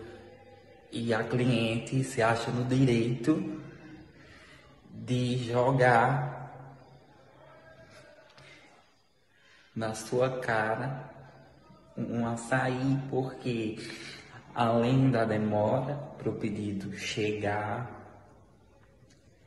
E 0.91 1.13
a 1.13 1.23
cliente 1.23 2.03
se 2.03 2.23
acha 2.23 2.51
no 2.51 2.65
direito 2.65 3.61
de 4.91 5.45
jogar 5.45 6.51
na 9.77 9.95
sua 9.95 10.41
cara 10.41 11.11
um 11.95 12.27
açaí, 12.27 13.03
porque 13.11 13.77
além 14.55 15.11
da 15.11 15.27
demora 15.27 15.95
para 16.17 16.31
o 16.31 16.37
pedido 16.37 16.97
chegar, 16.97 17.98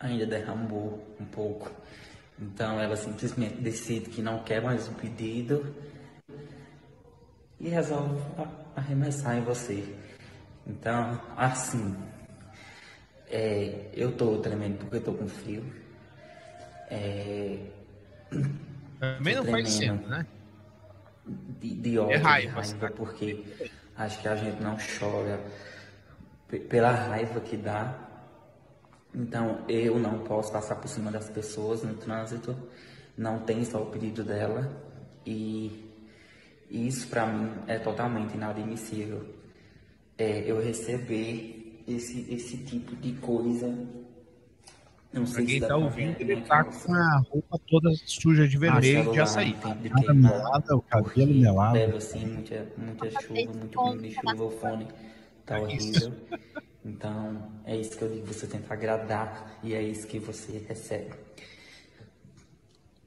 ainda 0.01 0.25
derramou 0.25 0.99
um 1.19 1.25
pouco. 1.25 1.71
Então 2.39 2.79
ela 2.79 2.95
simplesmente 2.97 3.55
decide 3.61 4.09
que 4.09 4.21
não 4.21 4.43
quer 4.43 4.61
mais 4.61 4.87
o 4.87 4.91
pedido 4.93 5.73
e 7.59 7.69
resolve 7.69 8.21
arremessar 8.75 9.37
em 9.37 9.41
você. 9.43 9.83
Então, 10.67 11.19
assim, 11.37 11.95
é, 13.27 13.89
eu 13.93 14.11
tô 14.15 14.37
tremendo 14.39 14.77
porque 14.79 14.97
eu 14.97 15.03
tô 15.03 15.13
com 15.13 15.27
frio. 15.27 15.63
É, 16.89 17.57
Também 18.99 19.35
não 19.35 19.45
faz 19.45 19.79
né? 20.07 20.25
De, 21.59 21.75
de 21.75 21.97
ódio, 21.99 22.15
É 22.15 22.17
de 22.17 22.47
raiva, 22.47 22.55
raiva, 22.55 22.87
tá? 22.87 22.89
porque 22.89 23.43
acho 23.95 24.19
que 24.21 24.27
a 24.27 24.35
gente 24.35 24.61
não 24.61 24.75
chora 24.77 25.39
pe- 26.47 26.59
pela 26.59 26.91
raiva 26.91 27.39
que 27.39 27.57
dá. 27.57 28.10
Então, 29.13 29.59
eu 29.67 29.99
não 29.99 30.19
posso 30.19 30.51
passar 30.51 30.75
por 30.75 30.87
cima 30.87 31.11
das 31.11 31.29
pessoas 31.29 31.83
no 31.83 31.93
trânsito, 31.95 32.55
não 33.17 33.39
tem 33.39 33.63
só 33.65 33.81
o 33.83 33.87
pedido 33.87 34.23
dela, 34.23 34.71
e 35.25 35.85
isso 36.69 37.07
para 37.09 37.25
mim 37.27 37.51
é 37.67 37.77
totalmente 37.77 38.35
inadmissível. 38.35 39.25
É, 40.17 40.49
eu 40.49 40.61
receber 40.61 41.83
esse, 41.87 42.33
esse 42.33 42.57
tipo 42.57 42.95
de 42.95 43.13
coisa. 43.13 43.67
Não 45.11 45.23
Pra 45.23 45.33
sei 45.33 45.45
quem 45.45 45.53
se 45.55 45.59
dá 45.59 45.67
tá 45.67 45.75
pra 45.75 45.83
ouvindo, 45.83 46.17
ver, 46.17 46.29
ele 46.29 46.41
tá 46.41 46.63
com 46.63 46.93
a 46.93 47.17
roupa 47.29 47.59
toda 47.67 47.89
suja 48.05 48.47
de 48.47 48.57
vermelho 48.57 49.21
açaí. 49.21 49.53
tem 49.61 49.73
de 49.77 49.89
Cara 49.89 50.05
queimar. 50.05 50.31
melada, 50.31 50.75
o 50.77 50.81
cabelo 50.83 51.33
melado. 51.35 51.73
Bebe 51.73 51.97
assim, 51.97 52.25
muita, 52.27 52.67
muita 52.77 53.09
chuva, 53.21 53.53
muito 53.53 53.77
pingo 53.83 54.01
de 54.01 54.11
chuva, 54.13 54.43
o 54.45 54.51
fone 54.51 54.87
tá 55.45 55.59
horrível. 55.59 56.13
Então, 56.83 57.51
é 57.65 57.77
isso 57.77 57.95
que 57.95 58.01
eu 58.03 58.09
digo, 58.09 58.25
você 58.25 58.47
tenta 58.47 58.73
agradar 58.73 59.59
e 59.63 59.73
é 59.73 59.81
isso 59.83 60.07
que 60.07 60.17
você 60.19 60.57
recebe. 60.67 61.13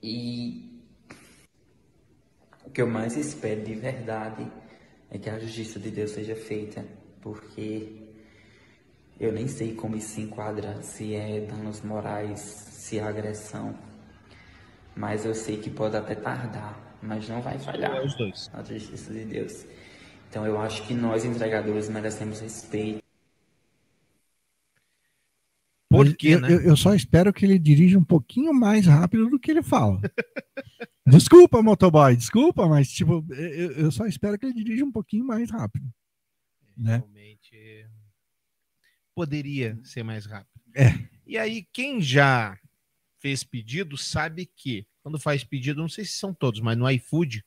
E 0.02 0.80
o 2.64 2.70
que 2.70 2.80
eu 2.82 2.86
mais 2.86 3.16
espero 3.16 3.62
de 3.62 3.74
verdade 3.74 4.46
é 5.10 5.18
que 5.18 5.28
a 5.28 5.38
justiça 5.38 5.78
de 5.80 5.90
Deus 5.90 6.12
seja 6.12 6.36
feita, 6.36 6.84
porque 7.20 8.02
eu 9.18 9.32
nem 9.32 9.48
sei 9.48 9.74
como 9.74 9.96
isso 9.96 10.08
se 10.10 10.20
enquadra, 10.20 10.82
se 10.82 11.14
é 11.14 11.40
danos 11.40 11.80
morais, 11.82 12.40
se 12.40 12.98
é 12.98 13.02
agressão, 13.02 13.76
mas 14.94 15.24
eu 15.24 15.34
sei 15.34 15.56
que 15.56 15.70
pode 15.70 15.96
até 15.96 16.14
tardar, 16.14 16.96
mas 17.02 17.28
não 17.28 17.40
vai 17.42 17.58
falhar 17.58 17.96
É 17.96 18.04
os 18.04 18.16
dois. 18.16 18.48
a 18.52 18.62
justiça 18.62 19.12
de 19.12 19.24
Deus. 19.24 19.66
Então 20.30 20.46
eu 20.46 20.58
acho 20.60 20.86
que 20.86 20.94
nós 20.94 21.24
entregadores 21.24 21.88
merecemos 21.88 22.40
respeito. 22.40 23.03
Por 25.96 26.16
quê, 26.16 26.28
eu, 26.34 26.40
né? 26.40 26.52
eu- 26.52 26.60
eu 26.60 26.76
só 26.76 26.94
espero 26.94 27.32
que 27.32 27.44
ele 27.44 27.58
dirija 27.58 27.98
um 27.98 28.04
pouquinho 28.04 28.52
mais 28.52 28.86
rápido 28.86 29.28
do 29.28 29.38
que 29.38 29.50
ele 29.50 29.62
fala. 29.62 30.00
desculpa, 31.06 31.62
motoboy, 31.62 32.16
desculpa, 32.16 32.66
mas 32.68 32.90
tipo, 32.90 33.24
eu, 33.30 33.72
eu 33.72 33.90
só 33.90 34.06
espero 34.06 34.38
que 34.38 34.46
ele 34.46 34.54
dirija 34.54 34.84
um 34.84 34.92
pouquinho 34.92 35.24
mais 35.26 35.50
rápido. 35.50 35.86
Né? 36.76 36.98
Realmente 36.98 37.86
poderia 39.14 39.78
ser 39.84 40.02
mais 40.02 40.26
rápido. 40.26 40.50
É. 40.74 40.92
E 41.26 41.38
aí, 41.38 41.66
quem 41.72 42.00
já 42.00 42.58
fez 43.20 43.44
pedido 43.44 43.96
sabe 43.96 44.44
que 44.56 44.86
quando 45.02 45.18
faz 45.18 45.44
pedido, 45.44 45.80
não 45.80 45.88
sei 45.88 46.04
se 46.04 46.12
são 46.12 46.34
todos, 46.34 46.60
mas 46.60 46.76
no 46.76 46.90
iFood, 46.90 47.44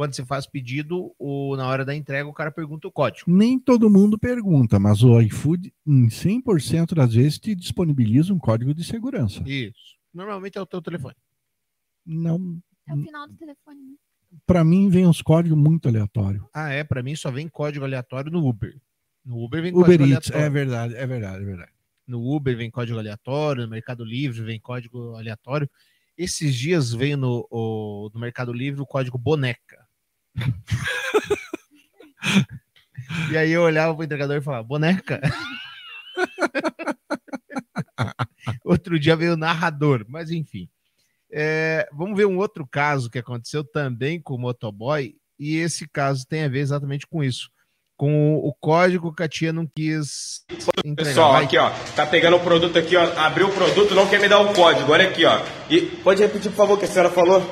quando 0.00 0.14
você 0.14 0.24
faz 0.24 0.46
pedido, 0.46 1.14
o, 1.18 1.54
na 1.56 1.66
hora 1.68 1.84
da 1.84 1.94
entrega, 1.94 2.26
o 2.26 2.32
cara 2.32 2.50
pergunta 2.50 2.88
o 2.88 2.90
código. 2.90 3.30
Nem 3.30 3.58
todo 3.58 3.90
mundo 3.90 4.18
pergunta, 4.18 4.78
mas 4.78 5.02
o 5.02 5.20
iFood, 5.20 5.70
em 5.86 6.08
100% 6.08 6.94
das 6.94 7.12
vezes, 7.12 7.38
te 7.38 7.54
disponibiliza 7.54 8.32
um 8.32 8.38
código 8.38 8.72
de 8.72 8.82
segurança. 8.82 9.42
Isso. 9.46 9.98
Normalmente 10.14 10.56
é 10.56 10.60
o 10.62 10.64
teu 10.64 10.80
telefone. 10.80 11.14
Não, 12.06 12.58
É 12.88 12.94
o 12.94 13.02
final 13.02 13.28
do 13.28 13.34
telefone, 13.34 13.78
né? 13.78 13.94
para 14.46 14.64
mim 14.64 14.88
vem 14.88 15.06
uns 15.06 15.20
códigos 15.20 15.58
muito 15.58 15.86
aleatórios. 15.86 16.44
Ah, 16.54 16.70
é? 16.70 16.82
Pra 16.82 17.02
mim 17.02 17.14
só 17.14 17.30
vem 17.30 17.46
código 17.46 17.84
aleatório 17.84 18.32
no 18.32 18.48
Uber. 18.48 18.74
No 19.22 19.44
Uber 19.44 19.60
vem 19.60 19.70
Uber 19.70 19.84
código 19.84 20.04
Eats, 20.04 20.30
aleatório. 20.30 20.46
é 20.46 20.48
verdade, 20.50 20.94
é 20.94 21.06
verdade, 21.06 21.42
é 21.42 21.46
verdade. 21.46 21.72
No 22.06 22.34
Uber 22.34 22.56
vem 22.56 22.70
código 22.70 22.98
aleatório, 22.98 23.64
no 23.64 23.68
Mercado 23.68 24.02
Livre 24.02 24.40
vem 24.42 24.58
código 24.58 25.14
aleatório. 25.14 25.68
Esses 26.16 26.54
dias 26.54 26.90
veio 26.90 27.18
no, 27.18 27.46
o- 27.50 28.10
no 28.14 28.18
Mercado 28.18 28.50
Livre 28.50 28.80
o 28.80 28.86
código 28.86 29.18
boneca. 29.18 29.86
E 33.30 33.36
aí 33.36 33.50
eu 33.50 33.62
olhava 33.62 33.94
pro 33.94 34.04
entregador 34.04 34.36
e 34.36 34.42
falava, 34.42 34.62
boneca? 34.62 35.20
Outro 38.64 38.98
dia 38.98 39.16
veio 39.16 39.34
o 39.34 39.36
narrador, 39.36 40.04
mas 40.08 40.30
enfim. 40.30 40.68
É, 41.32 41.88
vamos 41.92 42.16
ver 42.16 42.26
um 42.26 42.38
outro 42.38 42.66
caso 42.66 43.08
que 43.08 43.18
aconteceu 43.18 43.62
também 43.62 44.20
com 44.20 44.34
o 44.34 44.38
motoboy, 44.38 45.14
e 45.38 45.56
esse 45.56 45.88
caso 45.88 46.26
tem 46.26 46.44
a 46.44 46.48
ver 46.48 46.60
exatamente 46.60 47.06
com 47.06 47.22
isso. 47.22 47.48
Com 47.96 48.36
o 48.36 48.54
código 48.54 49.14
que 49.14 49.22
a 49.22 49.28
tia 49.28 49.52
não 49.52 49.66
quis 49.66 50.44
entregar. 50.84 51.10
Pessoal, 51.10 51.36
aqui 51.36 51.58
ó, 51.58 51.70
tá 51.94 52.06
pegando 52.06 52.36
o 52.36 52.40
produto 52.40 52.78
aqui, 52.78 52.96
ó, 52.96 53.02
abriu 53.18 53.48
o 53.48 53.52
produto, 53.52 53.94
não 53.94 54.08
quer 54.08 54.20
me 54.20 54.28
dar 54.28 54.40
o 54.40 54.54
código, 54.54 54.90
olha 54.90 55.08
aqui 55.08 55.24
ó. 55.24 55.40
E 55.68 55.82
pode 55.82 56.22
repetir, 56.22 56.50
por 56.50 56.56
favor, 56.56 56.74
o 56.74 56.78
que 56.78 56.86
a 56.86 56.88
senhora 56.88 57.10
falou? 57.10 57.42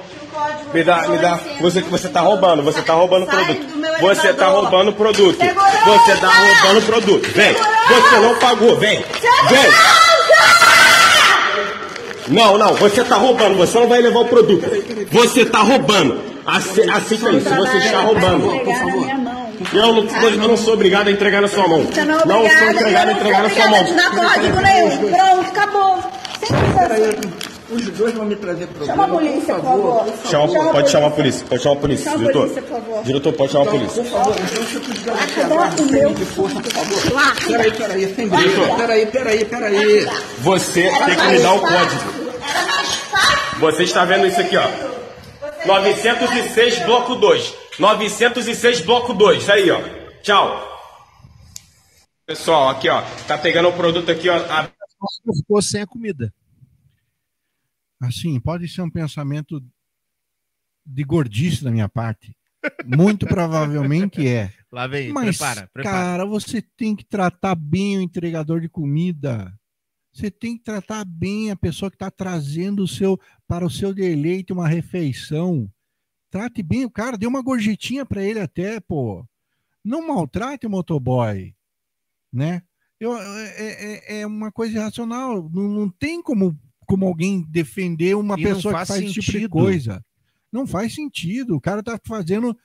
Me 0.75 0.85
dá, 0.85 1.09
me 1.09 1.19
dá. 1.19 1.39
Você 1.61 1.81
você 1.81 2.09
tá 2.09 2.21
roubando, 2.21 2.63
você 2.63 2.83
tá 2.83 2.93
roubando 2.93 3.25
o 3.25 3.27
produto. 3.27 3.67
Você 4.01 4.33
tá 4.35 4.47
roubando 4.49 4.91
o 4.91 4.93
produto. 4.93 5.39
Você 5.39 6.17
tá 6.17 6.29
roubando 6.29 6.79
o 6.79 6.83
produto. 6.83 7.31
Vem. 7.31 7.55
Você 7.55 8.17
não 8.21 8.35
pagou, 8.37 8.77
vem. 8.77 9.05
Vem. 9.49 9.71
Não, 12.29 12.59
não, 12.59 12.75
você 12.75 13.03
tá 13.05 13.17
roubando, 13.17 13.57
você 13.57 13.79
não 13.81 13.89
vai 13.89 14.03
levar 14.03 14.21
o 14.21 14.25
produto. 14.27 14.69
Você 15.11 15.47
tá 15.47 15.61
roubando. 15.61 16.21
Ace- 16.47 16.89
Aceita 16.91 17.31
isso, 17.31 17.49
você 17.55 17.77
está 17.79 18.01
roubando. 18.01 18.51
Eu 19.73 19.93
não, 19.93 20.07
eu 20.23 20.49
não 20.49 20.57
sou 20.57 20.75
obrigado 20.75 21.09
a 21.09 21.11
entregar 21.11 21.41
na 21.43 21.49
sua 21.49 21.67
mão. 21.67 21.83
Você 21.85 22.05
não 22.05 22.21
é 22.21 22.25
Não 22.27 22.49
sou 22.51 22.71
obrigado 22.71 23.03
a 23.03 23.07
não 23.07 23.13
entregar 23.21 23.43
na 23.43 23.51
sua 23.51 23.69
mão. 23.69 23.81
a 23.81 23.85
te 23.85 23.93
dar 23.95 24.11
código 24.11 24.61
nenhum. 24.61 25.11
Pronto, 25.11 25.49
acabou. 25.49 25.99
Os 27.71 27.85
dois 27.91 28.15
vão 28.15 28.25
me 28.25 28.35
trazer 28.37 28.67
problema. 28.69 28.93
Chama 28.93 29.05
a 29.05 29.09
polícia, 29.09 29.55
por 29.57 29.63
favor. 29.65 30.07
Chama, 30.31 30.73
pode 30.73 30.91
chamar 30.91 31.07
a 31.07 31.11
polícia, 31.11 31.47
pode 31.47 31.63
chamar 31.63 31.77
a 31.77 31.81
polícia, 31.81 32.05
Chama 32.05 32.17
a 32.17 32.19
diretor. 32.21 32.41
polícia, 32.41 32.63
por 32.63 32.71
favor. 32.81 33.03
Diretor, 33.05 33.33
pode 33.35 33.53
chamar 33.53 33.65
a 33.67 33.71
polícia. 33.71 34.03
Por 34.03 34.11
favor, 34.11 34.37
então 34.39 34.63
você 34.65 34.81
precisa 34.81 35.13
Acabar 35.13 35.81
o 35.81 35.87
meu. 35.91 36.15
de 36.15 36.25
força, 36.25 36.61
por 36.61 36.73
favor. 36.73 37.35
Peraí, 37.47 37.71
peraí, 37.73 38.15
sem 38.15 38.29
briga. 38.29 38.77
Peraí, 38.77 39.07
peraí, 39.07 39.45
peraí. 39.45 40.07
Você 40.39 40.83
tem 40.83 41.17
que 41.17 41.27
me 41.27 41.39
dar 41.41 41.53
o 41.55 41.61
código. 41.61 42.29
Você 43.61 43.83
está 43.83 44.05
vendo 44.05 44.27
isso 44.27 44.41
aqui, 44.41 44.57
ó. 44.57 44.67
906 45.67 46.79
bloco 46.87 47.17
2. 47.17 47.55
906 47.79 48.81
bloco 48.81 49.13
2. 49.13 49.51
Aí, 49.51 49.71
ó. 49.71 49.81
Tchau. 50.23 50.65
Pessoal, 52.27 52.69
aqui, 52.71 52.89
ó. 52.89 53.03
Tá 53.27 53.37
pegando 53.37 53.69
o 53.69 53.73
produto 53.73 54.11
aqui, 54.11 54.29
ó. 54.31 54.37
A- 54.37 54.69
Ficou 55.37 55.61
sem 55.61 55.83
a 55.83 55.87
comida. 55.87 56.33
Assim, 58.01 58.39
pode 58.41 58.69
ser 58.69 58.83
um 58.83 58.91
pensamento 58.91 59.63
de 60.87 61.05
gordice 61.05 61.65
da 61.65 61.71
minha 61.71 61.89
parte. 61.89 62.35
Muito 62.85 63.27
provavelmente 63.27 64.27
é. 64.27 64.53
Lá 64.71 64.87
vem, 64.87 65.13
Mas, 65.13 65.39
prepara, 65.39 65.71
prepara. 65.73 65.97
cara, 65.97 66.25
você 66.27 66.61
tem 66.61 66.95
que 66.95 67.05
tratar 67.05 67.55
bem 67.55 67.99
o 67.99 68.03
entregador 68.03 68.61
de 68.61 68.69
comida. 68.69 69.53
Você 70.13 70.31
tem 70.31 70.57
que 70.57 70.65
tratar 70.65 71.05
bem 71.05 71.51
a 71.51 71.57
pessoa 71.57 71.91
que 71.91 71.95
está 71.95 72.11
trazendo 72.11 72.83
o 72.83 72.89
seu 72.89 73.19
para 73.47 73.65
o 73.65 73.71
seu 73.71 73.95
deleite 73.95 74.53
uma 74.53 74.69
refeição. 74.69 75.71
Trate 76.31 76.63
bem 76.63 76.85
o 76.85 76.91
cara, 76.91 77.17
dê 77.17 77.27
uma 77.27 77.41
gorjetinha 77.43 78.05
para 78.05 78.23
ele 78.23 78.41
até, 78.41 78.81
pô. 78.81 79.25
Não 79.85 80.07
maltrate 80.07 80.67
o 80.67 80.71
motoboy, 80.71 81.55
né? 82.33 82.63
Eu, 83.01 83.17
é, 83.17 83.55
é- 83.57 84.21
é 84.21 84.27
uma 84.27 84.51
coisa 84.53 84.77
irracional. 84.77 85.49
Não, 85.51 85.69
não 85.69 85.89
tem 85.89 86.21
como, 86.23 86.59
como 86.89 87.07
alguém 87.07 87.43
defender 87.49 88.17
uma 88.17 88.35
E 88.39 88.43
pessoa 88.43 88.73
que 88.73 88.79
faz 88.79 88.89
faz 88.89 89.03
esse 89.03 89.13
tipo 89.15 89.27
de 89.27 89.33
sentido. 89.33 89.51
coisa. 89.51 90.05
Não 90.51 90.67
faz 90.67 90.95
sentido. 90.95 91.55
O 91.55 91.61
cara 91.61 91.83
tá 91.83 92.01
fazendo, 92.03 92.57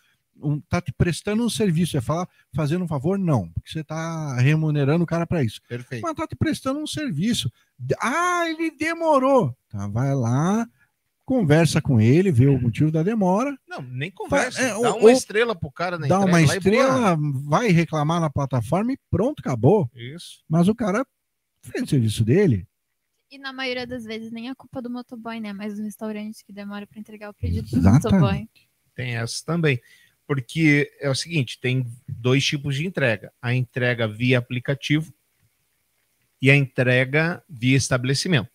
um, 0.42 0.62
tá 0.62 0.82
te 0.82 0.94
prestando 0.94 1.44
um 1.44 1.50
serviço. 1.50 1.98
É 1.98 2.02
falar 2.02 2.28
fazendo 2.56 2.86
um 2.86 2.88
favor? 2.88 3.20
Não, 3.20 3.50
porque 3.50 3.70
você 3.70 3.84
tá 3.84 4.38
remunerando 4.40 5.04
o 5.04 5.08
cara 5.08 5.28
para 5.28 5.44
isso. 5.44 5.60
Perfeito. 5.68 6.02
Mas 6.02 6.16
tá 6.16 6.26
te 6.26 6.36
prestando 6.36 6.80
um 6.80 6.88
serviço. 6.88 7.52
Ah, 8.00 8.46
ele 8.50 8.72
demorou. 8.72 9.54
Tá, 9.70 9.88
vai 9.90 10.16
lá, 10.16 10.66
conversa 11.26 11.82
com 11.82 12.00
ele, 12.00 12.32
vê 12.32 12.48
o 12.48 12.62
motivo 12.62 12.90
da 12.92 13.04
demora. 13.04 13.54
Não, 13.68 13.82
nem 13.82 14.10
conversa. 14.12 14.62
É, 14.62 14.70
dá 14.70 14.96
uma 14.96 15.12
estrela 15.12 15.54
pro 15.54 15.70
cara 15.72 16.00
na 16.00 16.08
Dá 16.08 16.20
uma 16.22 16.42
estrela, 16.42 17.18
vai 17.46 17.68
reclamar 17.70 18.22
na 18.22 18.30
plataforma 18.30 18.94
e 18.94 18.98
pronto, 19.12 19.42
acabou. 19.42 19.90
Isso. 19.94 20.42
Mas 20.48 20.70
o 20.70 20.76
cara 20.76 21.06
fez 21.62 21.84
o 21.84 21.88
serviço 21.90 22.24
dele. 22.24 22.66
E 23.34 23.40
na 23.40 23.52
maioria 23.52 23.88
das 23.88 24.04
vezes 24.04 24.32
nem 24.32 24.48
é 24.48 24.54
culpa 24.54 24.80
do 24.80 24.92
motoboy, 24.92 25.40
né? 25.40 25.52
Mas 25.54 25.76
do 25.76 25.82
restaurante 25.82 26.46
que 26.46 26.54
demora 26.54 26.86
pra 26.86 27.00
entregar 27.00 27.32
o 27.32 27.34
pedido 27.34 27.68
do 27.68 27.78
Exatamente. 27.78 28.04
motoboy. 28.04 28.50
Tem 28.94 29.18
essa 29.18 29.44
também. 29.44 29.82
Porque 30.28 30.96
é 31.00 31.10
o 31.10 31.16
seguinte, 31.16 31.60
tem 31.60 31.84
dois 32.08 32.46
tipos 32.46 32.76
de 32.76 32.86
entrega. 32.86 33.34
A 33.42 33.52
entrega 33.52 34.08
via 34.08 34.38
aplicativo 34.38 35.12
e 36.40 36.52
a 36.52 36.56
entrega 36.56 37.44
via 37.50 37.76
estabelecimento. 37.76 38.52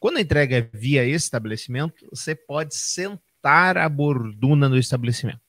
Quando 0.00 0.16
a 0.16 0.22
entrega 0.22 0.56
é 0.56 0.60
via 0.60 1.06
estabelecimento, 1.06 2.04
você 2.10 2.34
pode 2.34 2.74
sentar 2.74 3.78
a 3.78 3.88
borduna 3.88 4.68
no 4.68 4.76
estabelecimento. 4.76 5.40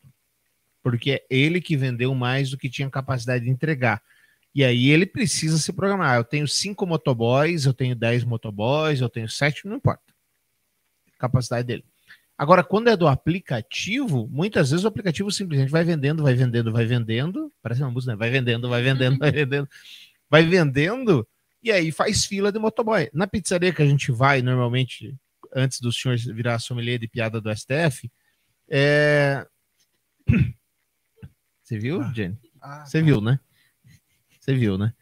Porque 0.84 1.14
é 1.14 1.26
ele 1.32 1.60
que 1.60 1.76
vendeu 1.76 2.14
mais 2.14 2.52
do 2.52 2.60
que 2.60 2.70
tinha 2.70 2.92
capacidade 2.92 3.46
de 3.46 3.50
entregar. 3.50 4.04
E 4.56 4.64
aí 4.64 4.90
ele 4.90 5.06
precisa 5.06 5.58
se 5.58 5.74
programar. 5.74 6.16
Eu 6.16 6.24
tenho 6.24 6.48
cinco 6.48 6.88
motoboys, 6.88 7.66
eu 7.66 7.74
tenho 7.74 7.96
dez 7.96 8.24
motoboys, 8.24 9.02
eu 9.02 9.10
tenho 9.10 9.28
sete, 9.28 9.68
não 9.68 9.76
importa. 9.76 10.16
Capacidade 11.20 11.68
dele. 11.68 11.84
Agora, 12.38 12.64
quando 12.64 12.90
é 12.90 12.96
do 12.96 13.08
aplicativo, 13.08 14.28
muitas 14.32 14.72
vezes 14.72 14.86
o 14.86 14.88
aplicativo 14.88 15.30
simplesmente 15.30 15.72
vai 15.72 15.84
vendendo, 15.84 16.24
vai 16.24 16.34
vendendo, 16.34 16.72
vai 16.72 16.86
vendendo. 16.86 17.52
Parece 17.62 17.82
uma 17.82 17.92
música, 17.92 18.14
né? 18.14 18.18
Vai 18.18 18.30
vendendo, 18.30 18.70
vai 18.70 18.82
vendendo, 18.82 19.18
vai 19.18 19.32
vendendo. 19.32 19.70
Vai 20.30 20.44
vendendo 20.44 21.28
e 21.66 21.72
aí 21.72 21.92
faz 21.92 22.26
fila 22.26 22.52
de 22.52 22.60
motoboy. 22.60 23.10
Na 23.12 23.26
pizzaria 23.26 23.74
que 23.74 23.82
a 23.82 23.88
gente 23.88 24.12
vai 24.12 24.40
normalmente, 24.44 25.16
antes 25.52 25.82
do 25.82 25.92
senhor 25.92 26.16
virar 26.16 26.60
sommelier 26.60 27.00
de 27.00 27.08
piada 27.08 27.42
do 27.42 27.50
STF, 27.50 28.12
é. 28.70 29.48
Você 31.64 31.80
viu, 31.80 32.04
Jenny? 32.14 32.38
Você 32.86 33.02
viu, 33.02 33.20
né? 33.20 33.40
Você 34.46 34.54
viu, 34.54 34.78
né? 34.78 34.94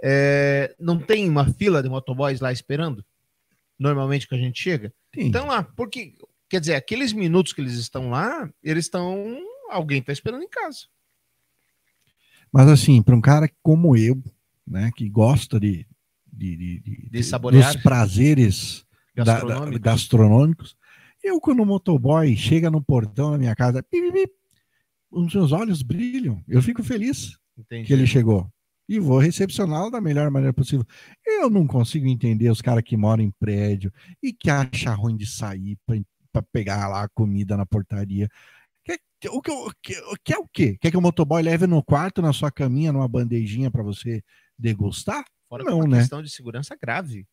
É, 0.00 0.74
não 0.78 0.96
tem 0.96 1.28
uma 1.28 1.52
fila 1.52 1.82
de 1.82 1.88
motoboys 1.88 2.38
lá 2.40 2.52
esperando? 2.52 3.04
Normalmente 3.76 4.28
que 4.28 4.34
a 4.36 4.38
gente 4.38 4.62
chega? 4.62 4.92
Então 5.16 5.46
lá, 5.48 5.64
porque, 5.64 6.14
quer 6.48 6.60
dizer, 6.60 6.76
aqueles 6.76 7.12
minutos 7.12 7.52
que 7.52 7.60
eles 7.60 7.74
estão 7.74 8.10
lá, 8.10 8.48
eles 8.62 8.84
estão. 8.84 9.36
Alguém 9.70 9.98
está 9.98 10.12
esperando 10.12 10.44
em 10.44 10.48
casa. 10.48 10.86
Mas 12.52 12.68
assim, 12.68 13.02
para 13.02 13.16
um 13.16 13.20
cara 13.20 13.50
como 13.60 13.96
eu, 13.96 14.22
né, 14.66 14.90
que 14.94 15.08
gosta 15.08 15.58
de, 15.58 15.84
de, 16.32 16.56
de, 16.56 16.80
de- 16.80 17.08
De 17.10 17.22
saborear. 17.24 17.72
dos 17.72 17.82
prazeres 17.82 18.86
da- 19.16 19.24
da- 19.24 19.32
Gastronômicos. 19.34 19.80
gastronômicos, 19.80 20.76
eu 21.24 21.40
quando 21.40 21.60
o 21.60 21.66
motoboy 21.66 22.36
chega 22.36 22.70
no 22.70 22.80
portão 22.82 23.32
da 23.32 23.38
minha 23.38 23.54
casa, 23.56 23.82
pi, 23.82 24.00
pi, 24.00 24.12
pi, 24.12 24.32
os 25.10 25.34
meus 25.34 25.50
olhos 25.50 25.82
brilham, 25.82 26.42
eu 26.46 26.62
fico 26.62 26.84
feliz 26.84 27.36
Entendi. 27.58 27.86
que 27.88 27.92
ele 27.92 28.06
chegou. 28.06 28.48
E 28.92 29.00
vou 29.00 29.16
recepcioná-lo 29.16 29.90
da 29.90 30.02
melhor 30.02 30.30
maneira 30.30 30.52
possível. 30.52 30.84
Eu 31.24 31.48
não 31.48 31.66
consigo 31.66 32.06
entender 32.06 32.50
os 32.50 32.60
caras 32.60 32.84
que 32.84 32.94
moram 32.94 33.24
em 33.24 33.30
prédio 33.30 33.90
e 34.22 34.34
que 34.34 34.50
acham 34.50 34.94
ruim 34.94 35.16
de 35.16 35.26
sair 35.26 35.78
para 36.30 36.42
pegar 36.52 36.88
lá 36.88 37.04
a 37.04 37.08
comida 37.08 37.56
na 37.56 37.64
portaria. 37.64 38.28
Quer, 38.84 38.98
o 39.30 39.40
que, 39.40 39.50
o 39.50 39.72
que, 39.82 39.98
o 39.98 40.16
que 40.22 40.34
é 40.34 40.38
o 40.38 40.46
quê? 40.46 40.76
Quer 40.78 40.90
que 40.90 40.96
o 40.98 41.00
motoboy 41.00 41.42
leve 41.42 41.66
no 41.66 41.82
quarto, 41.82 42.20
na 42.20 42.34
sua 42.34 42.50
caminha, 42.50 42.92
numa 42.92 43.08
bandejinha 43.08 43.70
para 43.70 43.82
você 43.82 44.22
degustar? 44.58 45.24
Fora 45.48 45.62
é 45.62 45.66
não, 45.66 45.78
uma 45.78 45.88
né? 45.88 46.00
questão 46.00 46.22
de 46.22 46.28
segurança 46.28 46.76
grave. 46.76 47.26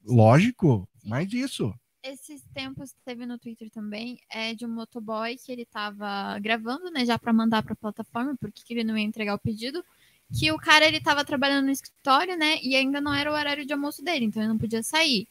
Lógico, 0.00 0.88
mas 1.04 1.32
isso. 1.32 1.74
Esses 2.04 2.44
tempos 2.54 2.94
teve 3.04 3.26
no 3.26 3.36
Twitter 3.36 3.68
também, 3.68 4.20
é 4.30 4.54
de 4.54 4.64
um 4.64 4.72
motoboy 4.72 5.36
que 5.38 5.50
ele 5.50 5.64
tava 5.64 6.38
gravando, 6.38 6.88
né, 6.92 7.04
já 7.04 7.18
para 7.18 7.32
mandar 7.32 7.64
para 7.64 7.72
a 7.72 7.76
plataforma, 7.76 8.36
porque 8.38 8.62
que 8.62 8.74
ele 8.74 8.84
não 8.84 8.96
ia 8.96 9.04
entregar 9.04 9.34
o 9.34 9.40
pedido, 9.40 9.82
que 10.32 10.50
o 10.52 10.58
cara 10.58 10.86
ele 10.86 11.00
tava 11.00 11.24
trabalhando 11.24 11.66
no 11.66 11.70
escritório, 11.72 12.36
né, 12.36 12.58
e 12.62 12.74
ainda 12.76 13.00
não 13.00 13.14
era 13.14 13.30
o 13.30 13.34
horário 13.34 13.64
de 13.66 13.72
almoço 13.72 14.02
dele, 14.02 14.24
então 14.26 14.42
ele 14.42 14.48
não 14.50 14.58
podia 14.58 14.82
sair. 14.82 15.26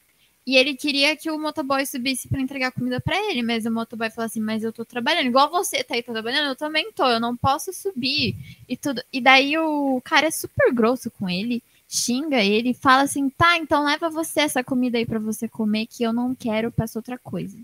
E 0.45 0.57
ele 0.57 0.75
queria 0.75 1.15
que 1.15 1.31
o 1.31 1.39
motoboy 1.39 1.85
subisse 1.85 2.27
para 2.27 2.41
entregar 2.41 2.71
comida 2.73 2.99
para 2.99 3.15
ele, 3.31 3.41
mas 3.41 3.65
o 3.65 3.71
motoboy 3.71 4.09
falou 4.09 4.25
assim: 4.25 4.41
"Mas 4.41 4.61
eu 4.63 4.73
tô 4.73 4.83
trabalhando, 4.83 5.27
igual 5.27 5.49
você 5.49 5.81
tá 5.83 5.95
aí 5.95 6.03
trabalhando, 6.03 6.49
eu 6.49 6.55
também 6.55 6.91
tô, 6.91 7.05
eu 7.09 7.19
não 7.19 7.35
posso 7.35 7.71
subir". 7.73 8.35
E 8.67 8.75
tudo. 8.75 9.01
E 9.11 9.21
daí 9.21 9.57
o 9.57 10.01
cara 10.03 10.27
é 10.27 10.31
super 10.31 10.71
grosso 10.73 11.09
com 11.11 11.29
ele, 11.29 11.63
xinga 11.87 12.43
ele, 12.43 12.73
fala 12.73 13.03
assim: 13.03 13.29
"Tá, 13.29 13.57
então 13.57 13.85
leva 13.85 14.09
você 14.09 14.41
essa 14.41 14.61
comida 14.63 14.97
aí 14.97 15.05
para 15.05 15.19
você 15.19 15.47
comer 15.47 15.87
que 15.87 16.03
eu 16.03 16.11
não 16.11 16.35
quero, 16.35 16.71
peço 16.73 16.99
outra 16.99 17.17
coisa". 17.17 17.57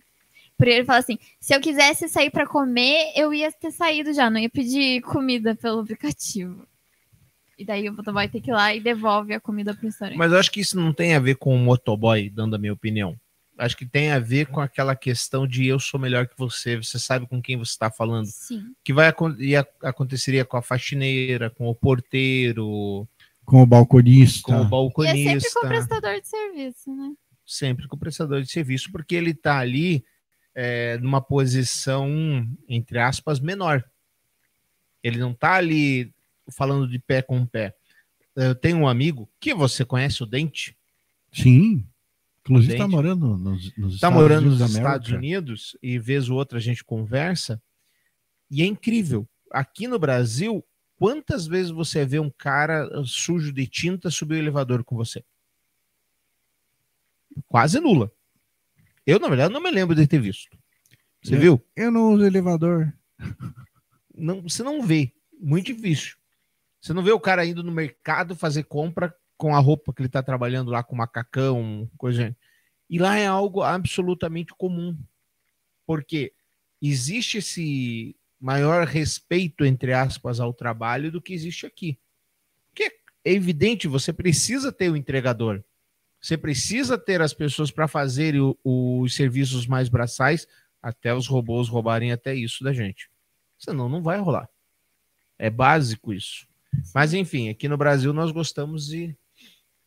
Por 0.58 0.68
ele 0.68 0.86
fala 0.86 1.00
assim: 1.00 1.20
"Se 1.42 1.56
eu 1.56 1.62
quisesse 1.62 2.10
sair 2.10 2.32
para 2.32 2.48
comer, 2.48 3.14
eu 3.16 3.34
ia 3.34 3.52
ter 3.52 3.72
saído 3.72 4.14
já, 4.14 4.30
não 4.30 4.40
ia 4.40 4.50
pedir 4.50 5.02
comida 5.04 5.56
pelo 5.56 5.82
aplicativo". 5.82 6.68
E 7.60 7.66
daí 7.66 7.90
o 7.90 7.94
motoboy 7.94 8.28
tem 8.30 8.42
que 8.42 8.50
ir 8.50 8.54
lá 8.54 8.74
e 8.74 8.80
devolve 8.80 9.34
a 9.34 9.40
comida 9.40 9.74
pro 9.74 9.86
restaurante. 9.86 10.18
Mas 10.18 10.32
eu 10.32 10.40
acho 10.40 10.50
que 10.50 10.62
isso 10.62 10.80
não 10.80 10.94
tem 10.94 11.14
a 11.14 11.20
ver 11.20 11.36
com 11.36 11.54
o 11.54 11.60
motoboy, 11.60 12.30
dando 12.30 12.56
a 12.56 12.58
minha 12.58 12.72
opinião. 12.72 13.20
Acho 13.58 13.76
que 13.76 13.86
tem 13.86 14.12
a 14.12 14.20
ver 14.20 14.46
com 14.48 14.62
aquela 14.62 14.96
questão 14.96 15.46
de 15.46 15.68
eu 15.68 15.78
sou 15.78 16.00
melhor 16.00 16.26
que 16.26 16.38
você, 16.38 16.78
você 16.78 16.98
sabe 16.98 17.28
com 17.28 17.42
quem 17.42 17.58
você 17.58 17.72
está 17.72 17.92
falando. 17.92 18.28
Sim. 18.28 18.74
Que 18.82 18.94
vai 18.94 19.14
ia- 19.40 19.68
aconteceria 19.84 20.46
com 20.46 20.56
a 20.56 20.62
faxineira, 20.62 21.50
com 21.50 21.68
o 21.68 21.76
porteiro, 21.76 23.06
Com 23.44 23.62
o 23.62 23.66
balconista. 23.66 24.42
com 24.44 24.54
o 24.54 24.62
E 24.62 24.66
é 24.66 24.70
balconista. 24.70 25.40
sempre 25.42 25.52
com 25.54 25.66
o 25.66 25.70
prestador 25.70 26.22
de 26.22 26.28
serviço, 26.30 26.96
né? 26.96 27.12
sempre 27.46 27.88
com 27.90 27.96
o 27.96 28.00
prestador 28.00 28.42
de 28.42 28.50
serviço, 28.50 28.90
porque 28.92 29.16
ele 29.16 29.32
está 29.32 29.58
ali 29.60 30.06
é, 30.56 30.98
numa 31.00 31.20
posição, 31.22 32.08
entre 32.70 33.00
aspas, 33.00 33.40
menor. 33.42 33.84
Ele 35.04 35.18
não 35.18 35.32
está 35.32 35.56
ali 35.56 36.14
falando 36.52 36.88
de 36.88 37.00
pé 37.00 37.22
com 37.22 37.46
pé. 37.46 37.76
Eu 38.36 38.56
tenho 38.56 38.78
um 38.78 38.88
amigo 38.88 39.30
que 39.40 39.54
você 39.54 39.84
conhece, 39.84 40.24
o 40.24 40.26
Dente. 40.26 40.78
Sim. 41.32 41.86
Inclusive 42.42 42.74
está 42.74 42.88
morando 42.88 43.38
nos, 43.38 43.76
nos 43.78 43.96
Está 43.96 44.08
Estados 44.08 44.16
morando 44.16 44.42
Unidos 44.48 44.60
nos 44.62 44.76
Estados. 44.76 45.10
Unidos 45.12 45.78
e 45.84 46.00
vez 46.00 46.30
ou 46.30 46.38
outra 46.38 46.58
a 46.58 46.62
gente 46.62 46.84
conversa. 46.84 47.62
E 48.50 48.62
é 48.64 48.66
incrível. 48.66 49.28
Aqui 49.52 49.88
no 49.88 50.00
Brasil, 50.00 50.66
quantas 50.98 51.46
vezes 51.46 51.70
você 51.72 52.06
vê 52.06 52.20
um 52.20 52.30
cara 52.30 52.90
sujo 53.06 53.52
de 53.52 53.68
tinta 53.68 54.10
subir 54.10 54.36
o 54.36 54.38
elevador 54.40 54.84
com 54.84 54.96
você? 54.96 55.24
Quase 57.48 57.80
nula. 57.80 58.12
Eu, 59.06 59.20
na 59.20 59.28
verdade, 59.28 59.54
não 59.54 59.62
me 59.62 59.72
lembro 59.72 59.96
de 59.96 60.08
ter 60.08 60.20
visto. 60.20 60.58
Você 61.22 61.36
Eu- 61.36 61.40
viu? 61.40 61.66
Eu 61.76 61.92
não 61.92 62.14
uso 62.14 62.26
elevador. 62.26 62.94
Não, 64.16 64.42
você 64.42 64.64
não 64.64 64.82
vê. 64.82 65.12
Muito 65.40 65.68
difícil. 65.74 66.18
Você 66.82 66.94
não 66.94 67.04
vê 67.04 67.12
o 67.12 67.20
cara 67.20 67.46
indo 67.46 67.64
no 67.64 67.72
mercado 67.72 68.36
fazer 68.36 68.64
compra 68.64 69.14
com 69.38 69.56
a 69.56 69.60
roupa 69.60 69.94
que 69.94 70.02
ele 70.02 70.08
está 70.08 70.22
trabalhando 70.24 70.72
lá 70.72 70.84
com 70.84 70.96
macacão, 70.96 71.90
coisa. 71.98 72.36
E 72.90 72.98
lá 72.98 73.18
é 73.18 73.28
algo 73.28 73.62
absolutamente 73.62 74.54
comum. 74.54 74.98
Porque 75.86 76.34
existe 76.82 77.38
esse 77.38 78.16
maior 78.40 78.86
respeito, 78.88 79.66
entre 79.66 79.94
aspas, 79.94 80.40
ao 80.40 80.54
trabalho 80.54 81.12
do 81.12 81.22
que 81.22 81.34
existe 81.34 81.66
aqui. 81.66 81.98
Porque 82.70 82.92
é 83.24 83.34
evidente, 83.34 83.88
você 83.88 84.14
precisa 84.14 84.72
ter 84.72 84.90
o 84.90 84.96
entregador. 84.96 85.64
Você 86.22 86.38
precisa 86.38 86.98
ter 86.98 87.22
as 87.22 87.34
pessoas 87.34 87.72
para 87.72 87.88
fazerem 87.88 88.42
o- 88.42 88.58
os 88.64 89.16
serviços 89.16 89.66
mais 89.66 89.88
braçais, 89.90 90.48
até 90.82 91.14
os 91.14 91.28
robôs 91.28 91.68
roubarem 91.70 92.12
até 92.12 92.34
isso 92.34 92.64
da 92.64 92.74
gente. 92.74 93.10
Senão 93.58 93.88
não 93.90 94.02
vai 94.02 94.20
rolar. 94.20 94.50
É 95.38 95.50
básico 95.50 96.14
isso. 96.14 96.49
Mas 96.94 97.14
enfim, 97.14 97.50
aqui 97.50 97.68
no 97.68 97.78
Brasil 97.78 98.14
nós 98.14 98.32
gostamos 98.32 98.88
de 98.88 99.16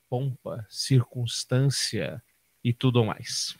pompa, 0.09 0.67
circunstância 0.69 2.23
e 2.63 2.73
tudo 2.73 3.05
mais. 3.05 3.57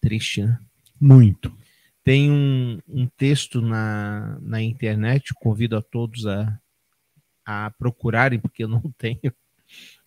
Triste, 0.00 0.42
né? 0.42 0.58
Muito. 1.00 1.56
Tem 2.04 2.30
um, 2.30 2.78
um 2.88 3.06
texto 3.06 3.60
na, 3.60 4.38
na 4.40 4.62
internet, 4.62 5.34
convido 5.34 5.76
a 5.76 5.82
todos 5.82 6.26
a, 6.26 6.60
a 7.44 7.70
procurarem, 7.78 8.38
porque 8.38 8.64
eu 8.64 8.68
não 8.68 8.82
tenho. 8.98 9.32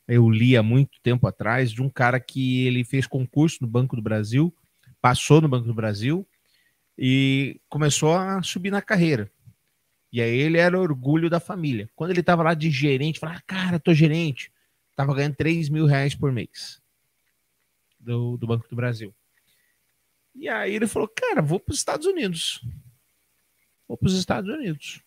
Eu 0.08 0.30
li 0.30 0.56
há 0.56 0.64
muito 0.64 1.00
tempo 1.02 1.28
atrás 1.28 1.72
de 1.72 1.82
um 1.82 1.90
cara 1.90 2.20
que 2.20 2.66
ele 2.66 2.84
fez 2.84 3.06
concurso 3.06 3.58
no 3.62 3.68
Banco 3.68 3.96
do 3.96 4.02
Brasil, 4.02 4.54
passou 5.02 5.42
no 5.42 5.50
Banco 5.50 5.68
do 5.68 5.74
Brasil 5.74 6.28
e 6.98 7.60
começou 7.70 8.16
a 8.16 8.42
subir 8.42 8.72
na 8.72 8.82
carreira. 8.82 9.32
E 10.12 10.22
aí 10.22 10.38
ele 10.38 10.58
era 10.58 10.80
orgulho 10.80 11.30
da 11.30 11.40
família. 11.40 11.90
Quando 11.96 12.12
ele 12.12 12.22
estava 12.22 12.44
lá 12.44 12.54
de 12.54 12.72
gerente, 12.72 13.20
falava, 13.20 13.42
cara, 13.46 13.80
tô 13.80 13.94
gerente. 13.94 14.52
Tava 14.96 15.14
ganhando 15.14 15.36
3 15.36 15.70
mil 15.70 15.86
reais 15.86 16.16
por 16.16 16.32
mês 16.32 16.82
do, 18.00 18.38
do 18.38 18.48
Banco 18.48 18.68
do 18.68 18.76
Brasil. 18.76 19.14
E 20.36 20.48
aí 20.48 20.74
ele 20.74 20.88
falou, 20.88 21.08
cara, 21.08 21.42
vou 21.42 21.60
para 21.60 21.74
os 21.74 21.78
Estados 21.78 22.08
Unidos. 22.08 22.62
Vou 23.88 23.98
para 23.98 24.08
os 24.08 24.18
Estados 24.18 24.50
Unidos. 24.50 25.02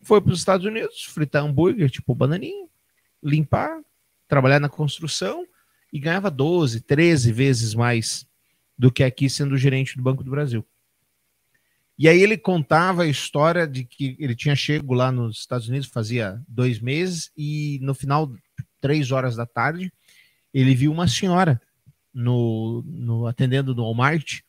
Foi 0.00 0.20
para 0.20 0.32
os 0.32 0.38
Estados 0.38 0.66
Unidos, 0.66 1.04
fritar 1.04 1.44
hambúrguer, 1.44 1.88
tipo 1.88 2.14
bananinha, 2.14 2.68
limpar, 3.22 3.80
trabalhar 4.26 4.58
na 4.58 4.68
construção 4.68 5.46
e 5.92 5.98
ganhava 5.98 6.30
12, 6.30 6.80
13 6.80 7.32
vezes 7.32 7.74
mais 7.74 8.26
do 8.76 8.90
que 8.90 9.04
aqui 9.04 9.30
sendo 9.30 9.56
gerente 9.56 9.96
do 9.96 10.02
Banco 10.02 10.24
do 10.24 10.30
Brasil. 10.30 10.66
E 12.02 12.08
aí 12.08 12.20
ele 12.20 12.36
contava 12.36 13.04
a 13.04 13.06
história 13.06 13.64
de 13.64 13.84
que 13.84 14.16
ele 14.18 14.34
tinha 14.34 14.56
chego 14.56 14.92
lá 14.92 15.12
nos 15.12 15.38
Estados 15.38 15.68
Unidos 15.68 15.86
fazia 15.86 16.42
dois 16.48 16.80
meses 16.80 17.30
e 17.36 17.78
no 17.80 17.94
final, 17.94 18.28
três 18.80 19.12
horas 19.12 19.36
da 19.36 19.46
tarde, 19.46 19.92
ele 20.52 20.74
viu 20.74 20.90
uma 20.90 21.06
senhora 21.06 21.62
no, 22.12 22.82
no 22.84 23.28
atendendo 23.28 23.72
no 23.72 23.84
Walmart 23.84 24.40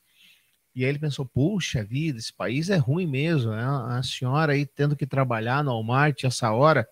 e 0.73 0.83
aí 0.83 0.89
ele 0.89 0.97
pensou, 0.97 1.27
puxa 1.27 1.83
vida, 1.83 2.17
esse 2.17 2.33
país 2.33 2.71
é 2.71 2.77
ruim 2.77 3.05
mesmo, 3.05 3.51
né? 3.51 3.63
A 3.63 4.01
senhora 4.01 4.53
aí 4.53 4.65
tendo 4.65 4.95
que 4.95 5.05
trabalhar 5.05 5.63
no 5.63 5.69
Walmart 5.73 6.23
essa 6.23 6.51
hora. 6.51 6.89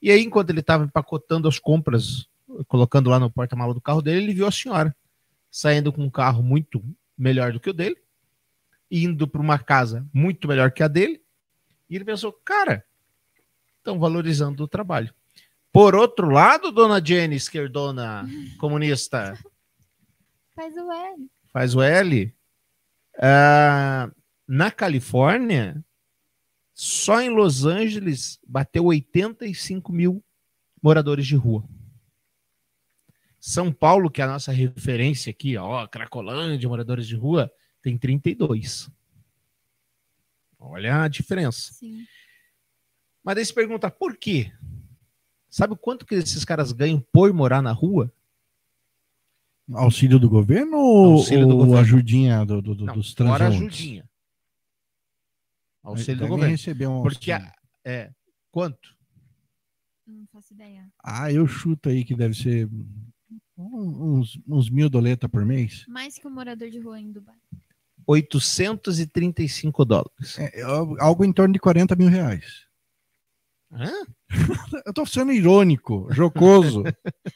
E 0.00 0.12
aí, 0.12 0.22
enquanto 0.22 0.50
ele 0.50 0.60
estava 0.60 0.84
empacotando 0.84 1.48
as 1.48 1.58
compras, 1.58 2.28
colocando 2.68 3.10
lá 3.10 3.18
no 3.18 3.28
porta-mala 3.28 3.74
do 3.74 3.80
carro 3.80 4.00
dele, 4.00 4.22
ele 4.22 4.34
viu 4.34 4.46
a 4.46 4.52
senhora 4.52 4.94
saindo 5.50 5.92
com 5.92 6.04
um 6.04 6.10
carro 6.10 6.44
muito 6.44 6.80
melhor 7.18 7.52
do 7.52 7.58
que 7.58 7.70
o 7.70 7.74
dele, 7.74 7.96
indo 8.90 9.26
para 9.26 9.40
uma 9.40 9.58
casa 9.58 10.06
muito 10.12 10.46
melhor 10.48 10.70
que 10.70 10.82
a 10.82 10.88
dele, 10.88 11.22
e 11.88 11.96
ele 11.96 12.04
pensou, 12.04 12.32
cara, 12.32 12.84
estão 13.78 13.98
valorizando 13.98 14.64
o 14.64 14.68
trabalho. 14.68 15.14
Por 15.72 15.94
outro 15.94 16.30
lado, 16.30 16.72
dona 16.72 17.04
Jenny, 17.04 17.36
esquerdona 17.36 18.26
comunista, 18.58 19.38
Faz 20.54 20.74
o 20.74 20.90
L. 20.90 21.30
faz 21.52 21.74
o 21.74 21.82
L. 21.82 22.34
ah, 23.20 24.10
na 24.48 24.70
Califórnia, 24.70 25.84
só 26.72 27.20
em 27.20 27.30
Los 27.30 27.64
Angeles 27.64 28.38
bateu 28.46 28.84
85 28.86 29.92
mil 29.92 30.24
moradores 30.82 31.26
de 31.26 31.36
rua. 31.36 31.64
São 33.40 33.72
Paulo, 33.72 34.10
que 34.10 34.20
é 34.20 34.24
a 34.24 34.28
nossa 34.28 34.50
referência 34.50 35.30
aqui, 35.30 35.56
ó, 35.56 35.86
Cracolândia, 35.86 36.68
moradores 36.68 37.06
de 37.06 37.14
rua, 37.14 37.50
tem 37.86 37.96
32. 37.96 38.90
Olha 40.58 41.02
a 41.04 41.08
diferença. 41.08 41.72
Sim. 41.72 42.04
Mas 43.22 43.36
daí 43.36 43.46
se 43.46 43.54
pergunta, 43.54 43.88
por 43.88 44.16
quê? 44.16 44.52
Sabe 45.48 45.76
quanto 45.76 46.04
que 46.04 46.16
esses 46.16 46.44
caras 46.44 46.72
ganham 46.72 47.00
por 47.12 47.32
morar 47.32 47.62
na 47.62 47.70
rua? 47.70 48.12
Auxílio 49.72 50.18
do 50.18 50.28
governo 50.28 50.76
ou, 50.76 51.12
Auxílio 51.18 51.46
do 51.46 51.52
ou 51.52 51.58
governo. 51.58 51.78
ajudinha 51.80 52.44
do, 52.44 52.60
do- 52.60 52.74
do- 52.74 52.84
Não, 52.86 52.94
dos 52.94 53.12
fora 53.12 53.38
transeuntes? 53.38 53.78
ajudinha. 53.78 54.10
Auxílio 55.84 56.20
do 56.20 56.26
governo. 56.28 56.50
receber 56.50 56.86
um 56.88 57.02
Porque, 57.02 57.30
a- 57.30 57.54
é, 57.84 58.10
quanto? 58.50 58.96
Não 60.04 60.26
faço 60.32 60.52
ideia. 60.54 60.88
Ah, 61.02 61.32
eu 61.32 61.46
chuto 61.46 61.88
aí 61.88 62.04
que 62.04 62.14
deve 62.16 62.34
ser 62.34 62.68
uns, 63.56 64.38
uns 64.46 64.68
mil 64.70 64.88
doleta 64.90 65.28
por 65.28 65.44
mês. 65.44 65.84
Mais 65.88 66.18
que 66.18 66.26
um 66.26 66.30
morador 66.30 66.68
de 66.70 66.78
rua 66.80 67.00
em 67.00 67.10
Dubai. 67.12 67.36
835 68.06 69.84
dólares. 69.84 70.38
É, 70.38 70.60
é 70.60 70.62
algo 70.62 71.24
em 71.24 71.32
torno 71.32 71.52
de 71.52 71.58
40 71.58 71.96
mil 71.96 72.08
reais. 72.08 72.66
Hã? 73.72 73.90
Eu 74.86 74.92
tô 74.92 75.04
sendo 75.04 75.32
irônico, 75.32 76.06
jocoso. 76.12 76.82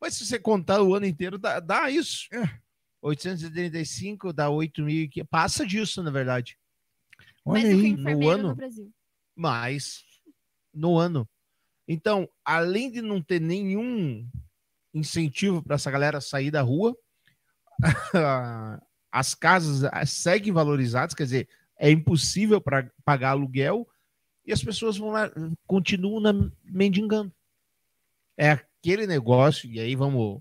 Mas 0.00 0.14
se 0.14 0.26
você 0.26 0.38
contar 0.38 0.82
o 0.82 0.94
ano 0.94 1.06
inteiro, 1.06 1.38
dá, 1.38 1.60
dá 1.60 1.90
isso. 1.90 2.26
É. 2.32 2.58
835 3.02 4.32
dá 4.32 4.50
8 4.50 4.82
mil. 4.82 5.08
que- 5.08 5.24
Passa 5.24 5.64
disso, 5.66 6.02
na 6.02 6.10
verdade. 6.10 6.58
Olha 7.44 7.62
que 7.62 7.68
aí. 7.68 7.86
enfermeiro 7.88 8.18
no 8.20 8.28
ano. 8.30 8.48
no 8.48 8.54
Brasil. 8.56 8.92
Mas 9.36 10.02
no 10.74 10.98
ano. 10.98 11.28
Então, 11.86 12.28
além 12.44 12.90
de 12.90 13.00
não 13.00 13.22
ter 13.22 13.40
nenhum 13.40 14.28
incentivo 14.92 15.62
para 15.62 15.76
essa 15.76 15.90
galera 15.90 16.20
sair 16.20 16.50
da 16.50 16.60
rua, 16.62 16.96
as 19.18 19.34
casas 19.34 19.84
ah, 19.84 20.06
seguem 20.06 20.52
valorizadas, 20.52 21.14
quer 21.14 21.24
dizer, 21.24 21.48
é 21.76 21.90
impossível 21.90 22.60
para 22.60 22.90
pagar 23.04 23.30
aluguel 23.30 23.88
e 24.44 24.52
as 24.52 24.62
pessoas 24.62 24.96
vão 24.96 25.10
lá, 25.10 25.30
continuam 25.66 26.20
na- 26.20 26.50
mendigando. 26.64 27.32
É 28.36 28.50
aquele 28.50 29.06
negócio, 29.06 29.68
e 29.68 29.80
aí 29.80 29.94
vamos, 29.96 30.40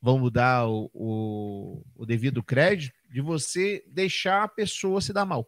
vamos 0.00 0.32
dar 0.32 0.66
o, 0.66 0.90
o, 0.94 1.84
o 1.94 2.06
devido 2.06 2.42
crédito 2.42 2.94
de 3.10 3.20
você 3.20 3.84
deixar 3.86 4.42
a 4.44 4.48
pessoa 4.48 5.00
se 5.00 5.12
dar 5.12 5.26
mal. 5.26 5.46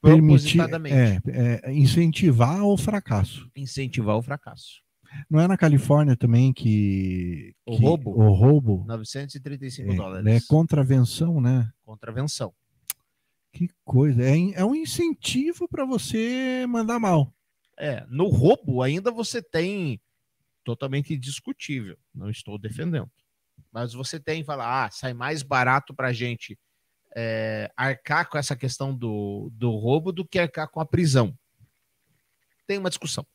Permitir, 0.00 0.58
Propositadamente. 0.58 0.94
é, 0.94 1.64
é, 1.66 1.72
incentivar 1.72 2.62
o 2.62 2.76
fracasso. 2.76 3.50
Incentivar 3.56 4.16
o 4.16 4.22
fracasso. 4.22 4.82
Não 5.28 5.40
é 5.40 5.48
na 5.48 5.56
Califórnia 5.56 6.16
também 6.16 6.52
que. 6.52 7.54
O 7.66 7.76
que 7.76 7.82
roubo? 7.82 8.10
O 8.10 8.32
roubo 8.32 8.84
935 8.86 9.92
é, 9.92 9.96
dólares. 9.96 10.26
é 10.26 10.46
contravenção, 10.46 11.40
né? 11.40 11.70
Contravenção. 11.84 12.52
Que 13.52 13.68
coisa. 13.84 14.22
É, 14.22 14.36
é 14.54 14.64
um 14.64 14.74
incentivo 14.74 15.68
para 15.68 15.84
você 15.84 16.66
mandar 16.68 16.98
mal. 16.98 17.32
É, 17.78 18.04
no 18.08 18.28
roubo 18.28 18.82
ainda 18.82 19.10
você 19.10 19.40
tem 19.40 20.00
totalmente 20.64 21.16
discutível. 21.16 21.96
Não 22.14 22.28
estou 22.28 22.58
defendendo. 22.58 23.10
Mas 23.72 23.92
você 23.92 24.20
tem, 24.20 24.44
fala, 24.44 24.84
ah, 24.84 24.90
sai 24.90 25.14
mais 25.14 25.42
barato 25.42 25.94
para 25.94 26.12
gente 26.12 26.58
é, 27.16 27.70
arcar 27.76 28.28
com 28.28 28.38
essa 28.38 28.54
questão 28.54 28.94
do, 28.94 29.50
do 29.52 29.70
roubo 29.70 30.12
do 30.12 30.26
que 30.26 30.38
arcar 30.38 30.68
com 30.68 30.80
a 30.80 30.86
prisão. 30.86 31.36
Tem 32.66 32.78
uma 32.78 32.90
discussão. 32.90 33.26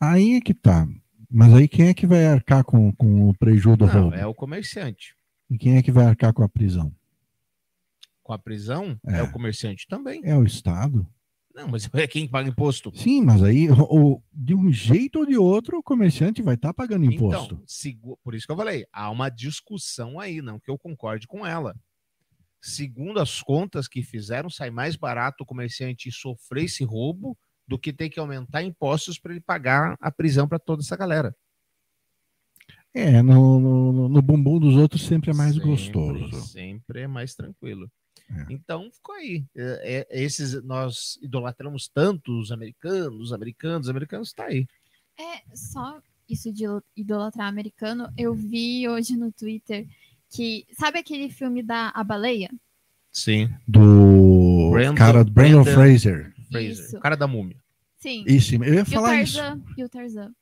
Aí 0.00 0.34
é 0.34 0.40
que 0.40 0.52
tá. 0.52 0.86
Mas 1.32 1.54
aí 1.54 1.66
quem 1.66 1.88
é 1.88 1.94
que 1.94 2.06
vai 2.06 2.26
arcar 2.26 2.62
com, 2.64 2.92
com 2.92 3.28
o 3.28 3.34
prejuízo 3.36 3.76
do 3.76 3.86
Não, 3.86 3.92
roubo? 4.02 4.16
é 4.16 4.26
o 4.26 4.34
comerciante. 4.34 5.16
E 5.50 5.56
quem 5.56 5.76
é 5.76 5.82
que 5.82 5.90
vai 5.92 6.04
arcar 6.06 6.32
com 6.32 6.42
a 6.42 6.48
prisão? 6.48 6.94
Com 8.22 8.32
a 8.32 8.38
prisão, 8.38 8.98
É. 9.06 9.18
é, 9.18 9.22
o 9.22 9.32
comerciante 9.32 9.86
também. 9.88 10.20
É 10.24 10.36
o 10.36 10.44
Estado. 10.44 11.06
Não, 11.54 11.68
mas 11.68 11.88
é 11.94 12.06
quem 12.06 12.28
paga 12.28 12.48
imposto. 12.48 12.90
Sim, 12.96 13.22
mas 13.22 13.42
aí, 13.42 13.66
de 14.32 14.54
um 14.54 14.70
jeito 14.72 15.20
ou 15.20 15.26
de 15.26 15.36
outro, 15.36 15.78
o 15.78 15.82
comerciante 15.82 16.40
vai 16.42 16.54
estar 16.54 16.72
pagando 16.72 17.04
imposto. 17.04 17.54
Então, 17.54 17.62
segu- 17.66 18.18
por 18.22 18.34
isso 18.34 18.46
que 18.46 18.52
eu 18.52 18.56
falei, 18.56 18.86
há 18.92 19.10
uma 19.10 19.28
discussão 19.28 20.18
aí, 20.20 20.40
não 20.40 20.58
que 20.60 20.70
eu 20.70 20.78
concorde 20.78 21.26
com 21.26 21.46
ela. 21.46 21.74
Segundo 22.60 23.18
as 23.18 23.42
contas 23.42 23.88
que 23.88 24.02
fizeram, 24.02 24.48
sai 24.48 24.70
mais 24.70 24.96
barato 24.96 25.42
o 25.42 25.46
comerciante 25.46 26.10
sofrer 26.12 26.64
esse 26.64 26.84
roubo 26.84 27.36
do 27.66 27.78
que 27.78 27.92
ter 27.92 28.08
que 28.10 28.18
aumentar 28.20 28.62
impostos 28.62 29.18
para 29.18 29.32
ele 29.32 29.40
pagar 29.40 29.96
a 30.00 30.10
prisão 30.10 30.46
para 30.48 30.58
toda 30.58 30.82
essa 30.82 30.96
galera. 30.96 31.34
É, 32.94 33.22
no, 33.22 33.58
no, 33.58 34.08
no 34.08 34.22
bumbum 34.22 34.58
dos 34.58 34.76
outros 34.76 35.02
sempre 35.06 35.30
é 35.30 35.34
mais 35.34 35.54
Sempre, 35.54 35.68
gostoso. 35.70 36.42
Sempre 36.42 37.00
é 37.00 37.06
mais 37.06 37.34
tranquilo. 37.34 37.90
É. 38.30 38.46
Então 38.52 38.90
ficou 38.92 39.14
aí. 39.14 39.44
É, 39.56 40.06
é- 40.10 40.22
esses 40.22 40.62
nós 40.62 41.18
idolatramos 41.22 41.88
tanto 41.88 42.38
os 42.38 42.52
americanos, 42.52 43.20
os 43.20 43.32
americanos, 43.32 43.86
os 43.86 43.90
americanos 43.90 44.28
está 44.28 44.44
aí. 44.44 44.66
É, 45.18 45.42
só 45.56 46.00
isso 46.28 46.52
de 46.52 46.64
idolatrar 46.96 47.48
americano, 47.48 48.08
eu 48.16 48.34
vi 48.34 48.86
hoje 48.88 49.16
no 49.16 49.32
Twitter 49.32 49.86
que. 50.30 50.66
Sabe 50.72 50.98
aquele 50.98 51.30
filme 51.30 51.62
da 51.62 51.88
A 51.94 52.04
Baleia? 52.04 52.50
Sim. 53.10 53.48
Do 53.66 54.70
Brandon- 54.70 54.94
cara 54.96 55.24
do 55.24 55.30
Brandon, 55.30 55.62
Brandon- 55.64 55.72
Fraser. 55.74 56.31
Fraser, 56.52 56.84
Isso. 56.86 56.96
o 56.96 57.00
cara 57.00 57.16
da 57.16 57.26
múmia. 57.26 57.56
Sim. 57.98 58.24
Isso, 58.26 58.54
eu 58.56 58.74
ia 58.74 58.80
E 58.80 58.82
o 58.82 58.86
falar 58.86 59.22
isso. 59.22 59.36
Tarzan. 59.38 59.62
E 59.76 59.84
o 59.84 59.88
Tarzan. 59.88 60.34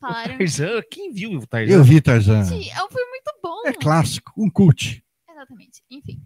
Falaram. 0.00 0.38
Tarzan, 0.38 0.82
quem 0.90 1.12
viu 1.12 1.32
o 1.32 1.46
Tarzan? 1.46 1.72
Eu 1.74 1.84
vi 1.84 2.00
Tarzan. 2.00 2.44
Gente, 2.44 2.70
é 2.70 2.84
um 2.84 2.88
filme 2.88 3.08
muito 3.10 3.32
bom. 3.42 3.62
É 3.66 3.72
clássico, 3.72 4.32
um 4.36 4.48
cult. 4.50 5.04
Exatamente. 5.30 5.82
Enfim. 5.90 6.20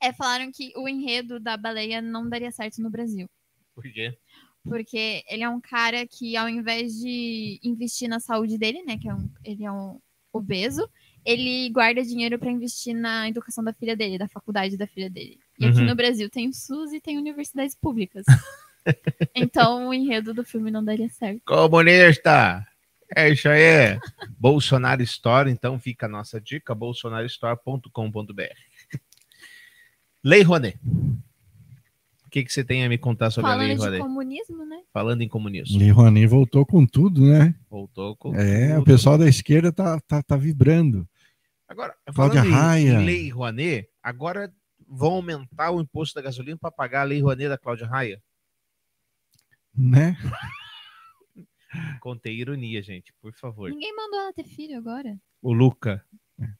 É, 0.00 0.12
falaram 0.12 0.50
que 0.52 0.72
o 0.76 0.88
enredo 0.88 1.38
da 1.40 1.56
baleia 1.56 2.00
não 2.00 2.28
daria 2.28 2.50
certo 2.52 2.80
no 2.80 2.88
Brasil. 2.90 3.28
Por 3.74 3.82
quê? 3.92 4.16
Porque 4.64 5.24
ele 5.28 5.42
é 5.42 5.48
um 5.48 5.60
cara 5.60 6.06
que, 6.06 6.36
ao 6.36 6.48
invés 6.48 6.92
de 6.94 7.58
investir 7.62 8.08
na 8.08 8.20
saúde 8.20 8.56
dele, 8.58 8.82
né? 8.84 8.96
Que 8.98 9.08
é 9.08 9.14
um, 9.14 9.28
ele 9.44 9.64
é 9.64 9.72
um 9.72 9.98
obeso, 10.32 10.88
ele 11.24 11.68
guarda 11.70 12.02
dinheiro 12.02 12.38
para 12.38 12.50
investir 12.50 12.94
na 12.94 13.28
educação 13.28 13.64
da 13.64 13.72
filha 13.72 13.96
dele, 13.96 14.18
da 14.18 14.28
faculdade 14.28 14.76
da 14.76 14.86
filha 14.86 15.08
dele. 15.10 15.38
E 15.58 15.66
aqui 15.66 15.78
Uhum. 15.80 15.86
no 15.86 15.94
Brasil 15.96 16.28
tem 16.30 16.48
o 16.48 16.54
SUS 16.54 16.92
e 16.92 17.00
tem 17.00 17.18
universidades 17.18 17.74
públicas. 17.74 18.24
então 19.34 19.88
o 19.88 19.94
enredo 19.94 20.32
do 20.34 20.44
filme 20.44 20.70
não 20.70 20.84
daria 20.84 21.08
certo. 21.08 21.40
Comunista! 21.46 22.66
É 23.16 23.30
isso 23.30 23.48
aí. 23.48 23.98
Bolsonaro 24.38 25.02
Store, 25.02 25.50
então 25.50 25.78
fica 25.78 26.04
a 26.06 26.08
nossa 26.08 26.38
dica, 26.40 26.74
bolsonarostore.com.br. 26.74 28.42
Lei 30.22 30.42
Rouanet. 30.42 30.78
O 32.26 32.30
que, 32.30 32.44
que 32.44 32.52
você 32.52 32.62
tem 32.62 32.84
a 32.84 32.88
me 32.90 32.98
contar 32.98 33.30
sobre 33.30 33.50
a 33.50 33.54
Lei 33.54 33.68
Falando 33.68 33.78
de 33.78 33.84
Rouanet? 33.98 34.02
comunismo, 34.02 34.66
né? 34.66 34.76
Falando 34.92 35.22
em 35.22 35.28
comunismo. 35.28 35.80
E 35.80 35.88
Rony 35.88 36.26
voltou 36.26 36.66
com 36.66 36.84
tudo, 36.86 37.24
né? 37.24 37.54
Voltou 37.70 38.14
com 38.16 38.34
É, 38.36 38.68
tudo. 38.74 38.80
o 38.80 38.84
pessoal 38.84 39.16
da 39.16 39.26
esquerda 39.26 39.72
tá, 39.72 39.98
tá, 40.06 40.22
tá 40.22 40.36
vibrando. 40.36 41.08
Agora, 41.66 41.94
Cláudia 42.14 42.42
falando 42.42 42.46
em- 42.46 42.52
Raia. 42.52 42.92
em 43.00 43.04
Lei 43.06 43.30
Rouanet, 43.30 43.88
agora 44.02 44.52
vão 44.86 45.12
aumentar 45.14 45.70
o 45.70 45.80
imposto 45.80 46.14
da 46.14 46.20
gasolina 46.22 46.58
para 46.60 46.70
pagar 46.70 47.00
a 47.00 47.04
Lei 47.04 47.22
Rouanet 47.22 47.48
da 47.48 47.56
Cláudia 47.56 47.86
Raia? 47.86 48.20
Né? 49.74 50.16
Contei 52.00 52.34
ironia, 52.34 52.82
gente, 52.82 53.12
por 53.20 53.32
favor. 53.34 53.70
Ninguém 53.70 53.94
mandou 53.94 54.20
ela 54.20 54.32
ter 54.32 54.44
filho 54.44 54.76
agora. 54.78 55.18
O 55.42 55.52
Luca. 55.52 56.04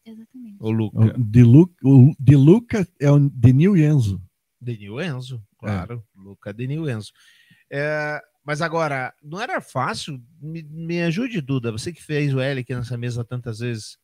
Exatamente. 0.05 0.57
O 0.61 0.71
Luca. 0.71 1.15
De, 1.19 1.43
Lu, 1.43 1.75
o 1.83 2.13
De 2.19 2.37
Luca 2.37 2.87
é 3.01 3.11
o 3.11 3.19
Denil 3.19 3.77
Enzo. 3.77 4.23
Denil 4.61 5.01
Enzo, 5.01 5.43
claro. 5.57 6.05
Luca 6.15 6.53
Denil 6.53 6.89
Enzo. 6.89 7.13
É, 7.71 8.21
mas 8.45 8.61
agora, 8.61 9.15
não 9.23 9.41
era 9.41 9.61
fácil? 9.61 10.21
Me, 10.41 10.63
me 10.63 11.03
ajude, 11.03 11.41
Duda. 11.41 11.71
Você 11.71 11.93
que 11.93 12.03
fez 12.03 12.35
o 12.35 12.41
L 12.41 12.61
aqui 12.61 12.75
nessa 12.75 12.97
mesa 12.97 13.25
tantas 13.25 13.59
vezes. 13.61 13.99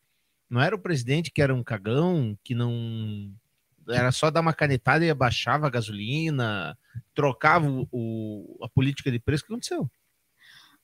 Não 0.48 0.60
era 0.60 0.76
o 0.76 0.78
presidente 0.78 1.30
que 1.30 1.42
era 1.42 1.54
um 1.54 1.64
cagão, 1.64 2.38
que 2.44 2.54
não. 2.54 3.34
Era 3.88 4.10
só 4.12 4.30
dar 4.30 4.40
uma 4.40 4.52
canetada 4.54 5.04
e 5.04 5.10
abaixava 5.10 5.66
a 5.66 5.70
gasolina, 5.70 6.76
trocava 7.14 7.68
o, 7.68 7.86
o- 7.92 8.58
a 8.64 8.68
política 8.68 9.10
de 9.10 9.18
preço. 9.18 9.44
O 9.44 9.46
que 9.46 9.52
aconteceu? 9.52 9.90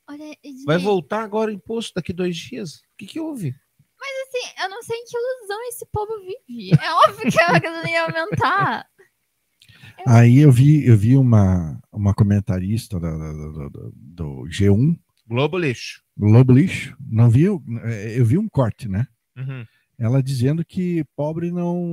Olha, 0.09 0.37
Ednei, 0.43 0.65
Vai 0.67 0.79
voltar 0.79 1.23
agora 1.23 1.51
o 1.51 1.55
imposto 1.55 1.93
daqui 1.95 2.13
dois 2.13 2.37
dias? 2.37 2.77
O 2.77 2.83
que, 2.99 3.07
que 3.07 3.21
houve? 3.21 3.55
Mas 3.99 4.11
assim, 4.29 4.63
eu 4.63 4.69
não 4.71 4.83
sei 4.83 4.97
em 4.97 5.05
que 5.05 5.17
ilusão 5.17 5.63
esse 5.69 5.87
povo 5.93 6.13
vive. 6.21 6.71
É 6.83 6.95
óbvio 7.09 7.31
que 7.31 7.41
a 7.41 7.59
gasolina 7.59 7.91
ia 7.91 8.05
aumentar. 8.05 8.87
Aí 10.07 10.39
eu 10.39 10.51
vi, 10.51 10.87
eu 10.87 10.97
vi 10.97 11.17
uma, 11.17 11.79
uma 11.93 12.15
comentarista 12.15 12.99
da- 12.99 13.11
da- 13.17 13.69
da- 13.69 13.91
do 13.95 14.45
G1, 14.49 14.99
Globo 15.27 15.59
lixo. 15.59 16.03
Globo 16.17 16.53
Lixo, 16.53 16.97
não 17.09 17.31
viu? 17.31 17.63
É, 17.85 18.19
Eu 18.19 18.25
vi 18.27 18.37
um 18.37 18.49
corte, 18.49 18.89
né? 18.89 19.07
Uhum. 19.37 19.65
Ela 20.01 20.23
dizendo 20.23 20.65
que 20.65 21.05
pobre 21.15 21.53
não, 21.53 21.85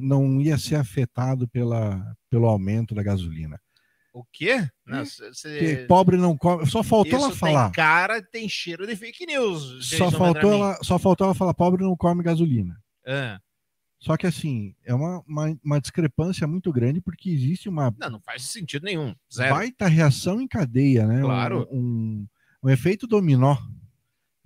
não 0.00 0.40
ia 0.40 0.56
ser 0.56 0.76
afetado 0.76 1.48
pela, 1.48 2.14
pelo 2.30 2.46
aumento 2.46 2.94
da 2.94 3.02
gasolina. 3.02 3.60
O 4.14 4.24
quê? 4.32 4.68
Não, 4.86 5.04
cê- 5.04 5.84
pobre 5.88 6.16
não 6.16 6.36
come. 6.36 6.64
Só 6.66 6.84
faltou 6.84 7.18
Isso 7.18 7.26
ela 7.26 7.34
falar. 7.36 7.64
Tem 7.66 7.72
cara, 7.74 8.22
tem 8.22 8.48
cheiro 8.48 8.86
de 8.86 8.94
fake 8.94 9.26
news. 9.26 9.88
Só 9.88 10.08
faltou, 10.10 10.52
ela, 10.52 10.78
só 10.82 10.98
faltou 11.00 11.24
ela 11.26 11.34
falar: 11.34 11.52
pobre 11.52 11.82
não 11.82 11.96
come 11.96 12.22
gasolina. 12.22 12.76
Ah, 13.06 13.40
Só 14.00 14.16
que 14.16 14.26
assim, 14.26 14.74
é 14.84 14.94
uma, 14.94 15.20
uma, 15.26 15.58
uma 15.64 15.80
discrepância 15.80 16.46
muito 16.46 16.72
grande 16.72 17.00
porque 17.00 17.28
existe 17.28 17.68
uma 17.68 17.92
não, 17.98 18.10
não 18.10 18.20
faz 18.20 18.44
sentido 18.44 18.84
nenhum. 18.84 19.14
Zero. 19.32 19.54
baita 19.54 19.88
reação 19.88 20.40
em 20.40 20.46
cadeia, 20.46 21.06
né? 21.06 21.20
Claro. 21.20 21.68
Um, 21.72 21.78
um, 21.78 22.26
um 22.64 22.70
efeito 22.70 23.06
dominó. 23.06 23.56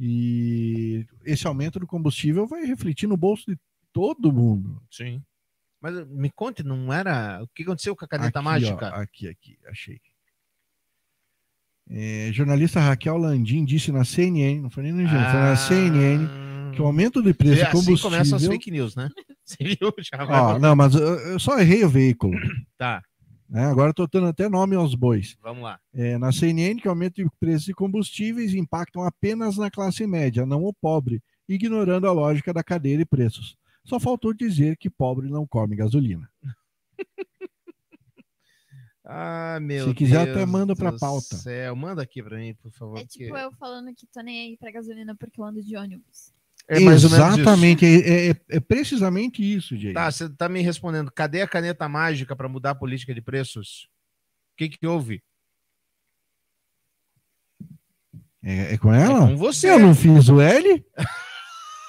E 0.04 1.06
esse 1.24 1.46
aumento 1.46 1.78
do 1.78 1.86
combustível 1.86 2.44
vai 2.44 2.64
refletir 2.64 3.06
no 3.06 3.16
bolso 3.16 3.44
de 3.46 3.56
todo 3.92 4.32
mundo. 4.32 4.82
Sim. 4.90 5.22
Mas 5.80 6.04
me 6.08 6.28
conte, 6.28 6.64
não 6.64 6.92
era. 6.92 7.40
O 7.40 7.46
que 7.54 7.62
aconteceu 7.62 7.94
com 7.94 8.04
a 8.04 8.08
caneta 8.08 8.40
Aqui, 8.40 8.44
mágica? 8.44 8.92
ó, 8.96 9.00
aqui, 9.00 9.28
aqui, 9.28 9.56
achei. 9.68 10.00
É, 11.88 12.30
jornalista 12.32 12.80
Raquel 12.80 13.16
Landim 13.16 13.64
disse 13.64 13.92
na 13.92 14.04
CNN, 14.04 14.60
não 14.60 14.70
foi 14.70 14.82
nem 14.82 14.92
no 14.92 15.02
G1, 15.02 15.30
foi 15.30 15.40
na 15.40 15.56
CNN, 15.56 16.72
que 16.74 16.82
o 16.82 16.86
aumento 16.86 17.22
de 17.22 17.32
preço 17.32 17.54
de 17.56 17.62
assim 17.62 17.70
combustível. 17.70 18.10
começam 18.10 18.36
as 18.36 18.44
fake 18.46 18.72
news, 18.72 18.96
né? 18.96 19.08
Você 19.44 19.62
viu? 19.62 19.92
Já 19.98 20.24
Ó, 20.24 20.58
não, 20.58 20.74
mas 20.74 20.96
eu, 20.96 21.00
eu 21.32 21.38
só 21.38 21.60
errei 21.60 21.84
o 21.84 21.88
veículo. 21.88 22.36
Tá, 22.76 23.00
né? 23.52 23.66
Agora 23.66 23.92
tô 23.92 24.06
dando 24.06 24.28
até 24.28 24.48
nome 24.48 24.74
aos 24.74 24.94
bois. 24.94 25.36
vamos 25.42 25.62
lá. 25.62 25.78
É, 25.92 26.16
na 26.16 26.32
CNN, 26.32 26.80
que 26.80 26.88
o 26.88 26.90
aumento 26.90 27.22
de 27.22 27.30
preços 27.38 27.66
de 27.66 27.74
combustíveis 27.74 28.54
impactam 28.54 29.02
apenas 29.02 29.58
na 29.58 29.70
classe 29.70 30.06
média, 30.06 30.46
não 30.46 30.64
o 30.64 30.72
pobre, 30.72 31.22
ignorando 31.46 32.08
a 32.08 32.12
lógica 32.12 32.50
da 32.50 32.64
cadeia 32.64 32.96
de 32.96 33.04
preços. 33.04 33.54
Só 33.84 34.00
faltou 34.00 34.32
dizer 34.32 34.78
que 34.78 34.88
pobre 34.88 35.28
não 35.28 35.46
come 35.46 35.76
gasolina. 35.76 36.28
Ah, 39.04 39.58
meu 39.60 39.88
Se 39.88 39.94
quiser, 39.94 40.24
Deus 40.26 40.36
até 40.36 40.46
manda 40.46 40.76
do 40.76 40.98
pauta. 40.98 41.36
Céu. 41.36 41.74
Manda 41.74 42.00
aqui 42.00 42.22
pra 42.22 42.38
mim, 42.38 42.54
por 42.54 42.70
favor. 42.70 42.98
É 42.98 43.04
tipo 43.04 43.36
eu 43.36 43.50
falando 43.56 43.92
que 43.96 44.06
tô 44.06 44.20
nem 44.22 44.40
aí 44.40 44.56
pra 44.56 44.70
gasolina 44.70 45.14
porque 45.16 45.40
eu 45.40 45.44
ando 45.44 45.60
de 45.60 45.76
ônibus. 45.76 46.32
É. 46.74 46.82
Exatamente, 46.82 47.84
é, 47.84 48.30
é- 48.30 48.36
é 48.48 48.60
precisamente 48.60 49.42
isso, 49.42 49.76
gente. 49.76 49.94
Tá, 49.94 50.10
você 50.10 50.28
tá 50.28 50.48
me 50.48 50.62
respondendo. 50.62 51.10
Cadê 51.10 51.42
a 51.42 51.48
caneta 51.48 51.88
mágica 51.88 52.34
para 52.34 52.48
mudar 52.48 52.70
a 52.70 52.74
política 52.74 53.14
de 53.14 53.20
preços? 53.20 53.88
O 54.54 54.56
que 54.56 54.68
que 54.70 54.86
houve? 54.86 55.22
É, 58.42 58.74
é 58.74 58.78
com 58.78 58.92
ela? 58.92 59.24
É 59.24 59.30
com 59.32 59.36
você. 59.36 59.70
Eu 59.70 59.78
não 59.78 59.94
fiz 59.94 60.28
o 60.28 60.40
L? 60.40 60.84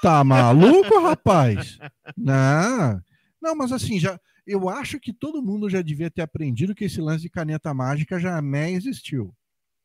Tá 0.02 0.24
maluco, 0.24 1.02
rapaz? 1.02 1.80
Não. 2.18 3.02
Não, 3.42 3.56
mas 3.56 3.72
assim, 3.72 4.00
já, 4.00 4.20
eu 4.46 4.70
acho 4.70 5.00
que 5.00 5.14
todo 5.14 5.42
mundo 5.42 5.70
já 5.70 5.82
devia 5.82 6.12
ter 6.12 6.22
aprendido 6.22 6.76
que 6.76 6.84
esse 6.86 7.00
lance 7.00 7.24
de 7.24 7.30
caneta 7.30 7.74
mágica 7.74 8.20
jamais 8.20 8.86
existiu, 8.86 9.34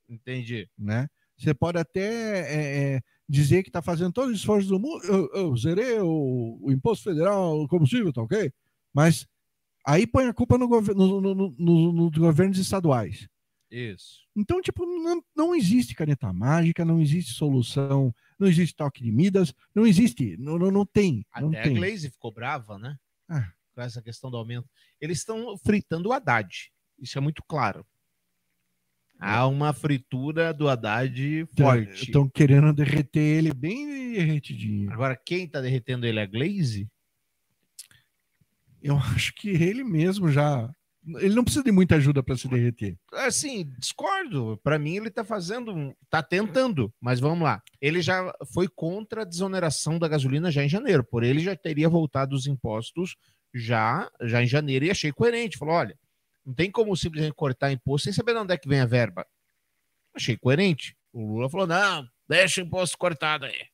Entendi. 0.09 0.69
né? 0.77 1.09
Você 1.39 1.55
pode 1.55 1.78
até 1.78 2.01
é, 2.41 2.95
é, 2.97 3.01
dizer 3.28 3.62
que 3.62 3.68
está 3.68 3.80
fazendo 3.80 4.12
todos 4.12 4.32
os 4.32 4.39
esforços 4.41 4.68
do 4.68 4.78
mundo. 4.80 5.05
Eu, 5.05 5.30
eu 5.32 5.57
zerei 5.57 5.99
o, 6.01 6.59
o 6.61 6.72
imposto 6.72 7.05
federal, 7.05 7.61
o 7.61 7.68
combustível, 7.68 8.12
tá 8.12 8.20
ok? 8.22 8.53
Mas 8.93 9.26
aí 9.86 10.07
põe 10.07 10.26
a 10.26 10.34
culpa 10.34 10.59
no 10.59 10.66
gover- 10.66 10.97
no- 10.97 11.20
no- 11.20 11.34
no- 11.34 11.55
no- 11.59 11.93
nos 11.93 12.18
governos 12.18 12.59
estaduais. 12.59 13.28
Isso. 13.70 14.22
Então, 14.34 14.61
tipo, 14.62 14.84
não, 14.86 15.22
não 15.36 15.55
existe 15.55 15.95
caneta 15.95 16.32
mágica, 16.32 16.84
não 16.84 17.01
existe 17.01 17.34
solução, 17.34 18.12
não 18.39 18.49
existe 18.49 18.74
toque 18.74 19.03
de 19.03 19.12
Midas, 19.12 19.53
não 19.74 19.86
existe, 19.86 20.36
não, 20.39 20.59
não, 20.59 20.70
não 20.70 20.86
tem. 20.86 21.24
não 21.41 21.51
Até 21.51 21.61
a 21.61 21.62
tem. 21.64 21.74
Glaze 21.74 22.11
ficou 22.11 22.32
brava, 22.32 22.78
né? 22.78 22.97
Ah. 23.28 23.53
Com 23.74 23.82
essa 23.82 24.01
questão 24.03 24.30
do 24.30 24.39
aumento. 24.39 24.66
Eles 25.01 25.18
estão 25.18 25.57
fritando 25.59 26.09
o 26.09 26.12
Haddad. 26.12 26.72
Isso 26.99 27.16
é 27.18 27.20
muito 27.20 27.43
claro. 27.47 27.86
Há 29.21 29.47
uma 29.47 29.73
fritura 29.73 30.55
do 30.55 30.69
Haddad 30.69 31.47
forte. 31.57 32.05
Estão 32.05 32.29
querendo 32.29 32.73
derreter 32.73 33.21
ele 33.21 33.53
bem 33.53 34.12
derretidinho. 34.12 34.93
Agora, 34.93 35.16
quem 35.16 35.47
tá 35.49 35.61
derretendo 35.61 36.07
ele 36.07 36.21
é 36.21 36.23
a 36.23 36.27
Glaze? 36.27 36.89
Eu 38.83 38.97
acho 38.97 39.35
que 39.35 39.49
ele 39.51 39.83
mesmo 39.83 40.31
já. 40.31 40.71
Ele 41.21 41.35
não 41.35 41.43
precisa 41.43 41.64
de 41.64 41.73
muita 41.73 41.97
ajuda 41.97 42.23
para 42.23 42.37
se 42.37 42.47
derreter. 42.49 42.97
Assim, 43.14 43.64
discordo. 43.79 44.61
Para 44.62 44.79
mim, 44.79 44.97
ele 44.97 45.11
tá 45.11 45.25
fazendo, 45.25 45.75
um- 45.75 45.95
tá 46.11 46.23
tentando, 46.23 46.93
mas 47.01 47.19
vamos 47.19 47.43
lá. 47.45 47.62
Ele 47.81 48.03
já 48.03 48.31
foi 48.53 48.69
contra 48.69 49.23
a 49.23 49.25
desoneração 49.25 49.99
da 49.99 50.07
gasolina 50.07 50.51
já 50.51 50.62
em 50.62 50.69
janeiro, 50.69 51.03
por 51.03 51.23
ele 51.25 51.41
já 51.41 51.57
teria 51.57 51.89
voltado 51.89 52.37
os 52.37 52.47
impostos 52.47 53.16
já, 53.55 54.11
já 54.23 54.43
em 54.43 54.47
janeiro 54.47 54.85
e 54.85 54.91
achei 54.91 55.11
coerente. 55.11 55.57
Falou: 55.57 55.75
olha, 55.77 55.97
não 56.49 56.55
tem 56.55 56.71
como 56.71 56.97
simplesmente 56.97 57.35
cortar 57.35 57.71
imposto 57.71 58.05
sem 58.05 58.13
saber 58.15 58.33
de 58.33 58.39
onde 58.39 58.55
é 58.55 58.57
que 58.57 58.67
vem 58.67 58.81
a 58.81 58.87
verba. 58.87 59.27
Achei 60.15 60.35
coerente. 60.35 60.97
O 61.13 61.21
Lula 61.35 61.51
falou: 61.51 61.67
não, 61.67 62.09
deixa 62.27 62.63
o 62.63 62.65
imposto 62.65 62.97
cortado 62.97 63.45
aí. 63.45 63.67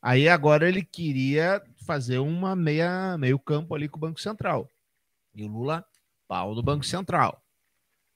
Aí 0.00 0.28
agora 0.30 0.66
ele 0.66 0.82
queria 0.82 1.62
fazer 1.84 2.20
uma 2.20 2.56
meia, 2.56 3.18
meio 3.18 3.38
campo 3.38 3.74
ali 3.74 3.86
com 3.86 3.98
o 3.98 4.00
Banco 4.00 4.18
Central. 4.18 4.66
E 5.34 5.44
o 5.44 5.48
Lula, 5.48 5.84
pau 6.26 6.54
do 6.54 6.62
Banco 6.62 6.86
Central. 6.86 7.44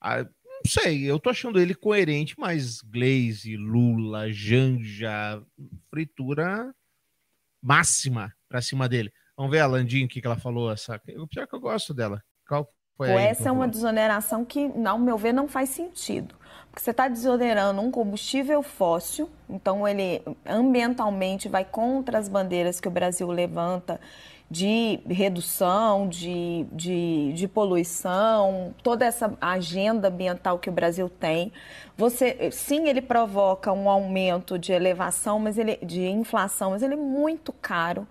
Ah, 0.00 0.24
não 0.24 0.62
sei, 0.66 1.04
eu 1.04 1.20
tô 1.20 1.28
achando 1.28 1.60
ele 1.60 1.74
coerente, 1.74 2.34
mas 2.38 2.80
Glaze, 2.80 3.54
Lula, 3.58 4.32
Janja, 4.32 5.44
fritura 5.90 6.74
máxima 7.60 8.34
pra 8.48 8.62
cima 8.62 8.88
dele. 8.88 9.12
Vamos 9.36 9.52
ver 9.52 9.60
a 9.60 9.66
Landinho 9.66 10.06
o 10.06 10.08
que, 10.08 10.22
que 10.22 10.26
ela 10.26 10.38
falou. 10.38 10.72
Essa... 10.72 10.98
Pior 10.98 11.46
que 11.46 11.54
eu 11.54 11.60
gosto 11.60 11.92
dela. 11.92 12.24
Qual 12.48 12.66
foi 12.96 13.10
Pô, 13.10 13.18
essa 13.18 13.48
é 13.48 13.52
uma 13.52 13.66
favor? 13.66 13.68
desoneração 13.68 14.44
que, 14.44 14.70
ao 14.86 14.98
meu 14.98 15.18
ver, 15.18 15.32
não 15.32 15.48
faz 15.48 15.70
sentido. 15.70 16.34
Porque 16.70 16.82
você 16.82 16.90
está 16.90 17.08
desonerando 17.08 17.80
um 17.82 17.90
combustível 17.90 18.62
fóssil, 18.62 19.28
então 19.48 19.86
ele 19.86 20.22
ambientalmente 20.46 21.48
vai 21.48 21.64
contra 21.64 22.18
as 22.18 22.28
bandeiras 22.28 22.80
que 22.80 22.88
o 22.88 22.90
Brasil 22.90 23.28
levanta 23.30 24.00
de 24.50 25.00
redução, 25.08 26.08
de, 26.08 26.66
de, 26.72 27.32
de 27.34 27.48
poluição, 27.48 28.74
toda 28.82 29.04
essa 29.04 29.36
agenda 29.40 30.08
ambiental 30.08 30.58
que 30.58 30.68
o 30.68 30.72
Brasil 30.72 31.08
tem. 31.08 31.52
Você, 31.96 32.50
sim, 32.52 32.88
ele 32.88 33.02
provoca 33.02 33.72
um 33.72 33.88
aumento 33.88 34.58
de 34.58 34.72
elevação, 34.72 35.38
mas 35.38 35.58
ele, 35.58 35.76
de 35.82 36.06
inflação, 36.06 36.70
mas 36.70 36.82
ele 36.82 36.94
é 36.94 36.96
muito 36.96 37.52
caro. 37.52 38.06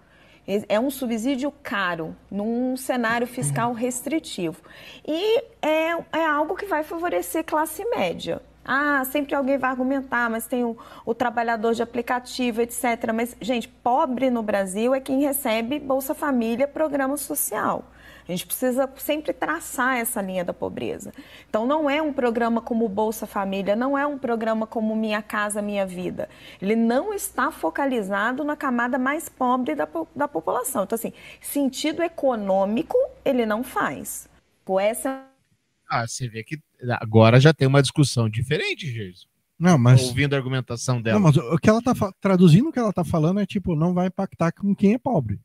É 0.48 0.80
um 0.80 0.90
subsídio 0.90 1.52
caro 1.64 2.16
num 2.30 2.76
cenário 2.76 3.28
fiscal 3.28 3.74
restritivo. 3.74 4.62
E 5.08 5.44
é, 5.62 5.92
é 6.12 6.26
algo 6.26 6.56
que 6.56 6.66
vai 6.66 6.84
favorecer 6.84 7.44
classe 7.46 7.86
média. 7.86 8.42
Ah, 8.64 9.04
sempre 9.06 9.34
alguém 9.34 9.58
vai 9.58 9.72
argumentar, 9.72 10.30
mas 10.30 10.46
tem 10.46 10.64
o, 10.64 10.78
o 11.06 11.16
trabalhador 11.16 11.74
de 11.74 11.82
aplicativo, 11.82 12.62
etc. 12.62 13.12
Mas, 13.14 13.36
gente, 13.42 13.68
pobre 13.68 14.30
no 14.30 14.44
Brasil 14.44 14.94
é 14.94 15.00
quem 15.00 15.22
recebe 15.22 15.80
Bolsa 15.80 16.14
Família, 16.14 16.68
programa 16.68 17.18
social. 17.18 17.84
A 18.32 18.36
gente 18.36 18.46
precisa 18.46 18.90
sempre 18.98 19.34
traçar 19.34 19.98
essa 19.98 20.22
linha 20.22 20.46
da 20.46 20.54
pobreza. 20.54 21.12
Então, 21.50 21.68
não 21.68 21.90
é 21.90 22.02
um 22.02 22.14
programa 22.14 22.62
como 22.62 22.88
Bolsa 22.88 23.28
Família, 23.28 23.76
não 23.76 23.98
é 23.98 24.08
um 24.08 24.18
programa 24.18 24.66
como 24.66 24.96
Minha 24.96 25.22
Casa 25.22 25.62
Minha 25.62 25.86
Vida. 25.86 26.30
Ele 26.62 26.76
não 26.76 27.14
está 27.14 27.52
focalizado 27.52 28.44
na 28.46 28.56
camada 28.56 28.98
mais 28.98 29.28
pobre 29.28 29.76
da, 29.76 29.88
da 30.16 30.28
população. 30.28 30.84
Então, 30.86 30.96
assim, 30.96 31.12
sentido 31.42 32.02
econômico 32.02 32.98
ele 33.26 33.46
não 33.46 33.64
faz. 33.64 34.30
Com 34.64 34.80
essa 34.80 35.26
Ah, 35.90 36.08
você 36.08 36.28
vê 36.30 36.42
que 36.44 36.58
agora 37.02 37.38
já 37.38 37.54
tem 37.54 37.68
uma 37.68 37.82
discussão 37.82 38.30
diferente, 38.30 38.88
Jesus. 38.90 39.28
Não, 39.60 39.78
mas- 39.78 40.04
ouvindo 40.04 40.34
a 40.34 40.38
argumentação 40.38 41.02
dela. 41.02 41.20
Não, 41.20 41.26
mas 41.28 41.36
o 41.38 41.58
que 41.58 41.70
ela 41.70 41.82
tá 41.82 41.94
fa- 41.94 42.14
traduzindo 42.22 42.70
o 42.70 42.72
que 42.72 42.80
ela 42.80 42.94
tá 42.94 43.04
falando 43.04 43.42
é 43.42 43.46
tipo, 43.46 43.76
não 43.76 43.94
vai 43.94 44.08
impactar 44.08 44.52
com 44.54 44.74
quem 44.74 44.94
é 44.94 44.98
pobre. 44.98 45.40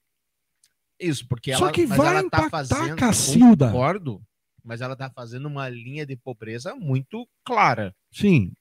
Isso, 0.98 1.26
porque 1.28 1.52
Só 1.54 1.64
ela, 1.66 1.72
que 1.72 1.86
vai 1.86 1.98
ela 1.98 2.20
tá 2.22 2.26
impactar, 2.26 2.50
fazendo, 2.50 2.96
Cacilda. 2.96 3.66
concordo, 3.66 4.22
mas 4.64 4.80
ela 4.80 4.96
tá 4.96 5.10
fazendo 5.10 5.46
uma 5.46 5.68
linha 5.68 6.06
de 6.06 6.16
pobreza 6.16 6.74
muito 6.74 7.28
clara. 7.44 7.94
Sim. 8.12 8.52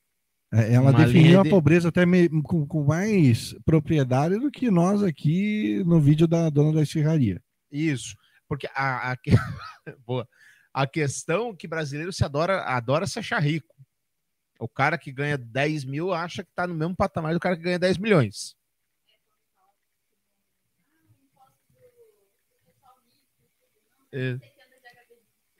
É, 0.53 0.73
Ela 0.73 0.91
Uma 0.91 1.05
definiu 1.05 1.21
linha 1.27 1.39
a 1.39 1.43
de- 1.43 1.49
pobreza 1.49 1.89
até 1.89 2.05
me- 2.05 2.29
com, 2.43 2.65
com 2.67 2.83
mais 2.85 3.53
propriedade 3.65 4.37
do 4.39 4.51
que 4.51 4.69
nós 4.69 5.01
aqui 5.03 5.83
no 5.85 5.99
vídeo 5.99 6.27
da 6.27 6.49
dona 6.49 6.71
da 6.73 6.81
esfirraria. 6.83 7.41
Isso, 7.71 8.15
porque 8.47 8.67
a, 8.73 9.11
a, 9.13 9.17
Boa. 10.05 10.27
a 10.73 10.85
questão 10.87 11.49
é 11.49 11.55
que 11.55 11.67
brasileiro 11.67 12.13
se 12.13 12.23
adora, 12.23 12.61
adora 12.63 13.07
se 13.07 13.17
achar 13.19 13.39
rico. 13.39 13.75
O 14.59 14.67
cara 14.69 14.97
que 14.97 15.11
ganha 15.11 15.37
10 15.37 15.83
mil 15.83 16.13
acha 16.13 16.43
que 16.43 16.51
tá 16.55 16.65
no 16.67 16.75
mesmo 16.75 16.95
patamar 16.95 17.33
do 17.33 17.39
cara 17.39 17.57
que 17.57 17.63
ganha 17.63 17.79
10 17.79 17.97
milhões. 17.97 18.55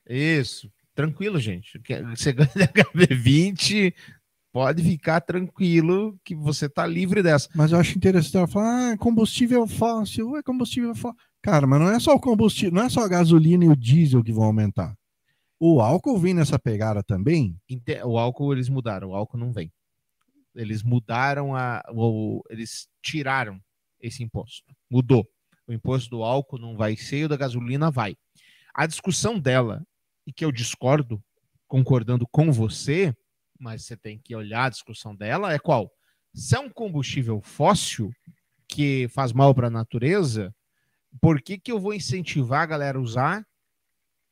Isso, 0.08 0.72
tranquilo, 0.94 1.40
gente. 1.40 1.82
Você 2.16 2.32
ganha 2.32 2.50
HB20, 2.50 3.94
pode 4.52 4.84
ficar 4.84 5.20
tranquilo 5.22 6.18
que 6.24 6.36
você 6.36 6.70
tá 6.70 6.86
livre 6.86 7.22
dessa. 7.22 7.50
Mas 7.56 7.72
eu 7.72 7.80
acho 7.80 7.98
interessante 7.98 8.38
ela 8.38 8.48
falar, 8.48 8.94
ah, 8.94 8.98
combustível 8.98 9.68
fóssil, 9.68 10.38
é 10.38 10.44
combustível 10.44 10.96
fóssil. 10.96 11.20
Cara, 11.42 11.68
mas 11.68 11.80
não 11.80 11.90
é 11.90 12.00
só 12.00 12.14
o 12.14 12.20
combustível, 12.20 12.74
não 12.74 12.84
é 12.84 12.90
só 12.90 13.02
a 13.02 13.08
gasolina 13.08 13.66
e 13.66 13.70
o 13.70 13.76
diesel 13.76 14.24
que 14.24 14.32
vão 14.34 14.46
aumentar. 14.46 14.96
O 15.60 15.80
álcool 15.82 16.18
vem 16.18 16.34
nessa 16.34 16.60
pegada 16.60 17.04
também. 17.04 17.58
O 18.04 18.18
álcool 18.18 18.54
eles 18.54 18.70
mudaram, 18.70 19.10
o 19.10 19.16
álcool 19.16 19.38
não 19.38 19.52
vem. 19.52 19.72
Eles 20.54 20.84
mudaram 20.84 21.56
a. 21.56 21.84
O, 21.94 22.42
eles 22.50 22.88
tiraram 23.02 23.60
esse 24.00 24.24
imposto. 24.24 24.74
Mudou. 24.90 25.28
O 25.68 25.74
imposto 25.74 26.10
do 26.10 26.24
álcool 26.24 26.60
não 26.60 26.78
vai 26.78 26.96
ser, 26.96 27.18
e 27.18 27.26
o 27.26 27.30
da 27.30 27.36
gasolina 27.36 27.90
vai. 27.92 28.16
A 28.76 28.86
discussão 28.86 29.40
dela, 29.40 29.88
e 30.28 30.34
que 30.34 30.44
eu 30.44 30.52
discordo, 30.52 31.24
concordando 31.66 32.28
com 32.28 32.52
você, 32.52 33.16
mas 33.58 33.86
você 33.86 33.96
tem 33.96 34.20
que 34.20 34.36
olhar 34.36 34.66
a 34.66 34.70
discussão 34.70 35.16
dela, 35.16 35.54
é 35.54 35.58
qual? 35.58 35.90
Se 36.34 36.58
é 36.58 36.60
um 36.60 36.70
combustível 36.70 37.40
fóssil 37.42 38.12
que 38.68 39.08
faz 39.08 39.32
mal 39.32 39.56
para 39.56 39.68
a 39.68 39.72
natureza, 39.72 40.54
por 41.22 41.42
que, 41.42 41.58
que 41.58 41.72
eu 41.72 41.80
vou 41.80 41.94
incentivar 41.94 42.64
a 42.64 42.66
galera 42.66 42.98
a 42.98 43.02
usar 43.02 43.48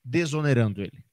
desonerando 0.03 0.81
ele? 0.81 1.05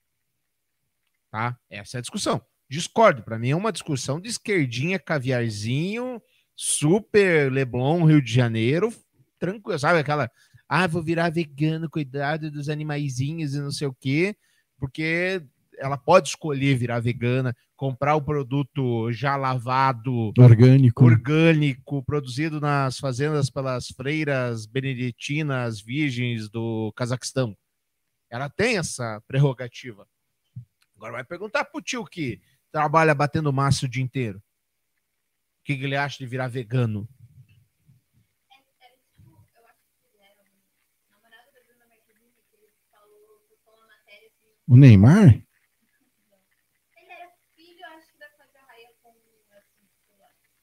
Tá? 1.31 1.57
Essa 1.71 1.99
é 1.99 1.99
a 1.99 2.03
discussão. 2.03 2.45
Discordo. 2.69 3.23
Para 3.23 3.39
mim 3.39 3.51
é 3.51 3.57
uma 3.57 3.71
discussão 3.71 4.21
de 4.21 4.29
esquerdinha, 4.29 4.99
caviarzinho, 4.99 6.21
super 6.57 7.53
Leblon, 7.53 8.05
Rio 8.05 8.21
de 8.21 8.33
Janeiro, 8.33 8.93
tranquilo, 9.39 9.79
sabe 9.79 10.01
aquela, 10.01 10.29
ah, 10.73 10.87
vou 10.87 11.03
virar 11.03 11.31
vegano, 11.31 11.91
cuidado 11.91 12.49
dos 12.49 12.69
animaizinhos 12.69 13.57
e 13.57 13.61
não 13.61 13.73
sei 13.73 13.89
o 13.89 13.93
quê, 13.93 14.37
porque 14.79 15.43
ela 15.77 15.99
pode 15.99 16.29
escolher 16.29 16.77
virar 16.77 17.01
vegana, 17.01 17.57
comprar 17.75 18.15
o 18.15 18.23
produto 18.23 19.11
já 19.11 19.35
lavado, 19.37 20.33
Orgânico. 20.39 21.05
orgânico, 21.05 22.05
produzido 22.05 22.61
nas 22.61 23.01
fazendas 23.01 23.51
pelas 23.51 23.89
freiras 23.89 24.65
beneditinas 24.65 25.81
virgens 25.81 26.49
do 26.49 26.93
Cazaquistão. 26.95 27.57
Ela 28.31 28.49
tem 28.49 28.79
essa 28.79 29.21
prerrogativa. 29.27 30.07
Agora 30.95 31.15
vai 31.15 31.25
perguntar 31.25 31.65
pro 31.65 31.83
tio 31.83 32.05
que 32.05 32.41
trabalha 32.71 33.13
batendo 33.13 33.53
massa 33.53 33.87
o 33.87 33.89
dia 33.89 34.05
inteiro. 34.05 34.39
O 34.39 35.65
que, 35.65 35.77
que 35.77 35.83
ele 35.83 35.97
acha 35.97 36.19
de 36.19 36.27
virar 36.27 36.47
vegano? 36.47 37.09
O 44.71 44.77
Neymar? 44.77 45.43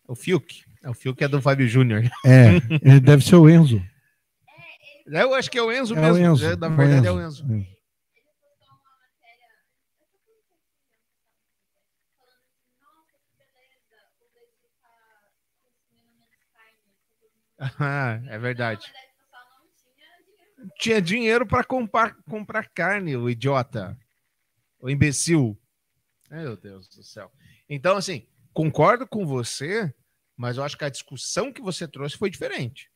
O 0.08 0.16
Fiuk. 0.16 0.64
É, 0.82 0.90
O 0.90 0.94
Fiuk 0.94 1.22
é 1.22 1.28
do 1.28 1.42
Fábio 1.42 1.68
Júnior. 1.68 2.04
É, 2.26 2.56
ele 2.82 3.02
deve 3.02 3.22
ser 3.26 3.36
o 3.36 3.50
Enzo. 3.50 3.84
Eu 5.06 5.34
acho 5.34 5.52
que 5.52 5.58
é 5.58 5.62
o 5.62 5.72
Enzo 5.72 5.94
É 5.96 6.00
o 6.00 6.02
mesmo. 6.16 6.26
Enzo, 6.26 6.46
É, 6.46 6.56
Na 6.56 6.68
é 6.68 6.70
o 6.70 6.76
verdade 6.78 7.08
é 7.08 7.12
o 7.12 7.22
Enzo. 7.22 7.44
Enzo. 7.44 7.68
Ah, 17.80 18.20
é 18.28 18.38
verdade. 18.38 18.86
Tinha 20.80 21.02
dinheiro 21.02 21.46
para 21.46 21.64
comprar, 21.64 22.16
comprar 22.24 22.70
carne, 22.70 23.16
o 23.16 23.30
idiota. 23.30 23.98
O 24.80 24.90
imbecil. 24.90 25.58
Meu 26.30 26.58
Deus 26.58 26.88
do 26.90 27.04
céu. 27.04 27.32
Então, 27.70 27.98
assim, 27.98 28.28
concordo 28.54 29.08
com 29.08 29.26
você, 29.26 29.94
mas 30.36 30.58
eu 30.58 30.64
acho 30.64 30.78
que 30.78 30.84
a 30.84 30.90
discussão 30.90 31.52
que 31.52 31.62
você 31.62 31.88
trouxe 31.88 32.18
foi 32.18 32.30
diferente. 32.30 32.92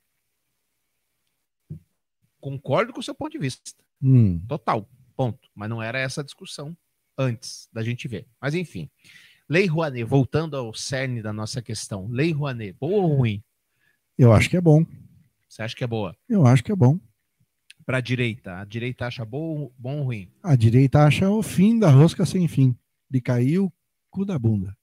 Concordo 2.39 2.91
com 2.91 2.99
o 2.99 3.03
seu 3.03 3.13
ponto 3.15 3.31
de 3.31 3.37
vista. 3.37 3.71
Hum. 4.01 4.43
Total. 4.47 4.89
Ponto. 5.15 5.49
Mas 5.53 5.69
não 5.69 5.81
era 5.81 5.99
essa 5.99 6.21
a 6.21 6.23
discussão 6.23 6.75
antes 7.17 7.69
da 7.71 7.83
gente 7.83 8.07
ver. 8.07 8.27
Mas 8.39 8.55
enfim. 8.55 8.89
Lei 9.47 9.65
Rouanet, 9.65 10.03
voltando 10.03 10.55
ao 10.55 10.73
cerne 10.73 11.21
da 11.21 11.31
nossa 11.31 11.61
questão. 11.61 12.07
Lei 12.07 12.31
Rouanet, 12.31 12.73
boa 12.79 13.03
ou 13.03 13.17
ruim? 13.17 13.43
Eu 14.17 14.31
acho 14.33 14.49
que 14.49 14.57
é 14.57 14.61
bom. 14.61 14.85
Você 15.47 15.61
acha 15.61 15.75
que 15.75 15.83
é 15.83 15.87
boa? 15.87 16.15
Eu 16.29 16.45
acho 16.45 16.63
que 16.63 16.71
é 16.71 16.75
bom. 16.75 16.99
Para 17.85 17.97
a 17.97 18.01
direita, 18.01 18.59
a 18.59 18.65
direita 18.65 19.07
acha 19.07 19.25
bom, 19.25 19.71
bom 19.77 19.99
ou 19.99 20.03
ruim? 20.05 20.29
A 20.43 20.55
direita 20.55 21.03
acha 21.03 21.29
o 21.29 21.41
fim 21.41 21.79
da 21.79 21.89
rosca 21.89 22.25
sem 22.25 22.47
fim. 22.47 22.75
De 23.09 23.19
cair 23.19 23.59
o 23.59 23.71
cu 24.09 24.25
da 24.25 24.37
bunda. 24.37 24.75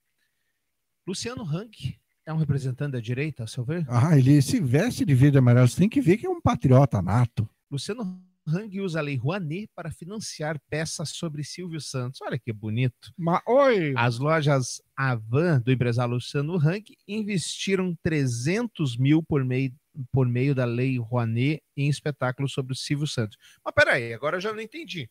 Luciano 1.06 1.42
Hang 1.42 1.98
é 2.26 2.32
um 2.32 2.36
representante 2.36 2.92
da 2.92 3.00
direita, 3.00 3.44
a 3.44 3.46
seu 3.46 3.64
ver? 3.64 3.86
Ah, 3.88 4.18
ele 4.18 4.42
se 4.42 4.60
veste 4.60 5.04
de 5.04 5.14
verde 5.14 5.36
e 5.36 5.38
amarelo. 5.38 5.66
Você 5.66 5.78
tem 5.78 5.88
que 5.88 6.00
ver 6.00 6.18
que 6.18 6.26
é 6.26 6.30
um 6.30 6.40
patriota 6.40 7.00
nato. 7.00 7.48
Luciano 7.70 8.20
Hang 8.46 8.80
usa 8.80 8.98
a 8.98 9.02
Lei 9.02 9.16
Rouanet 9.16 9.68
para 9.74 9.90
financiar 9.90 10.58
peças 10.70 11.10
sobre 11.10 11.44
Silvio 11.44 11.80
Santos. 11.80 12.20
Olha 12.22 12.38
que 12.38 12.52
bonito. 12.52 13.12
Mas, 13.16 13.40
oi! 13.46 13.94
As 13.96 14.18
lojas 14.18 14.82
Avan 14.96 15.60
do 15.60 15.70
empresário 15.70 16.14
Luciano 16.14 16.56
Hang 16.56 16.84
investiram 17.06 17.96
300 18.02 18.96
mil 18.96 19.22
por 19.22 19.44
meio, 19.44 19.72
por 20.12 20.26
meio 20.28 20.54
da 20.54 20.64
Lei 20.64 20.98
Rouanet 20.98 21.62
em 21.76 21.88
espetáculos 21.88 22.52
sobre 22.52 22.72
o 22.72 22.76
Silvio 22.76 23.06
Santos. 23.06 23.36
Mas 23.64 23.74
peraí, 23.74 24.12
agora 24.12 24.36
eu 24.36 24.40
já 24.40 24.52
não 24.52 24.60
entendi. 24.60 25.08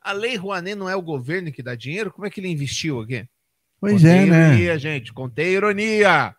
A 0.00 0.12
Lei 0.12 0.36
Rouanet 0.36 0.74
não 0.74 0.88
é 0.88 0.96
o 0.96 1.02
governo 1.02 1.52
que 1.52 1.62
dá 1.62 1.74
dinheiro? 1.74 2.12
Como 2.12 2.26
é 2.26 2.30
que 2.30 2.40
ele 2.40 2.48
investiu 2.48 3.00
aqui? 3.00 3.26
Pois 3.80 3.94
contei 3.94 4.10
é, 4.10 4.26
né? 4.26 4.48
ironia, 4.48 4.78
gente. 4.78 5.12
Contei 5.12 5.54
ironia. 5.54 6.34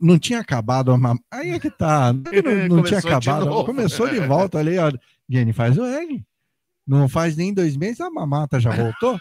Não 0.00 0.18
tinha 0.18 0.40
acabado 0.40 0.92
a 0.92 0.98
mam... 0.98 1.16
Aí 1.30 1.50
é 1.50 1.58
que 1.58 1.70
tá. 1.70 2.12
Não, 2.12 2.76
não 2.76 2.82
tinha 2.82 3.00
de 3.00 3.06
acabado. 3.06 3.46
novo. 3.46 3.64
Começou 3.64 4.08
de 4.08 4.20
volta 4.20 4.58
ali, 4.58 4.78
ó. 4.78 4.92
Jenny, 5.28 5.52
faz 5.52 5.78
o 5.78 5.84
L. 5.84 6.22
Não 6.86 7.08
faz 7.08 7.36
nem 7.36 7.54
dois 7.54 7.76
meses, 7.76 8.00
a 8.00 8.10
mamata 8.10 8.58
já 8.58 8.70
voltou. 8.70 9.18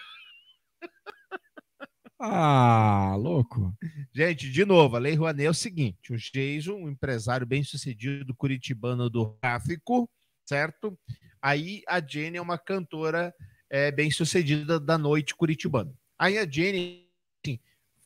Ah, 2.21 3.15
louco. 3.17 3.73
Gente, 4.13 4.51
de 4.51 4.65
novo, 4.65 4.97
a 4.97 4.99
Lei 4.99 5.15
Rouanet 5.15 5.45
é 5.45 5.49
o 5.49 5.53
seguinte: 5.53 6.11
o 6.11 6.17
Jason, 6.17 6.73
um 6.73 6.89
empresário 6.89 7.47
bem 7.47 7.63
sucedido 7.63 8.35
curitibano 8.35 9.09
do 9.09 9.27
tráfico, 9.41 10.09
certo? 10.45 10.99
Aí 11.41 11.81
a 11.87 12.05
Jenny 12.05 12.37
é 12.37 12.41
uma 12.41 12.57
cantora 12.57 13.33
é, 13.69 13.89
bem 13.89 14.11
sucedida 14.11 14.79
da 14.79 14.97
noite 14.97 15.33
curitibana. 15.33 15.93
Aí 16.17 16.37
a 16.37 16.45
Jenny, 16.45 17.07
assim, 17.41 17.57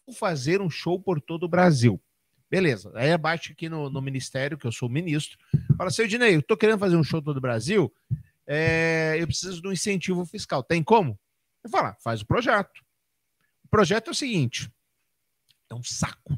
vou 0.06 0.16
fazer 0.16 0.62
um 0.62 0.70
show 0.70 1.00
por 1.00 1.20
todo 1.20 1.46
o 1.46 1.50
Brasil. 1.50 2.00
Beleza. 2.52 2.92
Aí 2.94 3.12
abaixo 3.12 3.52
aqui 3.52 3.68
no, 3.68 3.90
no 3.90 4.00
ministério, 4.00 4.60
que 4.60 4.68
eu 4.68 4.72
sou 4.72 4.88
ministro, 4.88 5.40
fala 5.76 5.90
assim, 5.90 6.06
Dinei, 6.06 6.36
eu 6.36 6.44
tô 6.44 6.56
querendo 6.56 6.78
fazer 6.78 6.96
um 6.96 7.04
show 7.04 7.20
todo 7.20 7.38
o 7.38 7.42
Brasil, 7.42 7.92
é, 8.46 9.16
eu 9.20 9.26
preciso 9.26 9.60
de 9.60 9.68
um 9.68 9.72
incentivo 9.72 10.24
fiscal. 10.24 10.62
Tem 10.62 10.84
como? 10.84 11.20
Eu 11.64 11.70
falo, 11.72 11.88
ah, 11.88 11.98
faz 12.04 12.22
o 12.22 12.28
projeto. 12.28 12.84
Projeto 13.74 14.10
é 14.10 14.12
o 14.12 14.14
seguinte: 14.14 14.72
é 15.68 15.74
um 15.74 15.82
saco. 15.82 16.38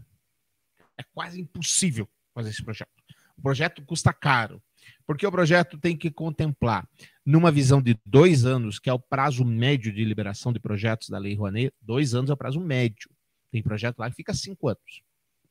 É 0.98 1.04
quase 1.04 1.42
impossível 1.42 2.08
fazer 2.34 2.52
esse 2.52 2.64
projeto. 2.64 2.90
O 3.38 3.42
projeto 3.42 3.84
custa 3.84 4.14
caro, 4.14 4.64
porque 5.06 5.28
o 5.28 5.32
projeto 5.32 5.78
tem 5.78 5.98
que 5.98 6.10
contemplar, 6.10 6.88
numa 7.26 7.52
visão 7.52 7.82
de 7.82 8.00
dois 8.06 8.46
anos, 8.46 8.80
que 8.80 8.90
é 8.90 8.94
o 8.94 9.00
prazo 9.00 9.44
médio 9.44 9.92
de 9.92 10.06
liberação 10.06 10.54
de 10.54 10.62
projetos 10.62 11.10
da 11.10 11.18
Lei 11.18 11.36
Rouanet, 11.36 11.74
dois 11.82 12.16
anos 12.16 12.30
é 12.30 12.34
o 12.34 12.38
prazo 12.38 12.62
médio. 12.62 13.12
Tem 13.52 13.62
projeto 13.62 14.00
lá 14.00 14.10
que 14.10 14.16
fica 14.16 14.34
cinco 14.34 14.70
anos, 14.70 15.02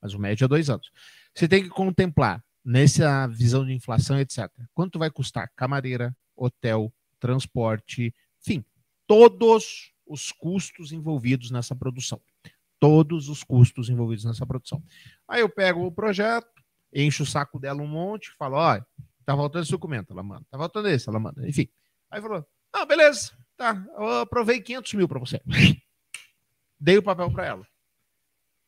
mas 0.01 0.15
o 0.15 0.19
médio 0.19 0.47
é 0.47 0.49
dois 0.49 0.71
anos. 0.71 0.91
Você 1.35 1.47
tem 1.47 1.63
que 1.65 1.69
contemplar, 1.69 2.43
nessa 2.65 3.27
visão 3.27 3.63
de 3.63 3.75
inflação, 3.75 4.19
etc., 4.19 4.51
quanto 4.73 4.99
vai 4.99 5.11
custar 5.11 5.53
camareira, 5.55 6.17
hotel, 6.35 6.91
transporte, 7.21 8.15
enfim, 8.41 8.65
todos 9.07 9.94
os 10.07 10.33
custos 10.33 10.93
envolvidos 10.93 11.51
nessa 11.51 11.75
produção. 11.75 12.21
todos 12.79 13.31
os 13.31 13.43
custos 13.43 13.89
envolvidos 13.89 14.27
nessa 14.27 14.45
produção. 14.45 14.83
Aí 15.27 15.41
eu 15.41 15.49
pego 15.49 15.87
o 15.87 15.93
projeto, 15.93 16.63
encho 16.93 17.23
o 17.23 17.27
saco 17.27 17.59
dela 17.59 17.81
um 17.81 17.87
monte, 17.87 18.31
falo, 18.37 18.57
olha, 18.57 18.87
tá 19.25 19.35
faltando 19.35 19.63
esse 19.63 19.71
documento, 19.73 20.13
ela 20.13 20.23
manda, 20.23 20.45
tá 20.51 20.59
faltando 20.59 20.89
esse, 20.89 21.09
ela 21.09 21.19
manda, 21.19 21.49
enfim. 21.49 21.67
Aí 22.11 22.21
falou, 22.21 22.47
ah, 22.73 22.85
beleza, 22.85 23.33
tá, 23.57 23.83
eu 23.97 24.21
aprovei 24.21 24.61
500 24.61 24.95
mil 24.95 25.09
para 25.09 25.19
você. 25.19 25.41
Dei 26.79 26.99
o 26.99 27.03
papel 27.03 27.31
para 27.31 27.47
ela. 27.47 27.67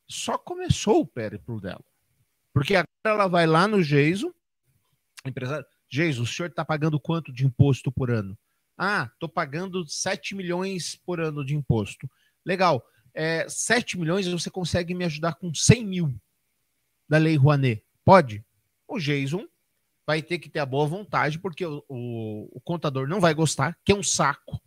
Só 0.07 0.37
começou 0.37 1.01
o 1.01 1.05
périplo 1.05 1.61
dela. 1.61 1.83
Porque 2.53 2.75
agora 2.75 2.87
ela 3.03 3.27
vai 3.27 3.45
lá 3.45 3.67
no 3.67 3.83
Geiso, 3.83 4.33
empresário, 5.23 5.65
Geiso, 5.89 6.23
o 6.23 6.27
senhor 6.27 6.49
está 6.49 6.65
pagando 6.65 6.99
quanto 6.99 7.31
de 7.31 7.45
imposto 7.45 7.91
por 7.91 8.09
ano? 8.09 8.37
Ah, 8.77 9.09
estou 9.11 9.27
pagando 9.27 9.87
7 9.87 10.35
milhões 10.35 10.95
por 10.95 11.19
ano 11.19 11.43
de 11.43 11.55
imposto. 11.55 12.09
Legal. 12.45 12.85
É, 13.13 13.47
7 13.49 13.97
milhões 13.97 14.27
você 14.27 14.49
consegue 14.49 14.93
me 14.93 15.03
ajudar 15.05 15.35
com 15.35 15.51
100 15.53 15.85
mil 15.85 16.21
da 17.09 17.17
Lei 17.17 17.35
Rouanet. 17.35 17.83
Pode? 18.05 18.45
O 18.87 18.99
Jason 18.99 19.45
vai 20.05 20.21
ter 20.21 20.39
que 20.39 20.49
ter 20.49 20.59
a 20.59 20.65
boa 20.65 20.85
vontade, 20.87 21.39
porque 21.39 21.65
o, 21.65 21.83
o, 21.89 22.49
o 22.53 22.61
contador 22.61 23.07
não 23.07 23.19
vai 23.19 23.33
gostar, 23.33 23.77
que 23.83 23.91
é 23.91 23.95
um 23.95 24.03
saco. 24.03 24.61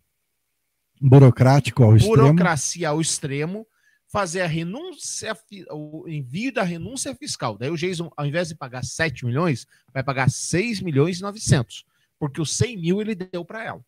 Burocrático 1.01 1.83
ao 1.83 1.97
extremo. 1.97 2.17
Burocracia 2.17 2.89
ao 2.91 3.01
extremo. 3.01 3.67
Fazer 4.13 4.41
a 4.41 4.47
renúncia, 4.47 5.39
o 5.71 6.05
envio 6.09 6.53
da 6.53 6.65
renúncia 6.65 7.15
fiscal. 7.15 7.57
Daí 7.57 7.71
o 7.71 7.77
Jason, 7.77 8.11
ao 8.17 8.27
invés 8.27 8.49
de 8.49 8.57
pagar 8.57 8.85
7 8.85 9.25
milhões, 9.25 9.69
vai 9.95 10.03
pagar 10.03 10.29
6 10.29 10.81
milhões 10.83 11.21
e 11.21 11.23
900. 11.23 11.85
Porque 12.19 12.41
os 12.41 12.57
100 12.57 12.77
mil 12.77 13.01
ele 13.01 13.15
deu 13.15 13.45
para 13.45 13.65
ela. 13.65 13.85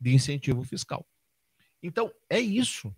De 0.00 0.14
incentivo 0.14 0.62
fiscal. 0.62 1.06
Então, 1.82 2.12
é 2.28 2.38
isso. 2.38 2.94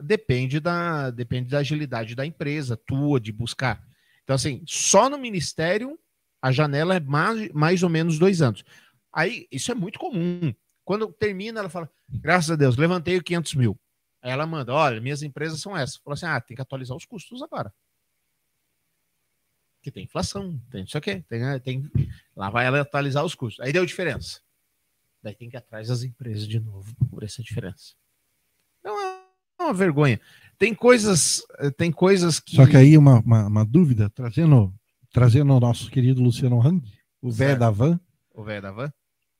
Depende 0.00 0.60
da, 0.60 1.10
depende 1.10 1.50
da 1.50 1.58
agilidade 1.58 2.14
da 2.14 2.26
empresa, 2.26 2.76
tua, 2.76 3.20
de 3.20 3.32
buscar. 3.32 3.86
Então, 4.22 4.34
assim, 4.34 4.62
só 4.66 5.08
no 5.08 5.18
Ministério 5.18 5.98
a 6.42 6.52
janela 6.52 6.96
é 6.96 7.00
mais, 7.00 7.48
mais 7.52 7.82
ou 7.82 7.88
menos 7.88 8.18
dois 8.18 8.42
anos. 8.42 8.64
Aí, 9.12 9.46
isso 9.50 9.70
é 9.72 9.74
muito 9.74 9.98
comum. 9.98 10.52
Quando 10.84 11.10
termina, 11.12 11.60
ela 11.60 11.70
fala, 11.70 11.90
graças 12.08 12.50
a 12.50 12.56
Deus, 12.56 12.76
levantei 12.76 13.16
o 13.16 13.22
500 13.22 13.54
mil. 13.54 13.80
Aí 14.20 14.30
ela 14.30 14.46
manda, 14.46 14.72
olha, 14.72 15.00
minhas 15.00 15.22
empresas 15.22 15.60
são 15.60 15.76
essas. 15.76 15.96
Fala 15.96 16.14
assim, 16.14 16.26
ah, 16.26 16.40
tem 16.40 16.54
que 16.54 16.60
atualizar 16.60 16.96
os 16.96 17.06
custos 17.06 17.42
agora. 17.42 17.72
Que 19.82 19.90
tem 19.90 20.04
inflação, 20.04 20.60
tem 20.70 20.84
isso 20.84 20.98
aqui, 20.98 21.22
tem, 21.22 21.40
né, 21.40 21.58
tem... 21.58 21.90
Lá 22.36 22.50
vai 22.50 22.66
ela 22.66 22.80
atualizar 22.80 23.24
os 23.24 23.34
custos. 23.34 23.64
Aí 23.64 23.72
deu 23.72 23.86
diferença. 23.86 24.43
Daí 25.24 25.34
tem 25.34 25.48
que 25.48 25.56
ir 25.56 25.58
atrás 25.58 25.88
das 25.88 26.02
empresas 26.02 26.46
de 26.46 26.60
novo 26.60 26.94
por 27.08 27.24
essa 27.24 27.42
diferença. 27.42 27.94
Então 28.78 28.94
é 29.00 29.62
uma 29.62 29.72
vergonha. 29.72 30.20
Tem 30.58 30.74
coisas, 30.74 31.42
tem 31.78 31.90
coisas 31.90 32.38
que. 32.38 32.56
Só 32.56 32.66
que 32.66 32.76
aí 32.76 32.98
uma, 32.98 33.20
uma, 33.20 33.46
uma 33.46 33.64
dúvida, 33.64 34.10
trazendo, 34.10 34.74
trazendo 35.10 35.54
o 35.54 35.58
nosso 35.58 35.90
querido 35.90 36.22
Luciano 36.22 36.60
Hang, 36.60 36.86
o 37.22 37.30
velho 37.30 37.58
da 37.58 37.70
van. 37.70 37.98
O 38.34 38.44
velho 38.44 38.60
da 38.60 38.70
van. 38.70 38.92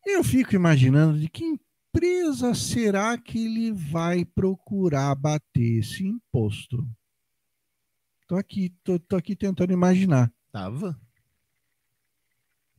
Eu 0.07 0.25
fico 0.25 0.55
imaginando 0.55 1.19
de 1.19 1.29
que 1.29 1.45
empresa 1.45 2.55
será 2.55 3.19
que 3.19 3.45
ele 3.45 3.71
vai 3.71 4.25
procurar 4.25 5.15
bater 5.15 5.81
esse 5.81 6.07
imposto? 6.07 6.89
Tô 8.27 8.37
aqui, 8.37 8.75
tô, 8.83 8.99
tô 8.99 9.17
aqui 9.17 9.37
tentando 9.37 9.75
imaginar. 9.75 10.33
Tava. 10.51 10.99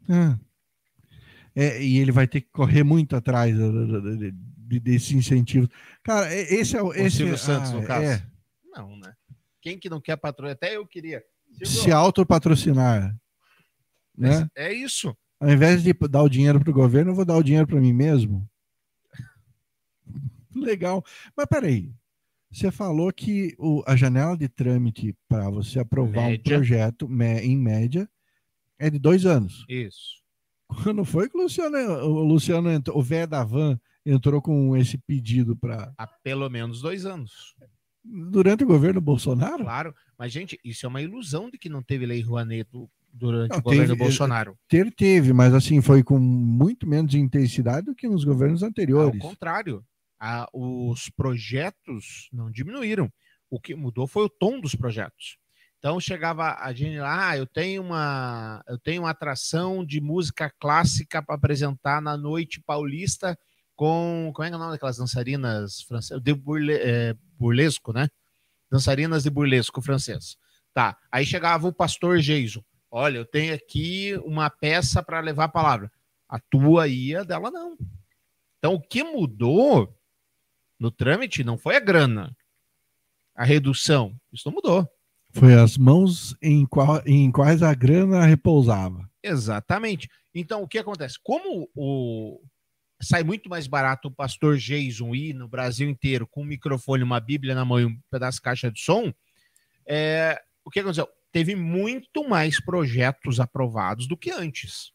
Ah, 0.09 0.39
é, 1.55 1.81
e 1.81 1.99
ele 1.99 2.11
vai 2.11 2.27
ter 2.27 2.41
que 2.41 2.49
correr 2.51 2.83
muito 2.83 3.15
atrás 3.15 3.55
de, 3.55 4.31
de, 4.31 4.79
desse 4.79 5.15
incentivo. 5.15 5.69
Cara, 6.03 6.33
esse 6.35 6.75
é 6.75 6.83
o. 6.83 6.93
Esse, 6.93 7.17
Silvio 7.17 7.37
Santos, 7.37 7.71
ah, 7.71 7.73
no 7.75 7.85
caso? 7.85 8.05
É. 8.05 8.27
Não, 8.75 8.97
né? 8.97 9.13
Quem 9.61 9.79
que 9.79 9.89
não 9.89 10.01
quer 10.01 10.17
patrocinar? 10.17 10.55
Até 10.55 10.75
eu 10.75 10.85
queria. 10.85 11.23
Silvio, 11.63 11.67
Se 11.67 11.91
autopatrocinar. 11.91 13.15
Né? 14.17 14.49
É 14.55 14.73
isso. 14.73 15.15
Ao 15.39 15.49
invés 15.49 15.81
de 15.81 15.93
dar 16.09 16.23
o 16.23 16.29
dinheiro 16.29 16.59
para 16.59 16.69
o 16.69 16.73
governo, 16.73 17.11
eu 17.11 17.15
vou 17.15 17.25
dar 17.25 17.37
o 17.37 17.43
dinheiro 17.43 17.67
para 17.67 17.79
mim 17.79 17.93
mesmo. 17.93 18.47
Legal. 20.53 21.03
Mas 21.35 21.45
peraí. 21.45 21.93
Você 22.51 22.71
falou 22.71 23.11
que 23.11 23.53
o, 23.57 23.83
a 23.85 23.95
janela 23.95 24.37
de 24.37 24.47
trâmite 24.47 25.13
para 25.27 25.49
você 25.49 25.79
aprovar 25.79 26.29
média. 26.29 26.39
um 26.39 26.57
projeto, 26.57 27.09
em 27.41 27.57
média, 27.57 28.09
é 28.79 28.89
de 28.89 28.97
dois 28.97 29.25
anos. 29.25 29.65
Isso. 29.67 30.24
Quando 30.83 31.05
foi 31.05 31.29
que 31.29 31.37
o 31.37 31.41
Luciano, 31.41 31.77
o 31.77 32.23
Luciano 32.23 32.71
entrou, 32.71 32.97
o 32.97 33.01
velho 33.01 33.27
da 33.27 33.43
van 33.43 33.79
entrou 34.05 34.41
com 34.41 34.75
esse 34.77 34.97
pedido 34.97 35.55
para. 35.55 35.93
Há 35.97 36.07
pelo 36.07 36.49
menos 36.49 36.81
dois 36.81 37.05
anos. 37.05 37.55
Durante 38.03 38.63
o 38.63 38.67
governo 38.67 39.01
Bolsonaro? 39.01 39.63
Claro, 39.63 39.95
mas, 40.17 40.31
gente, 40.31 40.59
isso 40.63 40.85
é 40.85 40.89
uma 40.89 41.01
ilusão 41.01 41.49
de 41.49 41.57
que 41.57 41.69
não 41.69 41.81
teve 41.81 42.05
lei 42.05 42.21
Rouanet 42.21 42.69
durante 43.11 43.51
não, 43.51 43.59
o 43.59 43.61
governo 43.63 43.87
teve, 43.87 43.99
Bolsonaro. 43.99 44.57
Ter 44.67 44.93
teve, 44.93 45.33
mas 45.33 45.53
assim, 45.53 45.81
foi 45.81 46.03
com 46.03 46.19
muito 46.19 46.87
menos 46.87 47.15
intensidade 47.15 47.87
do 47.87 47.95
que 47.95 48.07
nos 48.07 48.23
governos 48.23 48.61
anteriores. 48.61 49.19
Ao 49.19 49.29
contrário, 49.29 49.83
a, 50.19 50.47
os 50.53 51.09
projetos 51.09 52.29
não 52.31 52.51
diminuíram. 52.51 53.11
O 53.49 53.59
que 53.59 53.73
mudou 53.75 54.05
foi 54.05 54.25
o 54.25 54.29
tom 54.29 54.59
dos 54.59 54.75
projetos. 54.75 55.37
Então 55.85 55.99
chegava 55.99 56.55
a 56.55 56.73
gente 56.73 56.97
lá, 56.97 57.29
ah, 57.29 57.37
eu 57.37 57.45
tenho 57.45 57.83
uma, 57.83 58.59
eu 58.67 58.75
tenho 58.79 59.03
uma 59.03 59.11
atração 59.11 59.85
de 59.85 60.01
música 60.01 60.51
clássica 60.59 61.21
para 61.21 61.35
apresentar 61.35 62.01
na 62.01 62.17
noite 62.17 62.59
paulista 62.59 63.37
com, 63.75 64.31
como 64.33 64.43
é 64.43 64.49
que 64.49 64.55
é 64.55 64.57
o 64.57 64.59
nome 64.59 64.71
daquelas 64.71 64.97
dançarinas 64.97 65.83
francesas? 65.83 66.23
De 66.23 66.33
burle, 66.33 66.73
é, 66.73 67.13
burlesco, 67.37 67.93
né? 67.93 68.07
Dançarinas 68.67 69.21
de 69.21 69.29
burlesco 69.29 69.79
francês. 69.79 70.37
Tá. 70.73 70.97
Aí 71.11 71.23
chegava 71.23 71.67
o 71.67 71.71
pastor 71.71 72.17
Geiso. 72.17 72.65
Olha, 72.89 73.19
eu 73.19 73.25
tenho 73.25 73.53
aqui 73.53 74.19
uma 74.25 74.49
peça 74.49 75.03
para 75.03 75.19
levar 75.19 75.43
a 75.43 75.49
palavra. 75.49 75.91
A 76.27 76.39
tua 76.39 76.87
ia, 76.87 77.23
dela 77.23 77.51
não. 77.51 77.77
Então 78.57 78.73
o 78.73 78.81
que 78.81 79.03
mudou 79.03 79.95
no 80.79 80.89
trâmite 80.89 81.43
não 81.43 81.59
foi 81.59 81.75
a 81.75 81.79
grana, 81.79 82.35
a 83.35 83.43
redução. 83.43 84.19
Isso 84.33 84.49
não 84.49 84.55
mudou. 84.55 84.94
Foi 85.35 85.53
as 85.53 85.77
mãos 85.77 86.33
em, 86.41 86.65
qual, 86.65 87.01
em 87.05 87.29
quais 87.29 87.61
a 87.61 87.73
grana 87.73 88.25
repousava. 88.25 89.09
Exatamente. 89.21 90.09
Então, 90.33 90.63
o 90.63 90.67
que 90.67 90.77
acontece? 90.77 91.17
Como 91.21 91.69
o 91.75 92.41
sai 93.01 93.21
muito 93.23 93.49
mais 93.49 93.67
barato 93.67 94.07
o 94.07 94.11
pastor 94.11 94.57
Jason 94.57 95.13
ir 95.13 95.33
no 95.33 95.49
Brasil 95.49 95.89
inteiro 95.89 96.25
com 96.25 96.41
um 96.41 96.45
microfone, 96.45 97.03
uma 97.03 97.19
Bíblia 97.19 97.53
na 97.53 97.65
mão 97.65 97.79
e 97.79 97.85
um 97.85 97.99
pedaço 98.09 98.37
de 98.37 98.43
caixa 98.43 98.71
de 98.71 98.79
som, 98.79 99.13
é, 99.85 100.41
o 100.63 100.69
que 100.69 100.79
aconteceu? 100.79 101.07
Teve 101.33 101.53
muito 101.53 102.27
mais 102.27 102.63
projetos 102.63 103.39
aprovados 103.39 104.07
do 104.07 104.15
que 104.15 104.31
antes. 104.31 104.93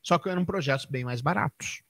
Só 0.00 0.16
que 0.16 0.28
eram 0.28 0.44
projetos 0.44 0.86
bem 0.86 1.04
mais 1.04 1.20
baratos. 1.20 1.82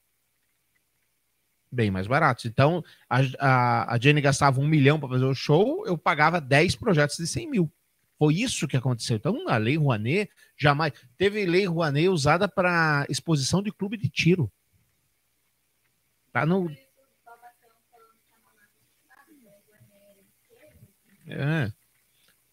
Bem 1.71 1.91
mais 1.91 2.07
baratos. 2.07 2.45
Então, 2.45 2.83
a, 3.07 3.19
a, 3.39 3.93
a 3.93 3.99
Jenny 3.99 4.19
gastava 4.19 4.59
um 4.59 4.67
milhão 4.67 4.99
para 4.99 5.09
fazer 5.09 5.25
o 5.25 5.35
show, 5.35 5.85
eu 5.85 5.95
pagava 5.95 6.41
10 6.41 6.75
projetos 6.75 7.17
de 7.17 7.27
100 7.27 7.49
mil. 7.49 7.71
Foi 8.17 8.35
isso 8.35 8.67
que 8.67 8.77
aconteceu. 8.77 9.17
Então, 9.17 9.47
a 9.47 9.57
Lei 9.57 9.77
Rouanet 9.77 10.31
jamais. 10.57 10.93
Teve 11.17 11.45
Lei 11.45 11.65
Rouanet 11.65 12.09
usada 12.09 12.47
para 12.47 13.05
exposição 13.09 13.61
de 13.61 13.71
clube 13.71 13.97
de 13.97 14.09
tiro. 14.09 14.51
Tá 16.31 16.45
no. 16.45 16.69
É. 21.27 21.71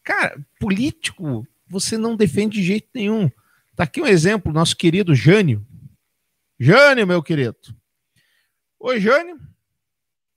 Cara, 0.03 0.45
político, 0.59 1.47
você 1.67 1.97
não 1.97 2.17
defende 2.17 2.59
de 2.59 2.65
jeito 2.65 2.89
nenhum. 2.95 3.31
Tá 3.77 3.85
aqui 3.85 4.01
um 4.01 4.07
exemplo, 4.07 4.53
nosso 4.53 4.77
querido 4.77 5.15
Jânio. 5.15 5.67
Jânio, 6.59 7.07
meu 7.07 7.23
querido. 7.23 7.57
Oi, 8.79 9.01
Jânio, 9.01 9.41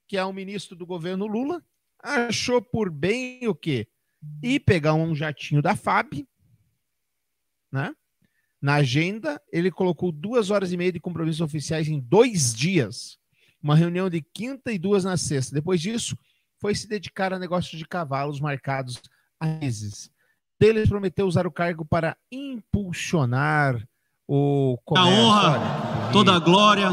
que 0.07 0.17
é 0.17 0.23
o 0.23 0.33
ministro 0.33 0.75
do 0.75 0.85
governo 0.85 1.25
Lula, 1.25 1.63
achou 1.99 2.61
por 2.61 2.89
bem 2.89 3.47
o 3.47 3.55
quê? 3.55 3.87
E 4.41 4.59
pegar 4.59 4.93
um 4.93 5.15
jatinho 5.15 5.61
da 5.61 5.75
FAB, 5.75 6.27
né? 7.71 7.93
Na 8.61 8.75
agenda, 8.75 9.41
ele 9.51 9.69
colocou 9.69 10.09
duas 10.11 10.49
horas 10.49 10.71
e 10.71 10.77
meia 10.77 10.91
de 10.91 10.99
compromissos 10.99 11.41
oficiais 11.41 11.89
em 11.89 11.99
dois 11.99 12.55
dias. 12.55 13.17
Uma 13.61 13.75
reunião 13.75 14.09
de 14.09 14.21
quinta 14.21 14.71
e 14.71 14.79
duas 14.79 15.03
na 15.03 15.17
sexta. 15.17 15.53
Depois 15.53 15.81
disso, 15.81 16.17
foi 16.61 16.73
se 16.73 16.87
dedicar 16.87 17.33
a 17.33 17.39
negócios 17.39 17.77
de 17.77 17.85
cavalos 17.85 18.39
marcados 18.39 19.01
a 19.37 19.45
meses. 19.45 20.09
Deles 20.57 20.87
prometeu 20.87 21.27
usar 21.27 21.45
o 21.45 21.51
cargo 21.51 21.83
para 21.83 22.15
impulsionar 22.31 23.85
o 24.25 24.77
comércio. 24.85 25.11
A 25.11 25.15
honra, 25.15 26.11
toda 26.13 26.33
a 26.33 26.39
glória 26.39 26.89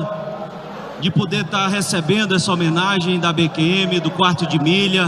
de 1.01 1.11
poder 1.11 1.45
estar 1.45 1.69
recebendo 1.69 2.35
essa 2.35 2.53
homenagem 2.53 3.21
da 3.21 3.33
BQM, 3.33 4.01
do 4.01 4.11
quarto 4.11 4.45
de 4.47 4.59
milha. 4.59 5.05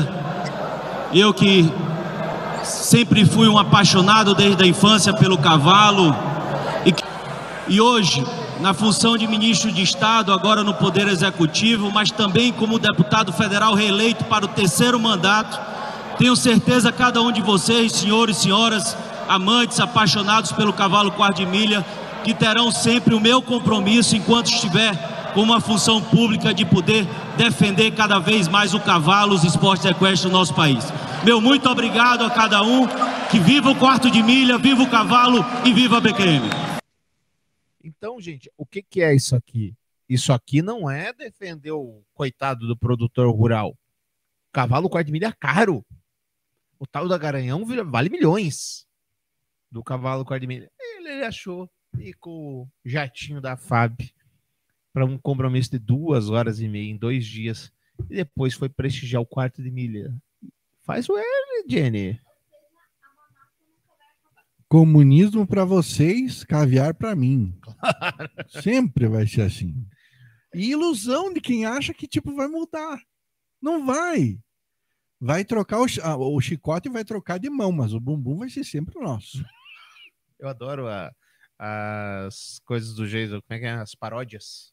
Eu 1.12 1.34
que 1.34 1.64
Sempre 2.62 3.24
fui 3.24 3.48
um 3.48 3.58
apaixonado 3.58 4.34
desde 4.34 4.62
a 4.62 4.66
infância 4.66 5.12
pelo 5.12 5.36
cavalo. 5.38 6.14
E, 6.86 6.94
e 7.68 7.80
hoje 7.80 8.24
na 8.60 8.72
função 8.72 9.16
de 9.16 9.26
ministro 9.26 9.72
de 9.72 9.82
Estado, 9.82 10.32
agora 10.32 10.62
no 10.62 10.72
Poder 10.72 11.08
Executivo, 11.08 11.90
mas 11.90 12.12
também 12.12 12.52
como 12.52 12.78
deputado 12.78 13.32
federal 13.32 13.74
reeleito 13.74 14.24
para 14.24 14.44
o 14.44 14.48
terceiro 14.48 15.00
mandato. 15.00 15.58
Tenho 16.16 16.36
certeza 16.36 16.92
cada 16.92 17.20
um 17.20 17.32
de 17.32 17.42
vocês, 17.42 17.90
senhores 17.90 18.36
e 18.36 18.40
senhoras, 18.42 18.96
amantes, 19.28 19.80
apaixonados 19.80 20.52
pelo 20.52 20.72
cavalo 20.72 21.10
quarto 21.10 21.38
de 21.38 21.46
milha, 21.46 21.84
que 22.22 22.32
terão 22.32 22.70
sempre 22.70 23.14
o 23.14 23.20
meu 23.20 23.42
compromisso 23.42 24.14
enquanto 24.14 24.46
estiver 24.46 25.21
com 25.34 25.40
uma 25.40 25.60
função 25.60 26.02
pública 26.02 26.52
de 26.52 26.64
poder 26.64 27.06
defender 27.36 27.94
cada 27.94 28.18
vez 28.18 28.48
mais 28.48 28.74
o 28.74 28.80
cavalo, 28.80 29.34
os 29.34 29.44
esportes 29.44 29.86
equestres 29.86 30.22
do 30.22 30.30
nosso 30.30 30.54
país. 30.54 30.84
Meu 31.24 31.40
muito 31.40 31.68
obrigado 31.68 32.24
a 32.24 32.30
cada 32.30 32.62
um, 32.62 32.86
que 33.30 33.38
viva 33.38 33.70
o 33.70 33.78
quarto 33.78 34.10
de 34.10 34.22
milha, 34.22 34.58
viva 34.58 34.82
o 34.82 34.90
cavalo 34.90 35.38
e 35.64 35.72
viva 35.72 35.98
a 35.98 36.00
BQM. 36.00 36.50
Então, 37.82 38.20
gente, 38.20 38.50
o 38.56 38.66
que, 38.66 38.82
que 38.82 39.02
é 39.02 39.14
isso 39.14 39.34
aqui? 39.34 39.74
Isso 40.08 40.32
aqui 40.32 40.60
não 40.60 40.90
é 40.90 41.12
defender 41.12 41.72
o 41.72 42.02
coitado 42.12 42.66
do 42.66 42.76
produtor 42.76 43.32
rural. 43.34 43.76
Cavalo 44.52 44.90
quarto 44.90 45.06
de 45.06 45.12
milha 45.12 45.28
é 45.28 45.32
caro. 45.32 45.84
O 46.78 46.86
tal 46.86 47.08
da 47.08 47.16
Garanhão 47.16 47.64
vale 47.86 48.10
milhões 48.10 48.86
do 49.70 49.82
cavalo 49.82 50.24
quarto 50.24 50.42
de 50.42 50.46
milha. 50.46 50.70
Ele, 50.78 51.08
ele 51.08 51.24
achou 51.24 51.70
e 51.98 52.12
com 52.14 52.62
o 52.62 52.68
jatinho 52.84 53.40
da 53.40 53.56
FAB 53.56 54.12
para 54.92 55.04
um 55.04 55.18
compromisso 55.18 55.70
de 55.70 55.78
duas 55.78 56.28
horas 56.28 56.60
e 56.60 56.68
meia 56.68 56.90
em 56.90 56.96
dois 56.96 57.26
dias 57.26 57.72
e 58.10 58.16
depois 58.16 58.54
foi 58.54 58.68
prestigiar 58.68 59.22
o 59.22 59.26
quarto 59.26 59.62
de 59.62 59.70
milha. 59.70 60.14
Faz 60.84 61.08
o 61.08 61.16
L, 61.16 61.64
Jenny. 61.68 62.20
Comunismo 64.68 65.46
para 65.46 65.64
vocês, 65.64 66.44
caviar 66.44 66.94
para 66.94 67.14
mim. 67.14 67.54
Claro. 67.60 68.30
Sempre 68.62 69.06
vai 69.06 69.26
ser 69.26 69.42
assim. 69.42 69.86
E 70.54 70.70
ilusão 70.70 71.32
de 71.32 71.40
quem 71.40 71.64
acha 71.64 71.94
que 71.94 72.08
tipo 72.08 72.34
vai 72.34 72.48
mudar. 72.48 73.00
Não 73.60 73.86
vai. 73.86 74.38
Vai 75.20 75.44
trocar 75.44 75.78
o, 75.78 76.34
o 76.34 76.40
chicote 76.40 76.88
vai 76.88 77.04
trocar 77.04 77.38
de 77.38 77.48
mão, 77.48 77.70
mas 77.70 77.92
o 77.92 78.00
bumbum 78.00 78.38
vai 78.38 78.50
ser 78.50 78.64
sempre 78.64 78.98
nosso. 78.98 79.44
Eu 80.38 80.48
adoro 80.48 80.88
a, 80.88 81.12
as 81.56 82.60
coisas 82.64 82.94
do 82.94 83.06
Jason, 83.06 83.40
como 83.40 83.56
é 83.56 83.58
que 83.60 83.66
é? 83.66 83.70
As 83.70 83.94
paródias. 83.94 84.72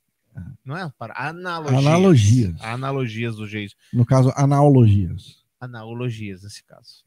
Não 0.63 0.77
é? 0.77 0.91
Analogias. 1.15 1.85
Analogias. 1.85 2.61
Analogias 2.61 3.35
do 3.35 3.47
Jason. 3.47 3.75
No 3.93 4.05
caso, 4.05 4.31
analogias. 4.35 5.45
Analogias, 5.59 6.43
nesse 6.43 6.63
caso. 6.63 7.03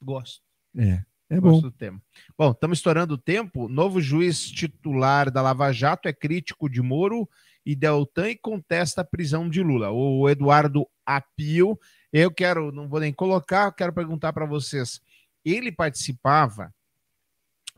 Gosto. 0.00 0.42
É. 0.76 1.04
É 1.28 1.38
Gosto 1.38 1.62
bom. 1.62 1.68
do 1.68 1.70
tema. 1.70 2.02
Bom, 2.36 2.50
estamos 2.50 2.78
estourando 2.78 3.14
o 3.14 3.18
tempo. 3.18 3.68
Novo 3.68 4.00
juiz 4.00 4.50
titular 4.50 5.30
da 5.30 5.40
Lava 5.40 5.70
Jato 5.70 6.08
é 6.08 6.12
crítico 6.12 6.68
de 6.68 6.82
Moro 6.82 7.28
e 7.64 7.76
Deltan 7.76 8.30
e 8.30 8.36
contesta 8.36 9.02
a 9.02 9.04
prisão 9.04 9.48
de 9.48 9.62
Lula. 9.62 9.90
O 9.90 10.28
Eduardo 10.28 10.88
Apio, 11.06 11.78
eu 12.12 12.32
quero, 12.32 12.72
não 12.72 12.88
vou 12.88 12.98
nem 12.98 13.12
colocar, 13.12 13.70
quero 13.72 13.92
perguntar 13.92 14.32
para 14.32 14.44
vocês. 14.44 15.00
Ele 15.44 15.70
participava 15.70 16.74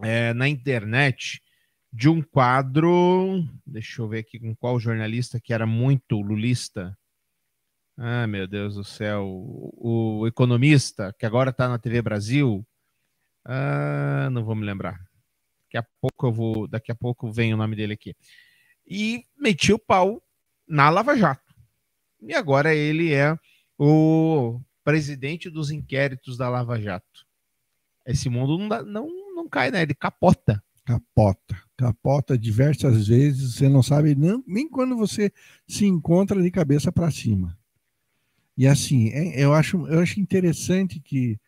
é, 0.02 0.32
na 0.32 0.48
internet 0.48 1.41
de 1.92 2.08
um 2.08 2.22
quadro. 2.22 3.44
Deixa 3.66 4.00
eu 4.00 4.08
ver 4.08 4.20
aqui 4.20 4.38
com 4.38 4.54
qual 4.56 4.80
jornalista 4.80 5.38
que 5.40 5.52
era 5.52 5.66
muito 5.66 6.20
lulista. 6.20 6.96
Ah, 7.96 8.26
meu 8.26 8.46
Deus 8.46 8.74
do 8.74 8.84
céu. 8.84 9.26
O, 9.26 10.26
economista, 10.26 11.14
que 11.18 11.26
agora 11.26 11.50
está 11.50 11.68
na 11.68 11.78
TV 11.78 12.00
Brasil. 12.00 12.66
Ah, 13.44 14.28
não 14.32 14.44
vou 14.44 14.54
me 14.54 14.64
lembrar. 14.64 14.98
Daqui 15.64 15.76
a 15.76 15.86
pouco 16.00 16.26
eu 16.26 16.32
vou. 16.32 16.68
Daqui 16.68 16.90
a 16.90 16.94
pouco 16.94 17.30
vem 17.30 17.52
o 17.52 17.56
nome 17.56 17.76
dele 17.76 17.92
aqui. 17.92 18.16
E 18.86 19.26
meti 19.38 19.72
o 19.72 19.78
pau 19.78 20.22
na 20.66 20.88
Lava 20.88 21.16
Jato. 21.16 21.54
E 22.20 22.34
agora 22.34 22.74
ele 22.74 23.12
é 23.12 23.36
o 23.78 24.60
presidente 24.84 25.50
dos 25.50 25.70
inquéritos 25.70 26.36
da 26.36 26.48
Lava 26.48 26.80
Jato. 26.80 27.26
Esse 28.06 28.28
mundo 28.28 28.58
não, 28.58 28.68
dá, 28.68 28.82
não, 28.82 29.08
não 29.34 29.48
cai, 29.48 29.70
né? 29.70 29.82
Ele 29.82 29.94
capota. 29.94 30.62
Capota. 30.84 31.56
Capota 31.82 32.38
diversas 32.38 33.08
vezes. 33.08 33.54
Você 33.56 33.68
não 33.68 33.82
sabe 33.82 34.14
nem, 34.14 34.40
nem 34.46 34.68
quando 34.68 34.96
você 34.96 35.32
se 35.66 35.84
encontra 35.84 36.40
de 36.40 36.48
cabeça 36.48 36.92
para 36.92 37.10
cima. 37.10 37.58
E 38.56 38.68
assim, 38.68 39.08
é, 39.08 39.42
eu, 39.42 39.52
acho, 39.52 39.84
eu 39.88 39.98
acho 39.98 40.20
interessante 40.20 41.00
que, 41.00 41.40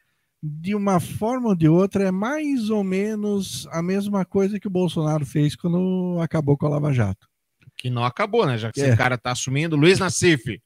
de 0.42 0.74
uma 0.74 0.98
forma 0.98 1.50
ou 1.50 1.54
de 1.54 1.68
outra, 1.68 2.08
é 2.08 2.10
mais 2.10 2.68
ou 2.68 2.82
menos 2.82 3.68
a 3.70 3.80
mesma 3.80 4.24
coisa 4.24 4.58
que 4.58 4.66
o 4.66 4.70
Bolsonaro 4.70 5.24
fez 5.24 5.54
quando 5.54 6.18
acabou 6.20 6.56
com 6.58 6.66
a 6.66 6.70
Lava 6.70 6.92
Jato. 6.92 7.28
Que 7.76 7.88
não 7.88 8.04
acabou, 8.04 8.44
né? 8.44 8.58
Já 8.58 8.72
que 8.72 8.80
É. 8.80 8.88
esse 8.88 8.96
cara 8.96 9.16
tá 9.16 9.30
assumindo. 9.30 9.76
Luiz 9.76 10.00
Nassif. 10.00 10.60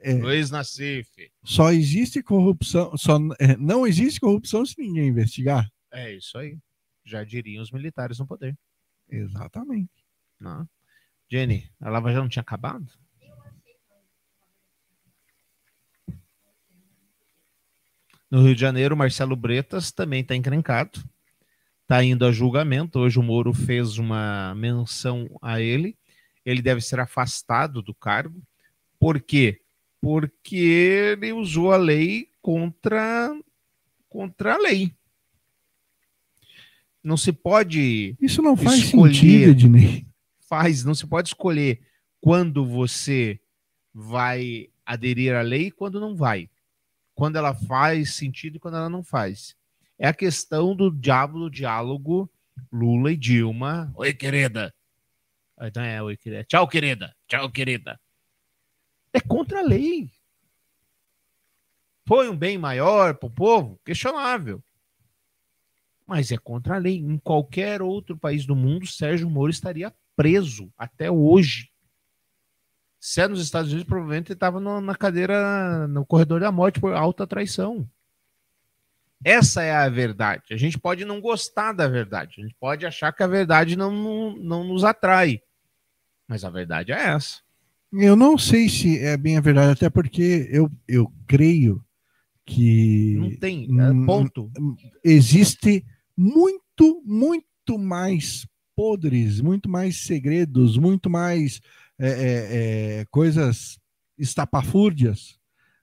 É. 0.00 0.14
Luiz 0.14 0.50
Nassif. 0.50 1.08
Só 1.44 1.70
existe 1.70 2.22
corrupção, 2.22 2.96
só 2.96 3.18
é, 3.38 3.56
não 3.58 3.86
existe 3.86 4.20
corrupção 4.20 4.64
se 4.64 4.74
ninguém 4.80 5.08
investigar. 5.08 5.68
É 5.92 6.14
isso 6.14 6.38
aí. 6.38 6.56
Já 7.04 7.22
diriam 7.24 7.62
os 7.62 7.70
militares 7.70 8.18
no 8.18 8.26
poder. 8.26 8.56
Exatamente. 9.08 10.04
Não. 10.38 10.68
Jenny, 11.30 11.70
a 11.80 11.90
Lava 11.90 12.10
Jato 12.10 12.22
não 12.22 12.28
tinha 12.28 12.40
acabado? 12.40 12.86
No 18.30 18.42
Rio 18.42 18.54
de 18.54 18.60
Janeiro, 18.60 18.96
Marcelo 18.96 19.36
Bretas 19.36 19.92
também 19.92 20.20
está 20.20 20.34
encrencado. 20.34 21.02
Está 21.82 22.02
indo 22.02 22.26
a 22.26 22.32
julgamento. 22.32 22.98
Hoje 22.98 23.18
o 23.18 23.22
Moro 23.22 23.52
fez 23.52 23.98
uma 23.98 24.52
menção 24.56 25.28
a 25.40 25.60
ele. 25.60 25.96
Ele 26.44 26.60
deve 26.60 26.80
ser 26.80 26.98
afastado 26.98 27.80
do 27.80 27.94
cargo. 27.94 28.42
Por 28.98 29.20
quê? 29.20 29.60
Porque 30.00 30.56
ele 31.20 31.32
usou 31.32 31.72
a 31.72 31.76
lei 31.76 32.28
contra, 32.42 33.30
contra 34.08 34.54
a 34.54 34.58
lei. 34.58 34.95
Não 37.06 37.16
se 37.16 37.32
pode. 37.32 38.16
Isso 38.20 38.42
não 38.42 38.56
faz 38.56 38.80
escolher- 38.80 39.14
sentido, 39.14 39.50
Ednei. 39.50 40.06
Faz, 40.40 40.82
não 40.84 40.92
se 40.92 41.06
pode 41.06 41.28
escolher 41.28 41.80
quando 42.20 42.66
você 42.66 43.38
vai 43.94 44.68
aderir 44.84 45.32
à 45.34 45.40
lei 45.40 45.66
e 45.68 45.70
quando 45.70 46.00
não 46.00 46.16
vai. 46.16 46.50
Quando 47.14 47.36
ela 47.36 47.54
faz 47.54 48.14
sentido 48.14 48.56
e 48.56 48.58
quando 48.58 48.76
ela 48.76 48.88
não 48.90 49.04
faz. 49.04 49.54
É 49.96 50.08
a 50.08 50.12
questão 50.12 50.74
do 50.74 50.90
diabo 50.90 51.38
do 51.38 51.48
diálogo 51.50 52.28
Lula 52.72 53.12
e 53.12 53.16
Dilma. 53.16 53.92
Oi, 53.94 54.12
querida. 54.12 54.74
Ah, 55.56 55.70
Não 55.76 55.82
é, 55.82 56.02
oi, 56.02 56.16
querida. 56.16 56.42
Tchau, 56.44 56.66
querida. 56.66 57.14
Tchau, 57.28 57.48
querida. 57.50 58.00
É 59.12 59.20
contra 59.20 59.60
a 59.60 59.62
lei. 59.62 60.10
Foi 62.04 62.28
um 62.28 62.36
bem 62.36 62.58
maior 62.58 63.14
para 63.14 63.26
o 63.28 63.30
povo? 63.30 63.80
Questionável. 63.84 64.60
Mas 66.06 66.30
é 66.30 66.38
contra 66.38 66.76
a 66.76 66.78
lei. 66.78 66.98
Em 66.98 67.18
qualquer 67.18 67.82
outro 67.82 68.16
país 68.16 68.46
do 68.46 68.54
mundo, 68.54 68.86
Sérgio 68.86 69.28
Moro 69.28 69.50
estaria 69.50 69.92
preso 70.14 70.72
até 70.78 71.10
hoje. 71.10 71.70
Se 72.98 73.20
é 73.20 73.28
nos 73.28 73.40
Estados 73.40 73.70
Unidos, 73.70 73.88
provavelmente 73.88 74.28
ele 74.28 74.36
estava 74.36 74.60
na 74.60 74.94
cadeira, 74.94 75.86
no 75.88 76.04
corredor 76.06 76.40
da 76.40 76.50
morte 76.52 76.80
por 76.80 76.92
alta 76.94 77.26
traição. 77.26 77.88
Essa 79.24 79.62
é 79.62 79.74
a 79.74 79.88
verdade. 79.88 80.42
A 80.52 80.56
gente 80.56 80.78
pode 80.78 81.04
não 81.04 81.20
gostar 81.20 81.72
da 81.72 81.88
verdade. 81.88 82.36
A 82.38 82.42
gente 82.42 82.54
pode 82.58 82.86
achar 82.86 83.12
que 83.12 83.22
a 83.22 83.26
verdade 83.26 83.76
não, 83.76 83.90
não, 83.90 84.36
não 84.36 84.64
nos 84.64 84.84
atrai. 84.84 85.40
Mas 86.28 86.44
a 86.44 86.50
verdade 86.50 86.92
é 86.92 87.08
essa. 87.08 87.40
Eu 87.92 88.16
não 88.16 88.36
sei 88.36 88.68
se 88.68 88.98
é 88.98 89.16
bem 89.16 89.36
a 89.36 89.40
verdade, 89.40 89.72
até 89.72 89.88
porque 89.88 90.48
eu, 90.50 90.70
eu 90.86 91.10
creio 91.26 91.82
que 92.44 93.16
Não 93.16 93.36
tem, 93.36 93.66
é 93.80 93.90
hum, 93.90 94.06
ponto. 94.06 94.50
existe 95.02 95.84
muito, 96.16 97.02
muito 97.04 97.78
mais 97.78 98.46
podres, 98.74 99.40
muito 99.40 99.68
mais 99.68 99.96
segredos, 99.98 100.76
muito 100.78 101.08
mais 101.10 101.60
é, 101.98 102.08
é, 102.08 103.00
é, 103.00 103.04
coisas 103.10 103.78
estapafúrdias 104.18 105.38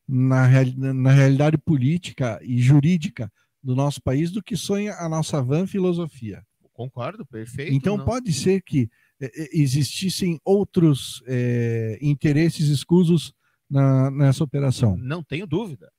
na, 0.07 0.45
reali- 0.45 0.75
na 0.77 1.11
realidade 1.11 1.57
política 1.57 2.39
e 2.43 2.61
jurídica 2.61 3.31
do 3.63 3.75
nosso 3.75 4.01
país 4.01 4.31
do 4.31 4.43
que 4.43 4.55
sonha 4.55 4.93
a 4.95 5.07
nossa 5.09 5.41
van 5.41 5.65
filosofia. 5.65 6.43
Concordo, 6.73 7.25
perfeito. 7.25 7.73
Então 7.73 7.97
não- 7.97 8.05
pode 8.05 8.34
ser 8.34 8.61
que 8.61 8.89
eh, 9.21 9.31
eh, 9.36 9.49
existissem 9.53 10.39
outros 10.43 11.23
eh, 11.27 11.97
interesses 12.01 12.67
escusos 12.69 13.34
na- 13.69 14.09
nessa 14.11 14.43
operação. 14.43 14.97
Não 14.97 15.23
tenho 15.23 15.47
dúvida. 15.47 15.91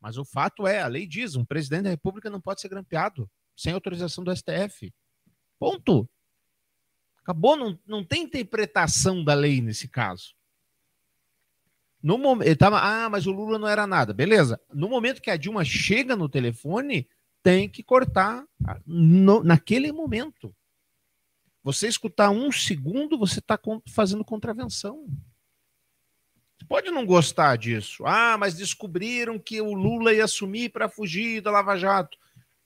Mas 0.00 0.16
o 0.16 0.24
fato 0.24 0.66
é, 0.66 0.80
a 0.80 0.86
lei 0.86 1.06
diz, 1.06 1.34
um 1.34 1.44
presidente 1.44 1.84
da 1.84 1.90
República 1.90 2.30
não 2.30 2.40
pode 2.40 2.60
ser 2.60 2.68
grampeado 2.68 3.28
sem 3.58 3.72
autorização 3.72 4.22
do 4.22 4.30
STF. 4.30 4.94
Ponto. 5.58 6.08
Acabou, 7.22 7.56
não, 7.56 7.76
não 7.84 8.04
tem 8.04 8.22
interpretação 8.22 9.24
da 9.24 9.34
lei 9.34 9.60
nesse 9.60 9.88
caso. 9.88 10.32
No 12.00 12.16
momento, 12.16 12.46
ele 12.46 12.56
tava, 12.56 12.78
ah, 12.78 13.10
mas 13.10 13.26
o 13.26 13.32
Lula 13.32 13.58
não 13.58 13.66
era 13.66 13.84
nada. 13.84 14.14
Beleza. 14.14 14.60
No 14.72 14.88
momento 14.88 15.20
que 15.20 15.28
a 15.30 15.36
Dilma 15.36 15.64
chega 15.64 16.14
no 16.14 16.28
telefone, 16.28 17.08
tem 17.42 17.68
que 17.68 17.82
cortar 17.82 18.46
no- 18.86 19.42
naquele 19.42 19.90
momento. 19.90 20.54
Você 21.64 21.88
escutar 21.88 22.30
um 22.30 22.52
segundo, 22.52 23.18
você 23.18 23.40
está 23.40 23.58
fazendo 23.88 24.24
contravenção. 24.24 25.08
Você 26.56 26.64
pode 26.66 26.90
não 26.92 27.04
gostar 27.04 27.56
disso. 27.56 28.06
Ah, 28.06 28.38
mas 28.38 28.54
descobriram 28.54 29.36
que 29.36 29.60
o 29.60 29.74
Lula 29.74 30.14
ia 30.14 30.24
assumir 30.24 30.70
para 30.70 30.88
fugir 30.88 31.40
da 31.40 31.50
Lava 31.50 31.76
Jato. 31.76 32.16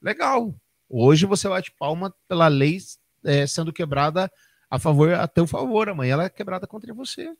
Legal. 0.00 0.54
Hoje 0.94 1.24
você 1.24 1.48
bate 1.48 1.72
palma 1.72 2.14
pela 2.28 2.48
lei 2.48 2.78
é, 3.24 3.46
sendo 3.46 3.72
quebrada 3.72 4.30
a 4.68 4.78
favor, 4.78 5.14
a 5.14 5.26
teu 5.26 5.46
favor. 5.46 5.88
Amanhã 5.88 6.12
ela 6.12 6.24
é 6.24 6.28
quebrada 6.28 6.66
contra 6.66 6.92
você. 6.92 7.34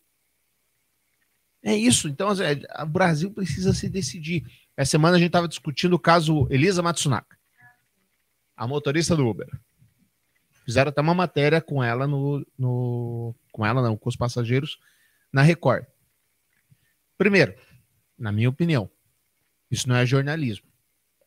É 1.62 1.76
isso. 1.76 2.08
Então, 2.08 2.28
o 2.30 2.86
Brasil 2.86 3.30
precisa 3.30 3.74
se 3.74 3.90
decidir. 3.90 4.42
Essa 4.74 4.92
semana 4.92 5.16
a 5.16 5.18
gente 5.18 5.28
estava 5.28 5.46
discutindo 5.46 5.92
o 5.92 5.98
caso 5.98 6.48
Elisa 6.50 6.82
Matsunaka, 6.82 7.36
a 8.56 8.66
motorista 8.66 9.14
do 9.14 9.28
Uber. 9.28 9.46
Fizeram 10.64 10.88
até 10.88 11.02
uma 11.02 11.12
matéria 11.12 11.60
com 11.60 11.84
ela 11.84 12.06
no, 12.06 12.46
no. 12.56 13.34
Com 13.52 13.66
ela, 13.66 13.82
não, 13.82 13.98
com 13.98 14.08
os 14.08 14.16
passageiros, 14.16 14.78
na 15.30 15.42
Record. 15.42 15.84
Primeiro, 17.18 17.54
na 18.18 18.32
minha 18.32 18.48
opinião, 18.48 18.90
isso 19.70 19.86
não 19.86 19.96
é 19.96 20.06
jornalismo. 20.06 20.71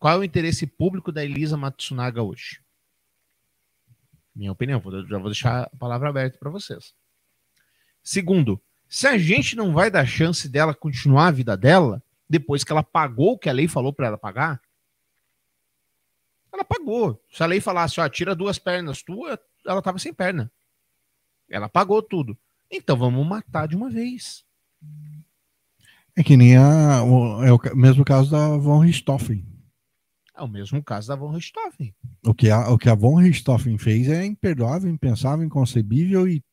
Qual 0.05 0.17
é 0.17 0.19
o 0.19 0.23
interesse 0.23 0.67
público 0.67 1.11
da 1.11 1.25
Elisa 1.25 1.57
Matsunaga 1.57 2.21
hoje? 2.21 2.61
Minha 4.35 4.51
opinião, 4.51 4.79
já 5.09 5.17
vou 5.17 5.31
deixar 5.31 5.63
a 5.63 5.77
palavra 5.79 6.09
aberta 6.09 6.37
para 6.37 6.51
vocês. 6.51 6.93
Segundo, 8.03 8.61
se 8.87 9.07
a 9.07 9.17
gente 9.17 9.55
não 9.55 9.73
vai 9.73 9.89
dar 9.89 10.05
chance 10.05 10.47
dela 10.47 10.75
continuar 10.75 11.29
a 11.29 11.31
vida 11.31 11.57
dela, 11.57 12.03
depois 12.29 12.63
que 12.63 12.71
ela 12.71 12.83
pagou 12.83 13.31
o 13.31 13.37
que 13.39 13.49
a 13.49 13.51
lei 13.51 13.67
falou 13.67 13.91
para 13.91 14.05
ela 14.05 14.15
pagar, 14.15 14.61
ela 16.53 16.63
pagou. 16.63 17.19
Se 17.27 17.41
a 17.41 17.47
lei 17.47 17.59
falasse, 17.59 17.99
ó, 17.99 18.07
tira 18.07 18.35
duas 18.35 18.59
pernas 18.59 19.01
tua, 19.01 19.39
ela 19.65 19.81
tava 19.81 19.97
sem 19.97 20.13
perna. 20.13 20.51
Ela 21.49 21.67
pagou 21.67 21.99
tudo. 22.03 22.37
Então 22.69 22.95
vamos 22.95 23.25
matar 23.25 23.67
de 23.67 23.75
uma 23.75 23.89
vez. 23.89 24.45
É 26.15 26.21
que 26.21 26.37
nem 26.37 26.57
a, 26.57 27.01
é 27.43 27.51
o 27.51 27.75
mesmo 27.75 28.05
caso 28.05 28.29
da 28.29 28.55
Von 28.55 28.81
Richthofen. 28.81 29.54
É 30.37 30.41
o 30.41 30.47
mesmo 30.47 30.83
caso 30.83 31.07
da 31.07 31.15
Von 31.15 31.31
Richthofen. 31.31 31.95
O 32.25 32.33
que 32.33 32.49
a, 32.49 32.69
o 32.69 32.77
que 32.77 32.89
a 32.89 32.95
Von 32.95 33.15
Richthofen 33.15 33.77
fez 33.77 34.09
é 34.09 34.25
imperdoável, 34.25 34.89
impensável, 34.89 35.45
inconcebível 35.45 36.27
e 36.27 36.43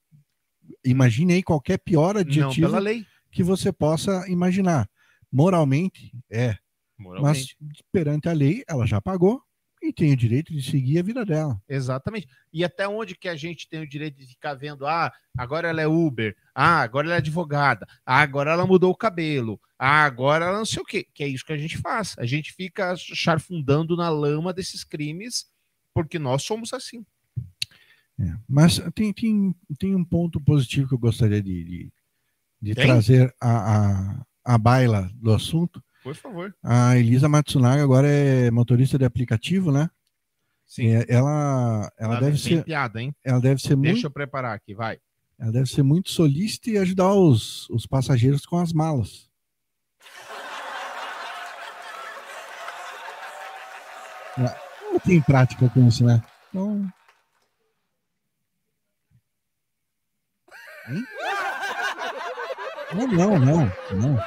imagine 0.85 1.35
aí 1.35 1.43
qualquer 1.43 1.79
pior 1.79 2.17
adjetivo 2.17 2.77
que 3.31 3.43
você 3.43 3.73
possa 3.73 4.29
imaginar. 4.29 4.89
Moralmente, 5.31 6.13
é. 6.31 6.57
Moralmente. 6.99 7.57
Mas 7.61 7.83
perante 7.91 8.29
a 8.29 8.33
lei, 8.33 8.63
ela 8.69 8.87
já 8.87 9.01
pagou 9.01 9.43
e 9.83 9.93
tem 9.93 10.13
o 10.13 10.17
direito 10.17 10.53
de 10.53 10.63
seguir 10.63 10.99
a 10.99 11.03
vida 11.03 11.25
dela. 11.25 11.61
Exatamente. 11.69 12.29
E 12.53 12.65
até 12.65 12.87
onde 12.87 13.17
que 13.17 13.29
a 13.29 13.35
gente 13.35 13.69
tem 13.69 13.81
o 13.81 13.89
direito 13.89 14.17
de 14.17 14.27
ficar 14.27 14.55
vendo, 14.55 14.87
ah, 14.87 15.13
agora 15.37 15.69
ela 15.69 15.83
é 15.83 15.87
Uber, 15.87 16.37
ah, 16.55 16.81
agora 16.81 17.09
ela 17.09 17.15
é 17.17 17.19
advogada, 17.19 17.87
ah, 18.07 18.21
agora 18.21 18.53
ela 18.53 18.67
mudou 18.67 18.93
o 18.93 18.97
cabelo, 18.97 19.61
ah, 19.79 20.05
agora 20.05 20.45
ela 20.45 20.59
não 20.59 20.65
sei 20.65 20.81
o 20.81 20.87
quê. 20.87 21.07
Que 21.13 21.25
é 21.25 21.29
isso 21.29 21.45
que 21.45 21.53
a 21.53 21.59
gente 21.59 21.79
faz. 21.79 22.15
A 22.17 22.25
gente 22.25 22.53
fica 22.53 22.95
charfundando 22.97 23.97
na 23.97 24.09
lama 24.09 24.53
desses 24.53 24.85
crimes 24.85 25.47
porque 25.93 26.19
nós 26.19 26.45
somos 26.45 26.73
assim. 26.73 27.05
É, 28.21 28.37
mas 28.49 28.79
tem, 28.95 29.13
tem, 29.13 29.55
tem 29.79 29.95
um 29.97 30.05
ponto 30.05 30.41
positivo 30.41 30.89
que 30.89 30.95
eu 30.95 30.99
gostaria 30.99 31.43
de, 31.43 31.65
de, 31.65 31.93
de 32.61 32.75
trazer 32.75 33.35
a, 33.41 33.77
a, 33.77 34.27
a 34.45 34.59
baila 34.59 35.11
do 35.15 35.33
assunto. 35.33 35.83
Por 36.03 36.15
favor. 36.15 36.55
A 36.63 36.97
Elisa 36.97 37.29
Matsunaga 37.29 37.83
agora 37.83 38.09
é 38.09 38.51
motorista 38.51 38.99
de 38.99 39.05
aplicativo, 39.05 39.71
né? 39.71 39.89
Sim. 40.67 40.89
É, 40.89 41.07
ela, 41.09 41.93
ela, 41.99 42.21
deve 42.21 42.39
ser. 42.39 42.65
piada, 42.65 43.01
hein? 43.01 43.15
Ela 43.25 43.41
deve 43.41 43.61
ser 43.61 43.69
Deixa 43.69 43.77
muito. 43.77 43.93
Deixa 43.93 44.07
eu 44.07 44.11
preparar 44.11 44.57
aqui, 44.57 44.75
vai. 44.75 44.99
Ela 45.39 45.53
deve 45.53 45.67
ser 45.69 45.83
muito 45.83 46.11
solícita 46.11 46.71
e 46.71 46.79
ajudar 46.79 47.13
os, 47.15 47.69
os 47.71 47.87
passageiros 47.87 48.47
com 48.47 48.59
as 48.59 48.73
malas. 48.73 49.31
Não 54.39 54.99
tem 55.01 55.21
prática 55.21 55.69
com 55.69 55.87
isso, 55.87 56.05
né? 56.05 56.23
Então, 56.49 56.91
Hein? 60.89 61.05
Não, 62.95 63.07
não, 63.07 63.39
não, 63.39 63.73
não, 63.93 64.19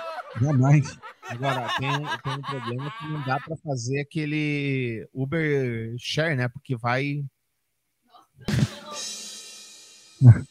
jamais. 0.41 0.97
Agora, 1.27 1.67
tem, 1.79 1.89
tem 1.89 2.33
um 2.33 2.41
problema 2.41 2.93
que 2.97 3.07
não 3.07 3.25
dá 3.25 3.39
para 3.39 3.55
fazer 3.57 4.01
aquele 4.01 5.07
Uber 5.13 5.95
Share, 5.97 6.35
né? 6.35 6.47
Porque 6.47 6.75
vai. 6.75 7.23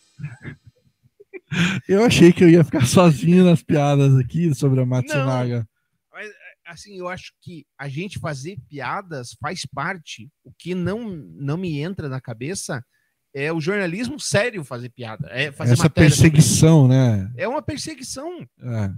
Eu 1.88 2.04
achei 2.04 2.32
que 2.32 2.42
eu 2.42 2.50
ia 2.50 2.64
ficar 2.64 2.84
sozinho 2.84 3.44
nas 3.44 3.62
piadas 3.62 4.16
aqui 4.16 4.52
sobre 4.54 4.80
a 4.80 4.86
Matsunaga. 4.86 5.58
Não, 5.58 5.66
mas, 6.12 6.30
assim, 6.66 6.98
eu 6.98 7.08
acho 7.08 7.32
que 7.40 7.64
a 7.78 7.88
gente 7.88 8.18
fazer 8.18 8.58
piadas 8.68 9.36
faz 9.40 9.64
parte. 9.64 10.28
O 10.42 10.52
que 10.52 10.74
não, 10.74 11.08
não 11.08 11.56
me 11.56 11.78
entra 11.78 12.08
na 12.08 12.20
cabeça 12.20 12.84
é 13.32 13.52
o 13.52 13.60
jornalismo 13.60 14.18
sério 14.18 14.64
fazer 14.64 14.88
piada. 14.90 15.28
É 15.30 15.52
fazer 15.52 15.74
Essa 15.74 15.90
perseguição, 15.90 16.88
né? 16.88 17.30
É 17.36 17.46
uma 17.46 17.62
perseguição. 17.62 18.40
É. 18.60 18.90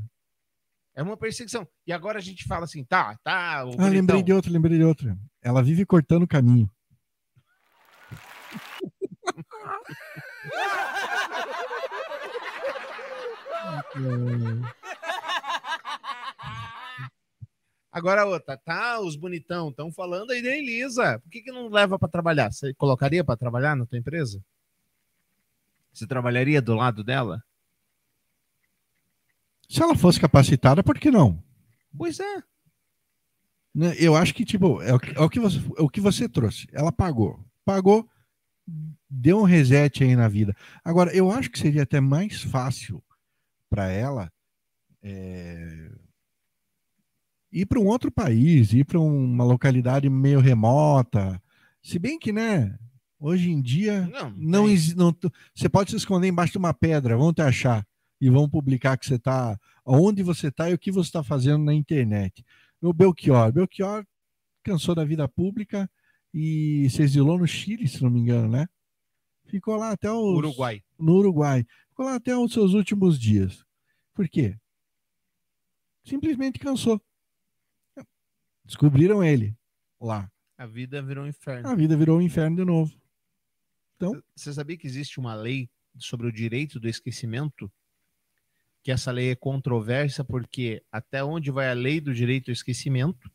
É 0.96 1.02
uma 1.02 1.14
perseguição. 1.14 1.68
E 1.86 1.92
agora 1.92 2.18
a 2.18 2.22
gente 2.22 2.44
fala 2.44 2.64
assim, 2.64 2.82
tá, 2.82 3.14
tá. 3.22 3.60
ah, 3.60 3.64
bonitão. 3.64 3.90
lembrei 3.90 4.22
de 4.22 4.32
outra, 4.32 4.50
lembrei 4.50 4.78
de 4.78 4.84
outra. 4.84 5.14
Ela 5.42 5.62
vive 5.62 5.84
cortando 5.84 6.22
o 6.22 6.26
caminho. 6.26 6.70
Agora 17.92 18.24
outra, 18.24 18.56
tá? 18.56 18.98
Os 19.00 19.16
bonitão 19.16 19.68
estão 19.68 19.92
falando 19.92 20.30
aí 20.30 20.42
da 20.42 20.48
Elisa. 20.48 21.18
Por 21.18 21.30
que, 21.30 21.42
que 21.42 21.52
não 21.52 21.68
leva 21.68 21.98
para 21.98 22.08
trabalhar? 22.08 22.50
Você 22.50 22.72
colocaria 22.72 23.22
para 23.22 23.36
trabalhar 23.36 23.76
na 23.76 23.84
tua 23.84 23.98
empresa? 23.98 24.42
Você 25.92 26.06
trabalharia 26.06 26.62
do 26.62 26.74
lado 26.74 27.04
dela? 27.04 27.42
Se 29.68 29.82
ela 29.82 29.96
fosse 29.96 30.20
capacitada, 30.20 30.82
por 30.82 30.98
que 30.98 31.10
não? 31.10 31.42
Pois 31.96 32.20
é. 32.20 32.42
Né, 33.74 33.94
eu 33.98 34.16
acho 34.16 34.34
que, 34.34 34.44
tipo, 34.44 34.80
é 34.80 34.94
o 34.94 34.98
que, 34.98 35.10
é 35.10 35.20
o 35.20 35.28
que, 35.28 35.38
você, 35.38 35.58
é 35.76 35.82
o 35.82 35.88
que 35.88 36.00
você 36.00 36.28
trouxe. 36.28 36.66
Ela 36.72 36.90
pagou. 36.90 37.38
Pagou, 37.64 38.08
deu 39.08 39.40
um 39.40 39.44
reset 39.44 40.02
aí 40.02 40.16
na 40.16 40.28
vida. 40.28 40.56
Agora, 40.84 41.14
eu 41.14 41.30
acho 41.30 41.50
que 41.50 41.58
seria 41.58 41.82
até 41.82 42.00
mais 42.00 42.42
fácil 42.42 43.02
para 43.68 43.88
ela 43.90 44.32
é, 45.02 45.90
ir 47.52 47.66
para 47.66 47.80
um 47.80 47.86
outro 47.86 48.10
país, 48.10 48.72
ir 48.72 48.84
para 48.84 48.98
uma 48.98 49.44
localidade 49.44 50.08
meio 50.08 50.40
remota. 50.40 51.40
Se 51.82 51.98
bem 51.98 52.18
que, 52.18 52.32
né, 52.32 52.78
hoje 53.18 53.50
em 53.50 53.60
dia, 53.60 54.08
não, 54.08 54.30
não, 54.36 54.66
não, 54.96 55.16
você 55.54 55.68
pode 55.68 55.90
se 55.90 55.96
esconder 55.96 56.28
embaixo 56.28 56.52
de 56.52 56.58
uma 56.58 56.74
pedra, 56.74 57.16
vão 57.16 57.32
te 57.32 57.42
achar 57.42 57.86
e 58.20 58.30
vão 58.30 58.48
publicar 58.48 58.96
que 58.96 59.06
você 59.06 59.16
está, 59.16 59.58
onde 59.84 60.22
você 60.22 60.48
está 60.48 60.70
e 60.70 60.74
o 60.74 60.78
que 60.78 60.90
você 60.90 61.08
está 61.08 61.22
fazendo 61.22 61.64
na 61.64 61.74
internet. 61.74 62.44
O 62.80 62.92
Belchior, 62.92 63.52
Belchior 63.52 64.06
cansou 64.62 64.94
da 64.94 65.04
vida 65.04 65.28
pública 65.28 65.90
e 66.32 66.88
se 66.90 67.02
exilou 67.02 67.38
no 67.38 67.46
Chile, 67.46 67.88
se 67.88 68.02
não 68.02 68.10
me 68.10 68.20
engano, 68.20 68.48
né? 68.48 68.66
Ficou 69.46 69.76
lá 69.76 69.92
até 69.92 70.10
o 70.10 70.18
Uruguai. 70.18 70.82
No 70.98 71.14
Uruguai. 71.14 71.64
Ficou 71.88 72.06
lá 72.06 72.16
até 72.16 72.36
os 72.36 72.52
seus 72.52 72.74
últimos 72.74 73.18
dias. 73.18 73.64
Por 74.12 74.28
quê? 74.28 74.58
Simplesmente 76.04 76.58
cansou. 76.58 77.00
Descobriram 78.64 79.22
ele 79.22 79.56
lá. 80.00 80.30
A 80.58 80.66
vida 80.66 81.02
virou 81.02 81.24
um 81.24 81.28
inferno. 81.28 81.68
A 81.68 81.74
vida 81.74 81.96
virou 81.96 82.18
um 82.18 82.22
inferno 82.22 82.56
de 82.56 82.64
novo. 82.64 82.92
Então, 83.96 84.22
você 84.34 84.52
sabia 84.52 84.76
que 84.76 84.86
existe 84.86 85.20
uma 85.20 85.34
lei 85.34 85.70
sobre 85.98 86.26
o 86.26 86.32
direito 86.32 86.80
do 86.80 86.88
esquecimento? 86.88 87.70
Que 88.86 88.92
essa 88.92 89.10
lei 89.10 89.30
é 89.32 89.34
controversa 89.34 90.22
porque 90.22 90.80
até 90.92 91.24
onde 91.24 91.50
vai 91.50 91.68
a 91.68 91.72
lei 91.72 92.00
do 92.00 92.14
direito 92.14 92.50
ao 92.50 92.52
esquecimento? 92.52 93.28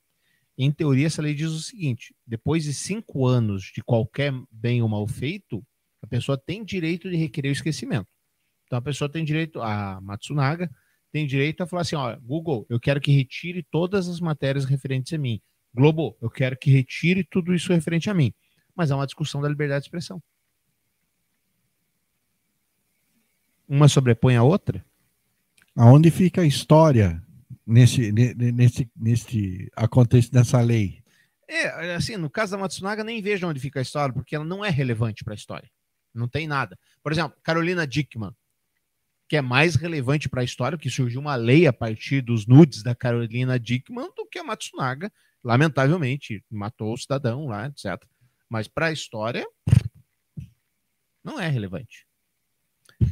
Em 0.58 0.72
teoria, 0.72 1.08
essa 1.08 1.22
lei 1.22 1.34
diz 1.34 1.52
o 1.52 1.60
seguinte: 1.60 2.16
depois 2.26 2.64
de 2.64 2.74
cinco 2.74 3.28
anos 3.28 3.64
de 3.64 3.84
qualquer 3.84 4.32
bem 4.49 4.82
ou 4.82 4.88
mal 4.88 5.06
feito, 5.06 5.62
a 6.02 6.08
pessoa 6.08 6.38
tem 6.38 6.64
direito 6.64 7.10
de 7.10 7.18
requerer 7.18 7.49
o 7.49 7.52
esquecimento. 7.52 8.08
Então 8.64 8.80
a 8.80 8.82
pessoa 8.82 9.12
tem 9.12 9.26
direito, 9.26 9.62
a 9.62 9.99
Matsunaga 9.99 10.72
tem 11.12 11.28
direito 11.28 11.64
a 11.64 11.68
falar 11.68 11.82
assim: 11.82 11.97
ó, 11.97 12.16
Google, 12.22 12.66
eu 12.70 12.80
quero 12.80 13.02
que 13.02 13.12
retire 13.12 13.62
todas 13.62 14.08
as 14.08 14.22
matérias 14.22 14.64
referentes 14.64 15.12
a 15.12 15.18
mim. 15.18 15.41
Globo, 15.74 16.16
eu 16.22 16.30
quero 16.30 16.58
que 16.58 16.72
retire 16.72 17.26
tudo 17.26 17.54
isso 17.54 17.74
referente 17.74 18.10
a 18.10 18.14
mim. 18.14 18.34
Mas 18.74 18.89
é 18.89 18.95
uma 18.95 19.06
discussão 19.06 19.41
da 19.41 19.49
liberdade 19.49 19.82
de 19.82 19.88
expressão. 19.88 20.24
Uma 23.68 23.89
sobrepõe 23.89 24.38
a 24.38 24.43
outra? 24.43 24.82
Aonde 25.76 26.12
fica 26.12 26.42
a 26.42 26.46
história 26.46 27.22
nesse, 27.66 28.12
nesse, 28.12 28.92
nesse 28.96 29.72
acontece 29.76 30.34
nessa 30.34 30.62
lei? 30.62 31.02
É, 31.48 31.96
assim, 31.96 32.16
no 32.18 32.30
caso 32.30 32.54
da 32.54 32.58
Matsunaga, 32.58 33.04
nem 33.04 33.22
vejo 33.22 33.48
onde 33.48 33.60
fica 33.60 33.80
a 33.80 33.82
história, 33.82 34.14
porque 34.14 34.36
ela 34.36 34.46
não 34.46 34.64
é 34.64 34.70
relevante 34.70 35.24
para 35.24 35.34
a 35.34 35.36
história. 35.36 35.70
Não 36.14 36.28
tem 36.28 36.48
nada. 36.48 36.78
Por 37.02 37.12
exemplo, 37.12 37.38
Carolina 37.44 37.86
Dickman, 37.88 38.34
que 39.28 39.38
é 39.38 39.42
mais 39.42 39.76
relevante 39.76 40.28
para 40.28 40.42
a 40.42 40.44
história, 40.44 40.78
que 40.78 40.90
surgiu 40.90 41.22
uma 41.22 41.36
lei 41.36 41.68
a 41.68 41.74
partir 41.74 42.22
dos 42.22 42.46
nudes 42.46 42.84
da 42.84 42.94
Carolina 42.94 43.60
Dickman 43.60 44.10
do 44.16 44.26
que 44.26 44.40
a 44.40 44.44
Matsunaga, 44.44 45.12
lamentavelmente, 45.44 46.44
matou 46.50 46.94
o 46.94 46.98
cidadão 46.98 47.48
lá, 47.48 47.68
etc. 47.68 48.02
Mas 48.50 48.68
para 48.68 48.88
a 48.88 48.92
história, 48.92 49.48
não 51.24 51.40
é 51.40 51.48
relevante. 51.48 52.06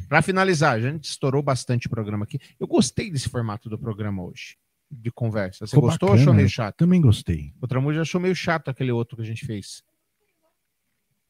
Para 0.07 0.21
finalizar, 0.21 0.73
a 0.73 0.79
gente 0.79 1.05
estourou 1.05 1.41
bastante 1.41 1.87
o 1.87 1.89
programa 1.89 2.23
aqui. 2.23 2.39
Eu 2.59 2.67
gostei 2.67 3.09
desse 3.09 3.29
formato 3.29 3.69
do 3.69 3.77
programa 3.77 4.23
hoje, 4.23 4.57
de 4.89 5.11
conversa. 5.11 5.65
Você 5.65 5.75
gostou 5.75 6.09
ou 6.09 6.15
bacana, 6.15 6.21
achou 6.21 6.33
meio 6.33 6.45
eu 6.45 6.49
chato? 6.49 6.77
Também 6.77 7.01
gostei. 7.01 7.53
O 7.61 7.67
Tramuja 7.67 8.01
achou 8.01 8.19
meio 8.19 8.35
chato 8.35 8.69
aquele 8.69 8.91
outro 8.91 9.15
que 9.15 9.23
a 9.23 9.25
gente 9.25 9.45
fez. 9.45 9.83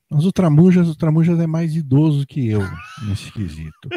Mas 0.09 0.25
o 0.25 0.31
Tramujas, 0.31 0.87
o 0.87 0.95
Tramujas 0.95 1.39
é 1.39 1.45
mais 1.45 1.75
idoso 1.75 2.25
que 2.25 2.47
eu 2.47 2.61
nesse 3.07 3.31
quesito. 3.31 3.89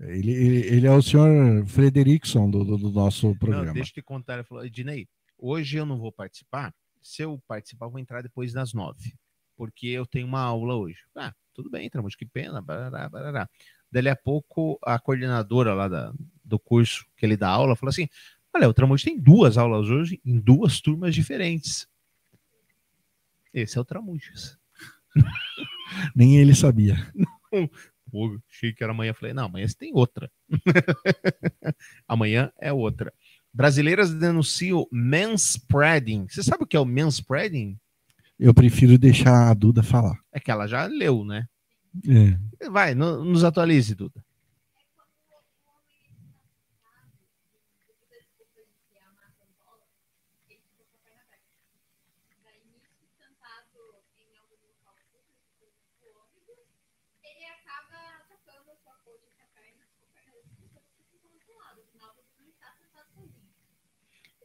Ele, 0.00 0.30
ele, 0.30 0.56
ele 0.66 0.86
é 0.86 0.90
o 0.90 1.02
senhor 1.02 1.66
Frederickson 1.66 2.50
do, 2.50 2.64
do, 2.64 2.76
do 2.76 2.90
nosso 2.90 3.34
programa. 3.36 3.66
Não, 3.66 3.72
deixa 3.72 3.90
eu 3.90 3.94
te 3.94 4.02
contar. 4.02 4.34
Ele 4.34 4.44
falou, 4.44 4.64
Ednei, 4.64 5.08
hoje 5.38 5.78
eu 5.78 5.86
não 5.86 5.98
vou 5.98 6.12
participar. 6.12 6.74
Se 7.02 7.22
eu 7.22 7.42
participar, 7.48 7.86
eu 7.86 7.90
vou 7.90 7.98
entrar 7.98 8.22
depois 8.22 8.52
das 8.52 8.72
nove. 8.72 9.14
Porque 9.56 9.88
eu 9.88 10.06
tenho 10.06 10.26
uma 10.26 10.40
aula 10.40 10.74
hoje. 10.74 10.98
Ah, 11.14 11.34
tudo 11.52 11.70
bem, 11.70 11.88
Tramujo, 11.88 12.16
que 12.16 12.26
pena. 12.26 12.60
Barará, 12.60 13.08
barará. 13.08 13.48
Dali 13.90 14.08
a 14.08 14.16
pouco, 14.16 14.78
a 14.82 14.98
coordenadora 14.98 15.72
lá 15.74 15.88
da, 15.88 16.12
do 16.44 16.58
curso 16.58 17.06
que 17.16 17.24
ele 17.24 17.36
dá 17.36 17.48
aula 17.48 17.76
falou 17.76 17.90
assim: 17.90 18.08
Olha, 18.52 18.68
o 18.68 18.74
Tramujo 18.74 19.04
tem 19.04 19.18
duas 19.18 19.58
aulas 19.58 19.88
hoje 19.88 20.20
em 20.24 20.38
duas 20.38 20.80
turmas 20.80 21.14
diferentes. 21.14 21.88
Esse 23.52 23.78
é 23.78 23.80
o 23.80 23.84
Tramujas. 23.84 24.58
Nem 26.14 26.38
ele 26.38 26.54
sabia. 26.54 26.96
Não. 27.14 27.70
Pô, 28.10 28.38
achei 28.48 28.72
que 28.72 28.82
era 28.82 28.92
amanhã. 28.92 29.12
Falei, 29.12 29.34
não, 29.34 29.46
amanhã 29.46 29.66
você 29.66 29.76
tem 29.76 29.92
outra. 29.92 30.30
amanhã 32.06 32.52
é 32.60 32.72
outra. 32.72 33.12
Brasileiras 33.52 34.14
denunciam 34.14 34.86
manspreading. 34.90 36.26
Você 36.28 36.42
sabe 36.42 36.62
o 36.62 36.66
que 36.66 36.76
é 36.76 36.80
o 36.80 36.84
manspreading? 36.84 37.78
Eu 38.38 38.52
prefiro 38.52 38.98
deixar 38.98 39.50
a 39.50 39.54
Duda 39.54 39.82
falar. 39.82 40.18
É 40.32 40.40
que 40.40 40.50
ela 40.50 40.66
já 40.66 40.86
leu, 40.86 41.24
né? 41.24 41.46
É. 42.60 42.68
Vai, 42.68 42.94
no- 42.94 43.24
nos 43.24 43.44
atualize, 43.44 43.94
Duda. 43.94 44.22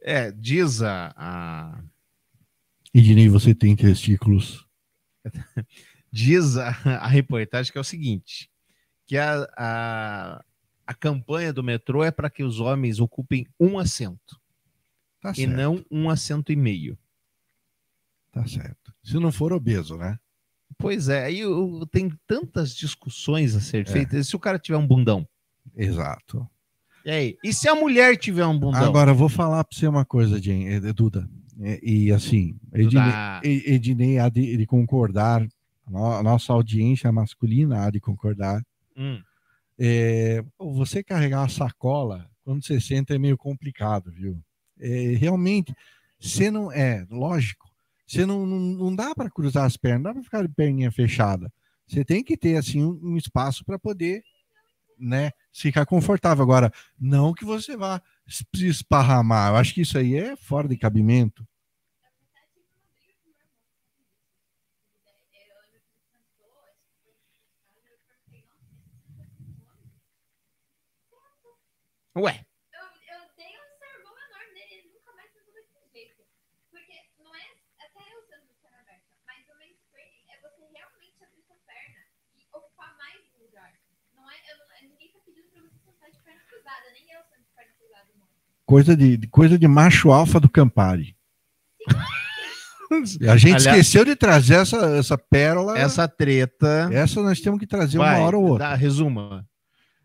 É, 0.02 0.30
diz 0.32 0.82
a, 0.82 1.12
a- 1.16 1.82
Ednei, 2.94 3.28
você 3.28 3.54
tem 3.54 3.76
testículos. 3.76 4.66
diz 6.12 6.56
a, 6.56 6.68
a 7.00 7.06
reportagem 7.06 7.70
que 7.72 7.78
é 7.78 7.80
o 7.80 7.84
seguinte: 7.84 8.50
que 9.06 9.16
a, 9.16 9.46
a, 9.56 10.44
a 10.86 10.94
campanha 10.94 11.52
do 11.52 11.62
metrô 11.62 12.02
é 12.02 12.10
para 12.10 12.30
que 12.30 12.42
os 12.42 12.58
homens 12.60 12.98
ocupem 13.00 13.46
um 13.58 13.78
assento 13.78 14.40
Tá 15.20 15.32
e 15.36 15.46
não 15.46 15.84
um 15.90 16.08
assento 16.08 16.50
e 16.50 16.56
meio. 16.56 16.98
Tá 18.32 18.46
certo. 18.46 18.92
Se 19.02 19.14
não 19.18 19.30
for 19.30 19.52
obeso, 19.52 19.96
né? 19.96 20.18
Pois 20.78 21.08
é, 21.08 21.24
aí 21.26 21.40
eu- 21.40 21.86
tem 21.90 22.10
tantas 22.26 22.74
discussões 22.74 23.54
a 23.54 23.60
ser 23.60 23.86
É. 23.86 23.92
feitas. 23.92 24.26
E 24.26 24.30
se 24.30 24.34
o 24.36 24.38
cara 24.38 24.58
tiver 24.58 24.78
um 24.78 24.86
bundão? 24.86 25.28
Exato. 25.76 26.48
E 27.04 27.10
aí? 27.10 27.38
E 27.44 27.52
se 27.52 27.68
a 27.68 27.74
mulher 27.74 28.16
tiver 28.16 28.46
um 28.46 28.58
bundão? 28.58 28.82
Agora, 28.82 29.10
eu 29.10 29.14
vou 29.14 29.28
falar 29.28 29.62
para 29.64 29.76
você 29.76 29.86
uma 29.86 30.04
coisa, 30.04 30.40
Jen, 30.40 30.68
eh, 30.68 30.80
Duda. 30.92 31.28
Eh, 31.62 31.80
E, 31.82 32.12
assim, 32.12 32.56
Ednei, 32.72 33.02
Ednei 33.42 34.18
há 34.18 34.28
de, 34.28 34.56
de 34.56 34.66
concordar, 34.66 35.42
a 35.86 35.90
no- 35.90 36.12
a 36.12 36.22
nossa 36.22 36.52
audiência 36.52 37.10
masculina 37.12 37.84
há 37.84 37.90
de 37.90 38.00
concordar. 38.00 38.62
Hum. 38.96 39.20
É, 39.78 40.44
você 40.58 41.02
carregar 41.02 41.40
uma 41.40 41.48
sacola 41.48 42.28
quando 42.44 42.64
você 42.64 42.80
senta 42.80 43.14
é 43.14 43.18
meio 43.18 43.36
complicado, 43.38 44.10
viu? 44.10 44.38
É, 44.78 45.14
realmente, 45.16 45.74
você 46.18 46.50
não. 46.50 46.70
É, 46.72 47.06
lógico, 47.10 47.66
você 48.06 48.26
não, 48.26 48.44
não, 48.46 48.58
não 48.58 48.94
dá 48.94 49.14
para 49.14 49.30
cruzar 49.30 49.64
as 49.64 49.76
pernas, 49.76 49.98
não 50.02 50.10
dá 50.10 50.14
para 50.14 50.22
ficar 50.22 50.42
de 50.46 50.52
perninha 50.54 50.90
fechada. 50.90 51.52
Você 51.86 52.04
tem 52.04 52.22
que 52.22 52.36
ter, 52.36 52.56
assim, 52.56 52.84
um, 52.84 52.98
um 53.02 53.16
espaço 53.16 53.64
para 53.64 53.78
poder, 53.78 54.22
né, 54.98 55.30
ficar 55.52 55.86
confortável. 55.86 56.42
Agora, 56.42 56.72
não 57.00 57.32
que 57.32 57.44
você 57.44 57.76
vá 57.76 58.00
se 58.26 58.44
esparramar. 58.66 59.52
Eu 59.52 59.56
acho 59.56 59.74
que 59.74 59.80
isso 59.80 59.98
aí 59.98 60.14
é 60.14 60.36
fora 60.36 60.68
de 60.68 60.76
cabimento. 60.76 61.46
Ué, 72.20 72.44
Eu 72.74 73.18
dei 73.36 73.52
um 73.56 73.68
sermão 73.80 74.12
enorme 74.28 74.52
nele, 74.54 74.72
ele 74.84 74.88
nunca 74.92 75.12
mais 75.16 75.30
tentou 75.32 75.52
daquele 75.54 75.88
jeito. 75.92 76.20
Porque 76.70 76.96
não 77.22 77.32
é, 77.34 77.44
até 77.80 78.02
eu 78.14 78.20
sendo 78.28 78.46
de 78.48 78.54
perna 78.62 78.78
aberta, 78.80 79.08
mas 79.26 79.40
o 79.48 79.54
mansplaining 79.58 80.24
é 80.28 80.36
você 80.44 80.62
realmente 80.72 81.18
abrir 81.24 81.42
sua 81.48 81.56
perna 81.66 82.00
e 82.36 82.42
ocupar 82.52 82.92
mais 82.98 83.20
um 83.34 83.44
lugar. 83.44 83.72
Não 84.14 84.30
é, 84.30 84.36
eu 84.52 84.56
não- 84.58 84.90
ninguém 84.90 85.08
tá 85.12 85.18
pedindo 85.24 85.48
pra 85.50 85.60
você 85.62 85.78
sentar 85.84 86.10
de 86.10 86.18
perna 86.22 86.42
cruzada, 86.48 86.86
nem 86.92 87.04
eu 87.10 87.20
sento 87.30 87.44
de 87.48 87.52
perna 87.56 87.72
cruzada, 87.78 88.08
não. 88.18 88.26
Coisa 88.66 88.96
de, 88.96 89.16
de- 89.16 89.26
coisa 89.28 89.58
de 89.58 89.66
macho 89.68 90.10
alfa 90.12 90.38
do 90.38 90.48
Campari. 90.48 91.16
A 92.90 93.36
gente 93.36 93.54
Aliás- 93.54 93.66
esqueceu 93.66 94.04
de 94.04 94.16
trazer 94.16 94.54
essa, 94.56 94.76
essa 94.96 95.16
pérola. 95.16 95.78
essa 95.78 96.08
treta. 96.08 96.88
Essa 96.92 97.22
nós 97.22 97.40
temos 97.40 97.60
que 97.60 97.66
trazer 97.66 97.98
Vai, 97.98 98.16
uma 98.18 98.26
hora 98.26 98.36
ou 98.36 98.44
outra. 98.44 98.70
dá, 98.70 98.74
resuma. 98.74 99.48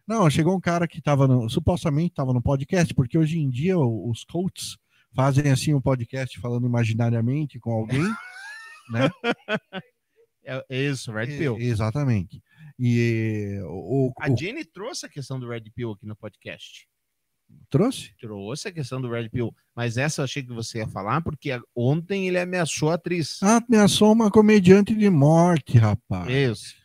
Não, 0.07 0.29
chegou 0.29 0.55
um 0.55 0.59
cara 0.59 0.87
que 0.87 0.99
estava 0.99 1.27
supostamente 1.49 2.11
estava 2.11 2.31
no 2.33 2.41
podcast, 2.41 2.93
porque 2.93 3.17
hoje 3.17 3.39
em 3.39 3.49
dia 3.49 3.77
os 3.77 4.23
coaches 4.23 4.77
fazem 5.15 5.51
assim 5.51 5.73
um 5.73 5.81
podcast 5.81 6.39
falando 6.39 6.67
imaginariamente 6.67 7.59
com 7.59 7.71
alguém, 7.71 8.03
né? 8.91 9.09
É, 10.43 10.63
é 10.69 10.81
isso, 10.83 11.11
Red 11.11 11.37
Pill. 11.37 11.57
Exatamente. 11.57 12.41
E 12.77 13.57
o, 13.63 14.07
o- 14.09 14.13
A 14.19 14.29
Jenny 14.35 14.63
trouxe 14.63 15.05
a 15.05 15.09
questão 15.09 15.39
do 15.39 15.47
Red 15.49 15.63
Pill 15.73 15.91
aqui 15.93 16.05
no 16.05 16.15
podcast. 16.15 16.87
trouxe? 17.69 18.13
Trouxe 18.19 18.67
a 18.67 18.71
questão 18.71 19.01
do 19.01 19.09
Red 19.09 19.29
Pill. 19.29 19.51
Mas 19.75 19.97
essa 19.97 20.21
eu 20.21 20.25
achei 20.25 20.43
que 20.43 20.53
você 20.53 20.79
ia 20.79 20.87
falar, 20.87 21.21
porque 21.21 21.59
ontem 21.75 22.27
ele 22.27 22.37
ameaçou 22.39 22.91
a 22.91 22.95
atriz. 22.95 23.39
Ah, 23.41 23.57
ameaçou 23.67 24.11
uma 24.13 24.29
comediante 24.29 24.93
de 24.93 25.09
morte, 25.09 25.77
rapaz. 25.79 26.29
Isso. 26.29 26.75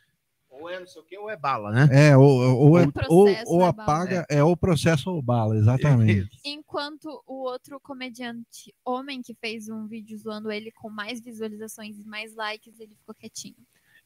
Ou 0.60 0.68
é 0.68 0.78
não 0.78 0.86
sei 0.86 1.00
o 1.00 1.04
que, 1.04 1.18
ou 1.18 1.30
é 1.30 1.36
bala, 1.36 1.70
né? 1.72 1.88
É, 1.90 2.16
ou, 2.16 2.24
ou, 2.26 2.78
é- 2.78 2.86
ou, 3.08 3.28
é 3.28 3.42
ou 3.46 3.58
bala. 3.58 3.68
apaga, 3.70 4.26
é. 4.28 4.42
o 4.42 4.56
processo 4.56 5.10
ou 5.10 5.22
bala, 5.22 5.56
exatamente. 5.56 6.38
Enquanto 6.44 7.22
o 7.26 7.44
outro 7.44 7.80
comediante 7.80 8.74
homem 8.84 9.22
que 9.22 9.34
fez 9.34 9.68
um 9.68 9.86
vídeo 9.86 10.18
zoando 10.18 10.50
ele 10.50 10.70
com 10.70 10.90
mais 10.90 11.20
visualizações 11.20 11.98
e 11.98 12.04
mais 12.04 12.34
likes, 12.34 12.78
ele 12.78 12.94
ficou 12.94 13.14
quietinho. 13.14 13.56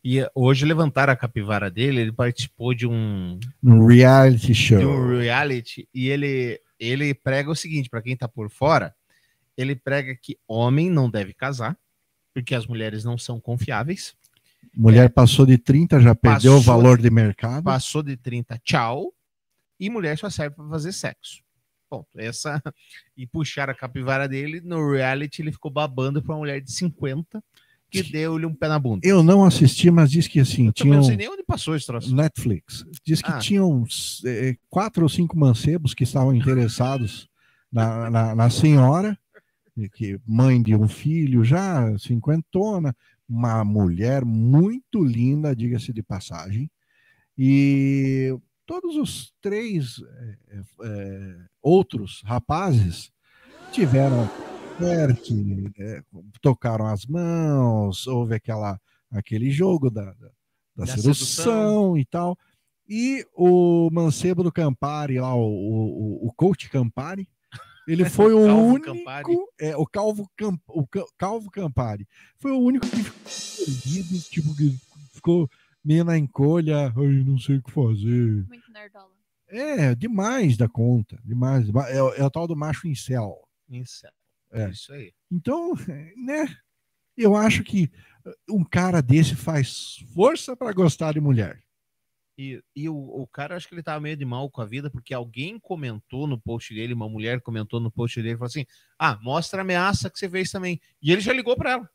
E 0.05 0.19
hoje 0.35 0.67
levantaram 0.67 1.13
a 1.13 1.17
capivara 1.17 1.71
dele, 1.71 2.03
ele 2.03 2.13
participou 2.13 2.75
de 2.75 2.87
um, 2.87 3.41
No 3.63 3.87
reality 3.87 4.55
show. 4.55 4.79
de 4.79 4.85
um 4.85 5.19
reality 5.19 5.89
e 5.95 6.09
ele, 6.11 6.61
ele 6.79 7.15
prega 7.15 7.51
o 7.51 7.57
seguinte, 7.57 7.89
para 7.89 8.03
quem 8.03 8.15
tá 8.15 8.29
por 8.29 8.51
fora, 8.51 8.95
ele 9.57 9.75
prega 9.75 10.15
que 10.15 10.37
homem 10.47 10.91
não 10.91 11.09
deve 11.09 11.33
casar, 11.33 11.79
porque 12.35 12.55
as 12.55 12.67
mulheres 12.67 13.03
não 13.03 13.17
são 13.17 13.41
confiáveis. 13.41 14.15
Mulher 14.77 15.11
passou 15.11 15.45
de 15.47 15.59
30, 15.59 16.01
já 16.01 16.15
perdeu 16.15 16.55
o 16.57 16.61
valor 16.61 17.01
de 17.01 17.11
mercado. 17.11 17.65
Passou 17.65 18.03
de 18.03 18.17
30, 18.17 18.59
tchau. 18.65 19.13
E 19.79 19.91
mulher 19.91 20.17
só 20.19 20.31
serve 20.31 20.57
para 20.57 20.69
fazer 20.69 20.93
sexo. 20.93 21.43
Ponto. 21.91 22.09
Essa. 22.17 22.61
E 23.17 23.27
puxaram 23.27 23.73
a 23.73 23.77
capivara 23.77 24.27
dele. 24.29 24.61
No 24.61 24.91
reality, 24.93 25.41
ele 25.43 25.53
ficou 25.53 25.71
babando 25.71 26.21
pra 26.23 26.33
uma 26.35 26.39
mulher 26.41 26.61
de 26.61 26.73
50 26.73 27.43
que 27.91 28.03
deu-lhe 28.03 28.45
um 28.45 28.53
pé 28.53 28.67
na 28.67 28.77
bunda. 28.77 29.07
Eu 29.07 29.23
não 29.23 29.45
assisti, 29.45 29.89
mas 29.89 30.11
diz 30.11 30.27
que 30.27 30.41
assim, 30.41 30.73
Também 30.73 30.73
tinha 30.73 30.97
não 30.97 31.05
sei 31.05 31.17
nem 31.17 31.29
onde 31.29 31.45
passou 31.45 31.77
esse 31.77 31.87
troço. 31.87 32.13
Netflix. 32.13 32.85
Diz 33.05 33.23
que 33.23 33.31
Ah. 33.31 33.39
tinham 33.39 33.85
eh, 34.25 34.57
quatro 34.69 35.05
ou 35.05 35.09
cinco 35.09 35.39
mancebos 35.39 35.95
que 35.95 36.03
estavam 36.03 36.35
interessados 36.35 37.29
na, 37.71 38.11
na, 38.11 38.35
na 38.35 38.51
senhora, 38.51 39.17
que 39.93 40.19
mãe 40.27 40.61
de 40.61 40.75
um 40.75 40.89
filho 40.89 41.45
já 41.45 41.97
cinquentona, 41.99 42.97
uma 43.29 43.65
mulher 43.65 44.25
muito 44.25 45.03
linda, 45.03 45.55
diga-se 45.55 45.93
de 45.93 46.03
passagem, 46.03 46.71
e 47.37 48.37
todos 48.67 48.97
os 48.97 49.33
três 49.41 49.97
eh, 50.51 50.63
eh, 50.85 51.37
outros 51.63 52.23
rapazes 52.25 53.11
tiveram 53.73 54.29
flerte, 54.77 55.35
eh, 55.79 56.03
tocaram 56.41 56.87
as 56.87 57.07
mãos, 57.07 58.07
houve 58.07 58.35
aquela 58.35 58.81
aquele 59.11 59.51
jogo 59.51 59.91
da, 59.91 60.05
da, 60.05 60.13
da 60.77 60.85
Da 60.85 60.87
sedução, 60.87 61.15
sedução. 61.15 61.99
e 61.99 62.05
tal. 62.05 62.37
E 62.89 63.25
o 63.35 63.89
mancebo 63.91 64.43
do 64.43 64.53
Campari, 64.53 65.19
lá, 65.19 65.35
o, 65.35 65.41
o, 65.41 66.27
o 66.27 66.33
coach 66.35 66.69
Campari, 66.69 67.29
ele 67.87 68.05
foi 68.09 68.33
o 68.33 68.47
Calvo 68.47 68.67
único. 68.75 68.87
Campari. 68.95 69.37
É, 69.61 69.77
o 69.77 69.87
Calvo, 69.87 70.31
Camp, 70.37 70.61
o 70.69 70.87
Ca- 70.87 71.07
Calvo 71.19 71.51
Campari. 71.51 72.07
Foi 72.39 72.51
o 72.53 72.59
único 72.59 72.87
que 72.89 73.03
ficou 73.03 73.21
perdido, 73.67 74.21
tipo, 74.31 74.57
que 74.57 74.79
ficou 75.13 75.51
meio 75.85 76.05
na 76.05 76.17
encolha, 76.19 76.87
ai, 76.97 77.25
não 77.25 77.39
sei 77.39 77.57
o 77.57 77.63
que 77.63 77.71
fazer. 77.71 78.47
Muito 78.49 78.71
nerdola. 78.73 79.11
É, 79.49 79.95
demais 79.95 80.57
da 80.57 80.69
conta, 80.69 81.19
demais. 81.25 81.69
É, 81.91 82.03
o- 82.03 82.15
é 82.15 82.25
o 82.25 82.31
tal 82.31 82.47
do 82.47 82.57
macho 82.57 82.89
incel. 82.89 83.37
Incel. 83.69 84.11
É. 84.53 84.71
Isso 84.71 84.93
aí. 84.93 85.13
Então, 85.31 85.73
né? 86.17 86.47
Eu 87.17 87.37
acho 87.37 87.63
que 87.63 87.91
um 88.49 88.65
cara 88.65 89.01
desse 89.01 89.35
faz 89.37 89.97
força 90.15 90.57
para 90.57 90.73
gostar 90.73 91.13
de 91.13 91.21
mulher. 91.21 91.63
E, 92.37 92.61
e 92.75 92.89
o, 92.89 92.97
o 92.97 93.27
cara, 93.29 93.57
acho 93.57 93.69
que 93.69 93.75
ele 93.75 93.83
tava 93.83 94.01
meio 94.01 94.17
de 94.17 94.25
mal 94.25 94.51
com 94.51 94.61
a 94.61 94.65
vida, 94.65 94.91
porque 94.91 95.15
alguém 95.15 95.59
comentou 95.59 96.27
no 96.27 96.37
post 96.39 96.75
dele, 96.75 96.93
uma 96.93 97.09
mulher 97.09 97.41
comentou 97.41 97.79
no 97.79 97.91
post 97.93 98.21
dele, 98.21 98.35
falou 98.37 98.47
assim: 98.47 98.67
Ah, 98.99 99.17
mostra 99.23 99.61
a 99.61 99.63
ameaça 99.63 100.11
que 100.11 100.19
você 100.19 100.29
fez 100.29 100.51
também. 100.51 100.81
E 101.01 101.13
ele 101.13 101.21
já 101.21 101.33
ligou 101.33 101.57
pra 101.57 101.71
ela. 101.73 101.91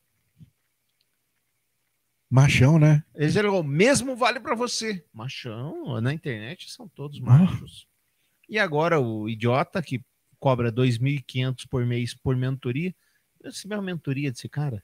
Machão, 2.28 2.78
né? 2.78 3.04
Ele 3.14 3.28
já 3.28 3.42
ligou, 3.42 3.62
mesmo 3.62 4.14
vale 4.16 4.38
pra 4.40 4.54
você. 4.54 5.04
Machão, 5.12 6.00
na 6.00 6.12
internet 6.14 6.70
são 6.70 6.88
todos 6.88 7.18
Ah. 7.20 7.24
machos. 7.24 7.86
E 8.48 8.58
agora 8.58 8.98
o 9.00 9.28
idiota 9.28 9.82
que 9.82 10.02
cobra 10.38 10.72
2.500 10.72 11.66
por 11.68 11.84
mês 11.84 12.14
por 12.14 12.34
mentoria, 12.36 12.94
eu 13.42 13.50
recebi 13.50 13.74
uma 13.74 13.82
mentoria 13.82 14.30
desse 14.30 14.48
cara. 14.48 14.82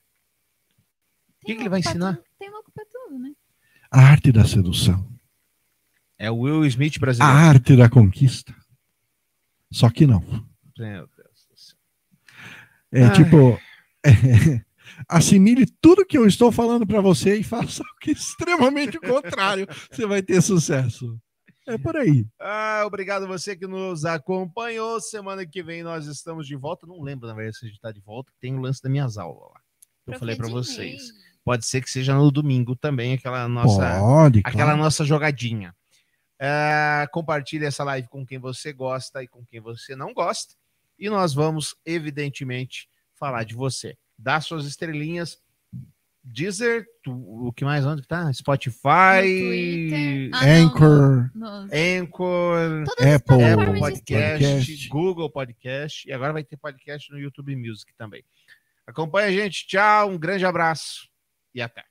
O 1.43 1.47
que, 1.47 1.55
que 1.55 1.63
ele 1.63 1.69
vai 1.69 1.81
ensinar? 1.81 2.21
Tem 2.39 2.51
louco 2.51 2.71
pra 2.73 2.85
tudo, 2.85 3.19
né? 3.19 3.33
A 3.91 4.01
arte 4.01 4.33
da 4.33 4.45
sedução. 4.45 5.09
É 6.19 6.31
o 6.31 6.39
Will 6.39 6.65
Smith 6.67 6.97
A 6.97 7.01
brasileiro. 7.01 7.37
arte 7.37 7.77
da 7.77 7.89
conquista. 7.89 8.55
Só 9.71 9.91
que 9.91 10.07
não. 10.07 10.21
Meu 10.79 11.07
Deus 11.17 11.47
do 11.51 11.57
céu. 11.57 11.77
É 12.93 13.05
Ai. 13.05 13.13
tipo. 13.13 13.59
assimile 15.09 15.67
tudo 15.81 16.07
que 16.07 16.17
eu 16.17 16.27
estou 16.27 16.51
falando 16.51 16.87
para 16.87 17.01
você 17.01 17.37
e 17.37 17.43
faça 17.43 17.83
o 17.83 17.99
que 18.01 18.11
é 18.11 18.13
extremamente 18.15 18.97
o 18.97 19.01
contrário. 19.01 19.67
Você 19.91 20.07
vai 20.07 20.23
ter 20.23 20.41
sucesso. 20.43 21.19
É 21.67 21.77
por 21.77 21.97
aí. 21.97 22.25
Ah, 22.41 22.85
obrigado 22.87 23.27
você 23.27 23.57
que 23.57 23.67
nos 23.67 24.05
acompanhou. 24.05 25.01
Semana 25.01 25.45
que 25.45 25.63
vem 25.63 25.83
nós 25.83 26.07
estamos 26.07 26.47
de 26.47 26.55
volta. 26.55 26.87
Não 26.87 27.03
lembro, 27.03 27.27
na 27.27 27.35
verdade, 27.35 27.59
se 27.59 27.65
a 27.65 27.69
gente 27.69 27.77
está 27.77 27.91
de 27.91 28.01
volta. 28.01 28.33
Tem 28.41 28.55
o 28.55 28.61
lance 28.61 28.81
das 28.81 28.91
minhas 28.91 29.19
aulas 29.19 29.51
lá. 29.53 29.61
Eu 30.07 30.19
falei 30.19 30.37
para 30.37 30.49
vocês. 30.49 31.11
Pode 31.45 31.67
ser 31.67 31.81
que 31.81 31.91
seja 31.91 32.15
no 32.15 32.31
domingo 32.31 32.75
também, 32.75 33.15
aquela 33.15 33.49
nossa, 33.49 33.99
Pode, 34.01 34.41
aquela 34.45 34.65
claro. 34.65 34.79
nossa 34.79 35.05
jogadinha. 35.05 35.75
É, 36.39 37.07
compartilhe 37.13 37.65
essa 37.65 37.83
live 37.85 38.09
com 38.09 38.25
quem 38.27 38.39
você 38.39 38.73
gosta 38.73 39.23
e 39.23 39.29
com 39.29 39.45
quem 39.45 39.61
você 39.61 39.97
não 39.97 40.13
gosta. 40.13 40.55
E 40.99 41.09
nós 41.09 41.33
vamos, 41.35 41.75
evidentemente, 41.85 42.89
falar 43.15 43.45
de 43.45 43.55
você. 43.55 43.97
Dá 44.19 44.41
suas 44.41 44.67
estrelinhas. 44.67 45.39
Deezer, 46.29 46.85
tu- 47.05 47.47
o 47.47 47.53
que 47.53 47.65
mais 47.65 47.87
onde 47.87 48.03
que 48.03 48.09
tá? 48.09 48.33
Spotify, 48.33 49.21
Twitter. 49.23 50.31
Ah, 50.33 50.45
Anchor. 50.45 51.31
Anchor, 51.73 52.85
Todas 52.85 53.15
Apple 53.15 53.37
de 53.75 53.79
Podcast, 53.79 54.45
Podcast. 54.45 54.89
Google 54.89 55.31
Podcast 55.31 56.09
e 56.09 56.13
agora 56.13 56.33
vai 56.33 56.43
ter 56.43 56.57
podcast 56.57 57.13
no 57.13 57.19
YouTube 57.19 57.55
Music 57.55 57.93
também. 57.95 58.25
Acompanha 58.85 59.29
a 59.29 59.31
gente, 59.31 59.67
tchau, 59.69 60.11
um 60.11 60.19
grande 60.19 60.45
abraço 60.45 61.09
e 61.55 61.63
até. 61.63 61.85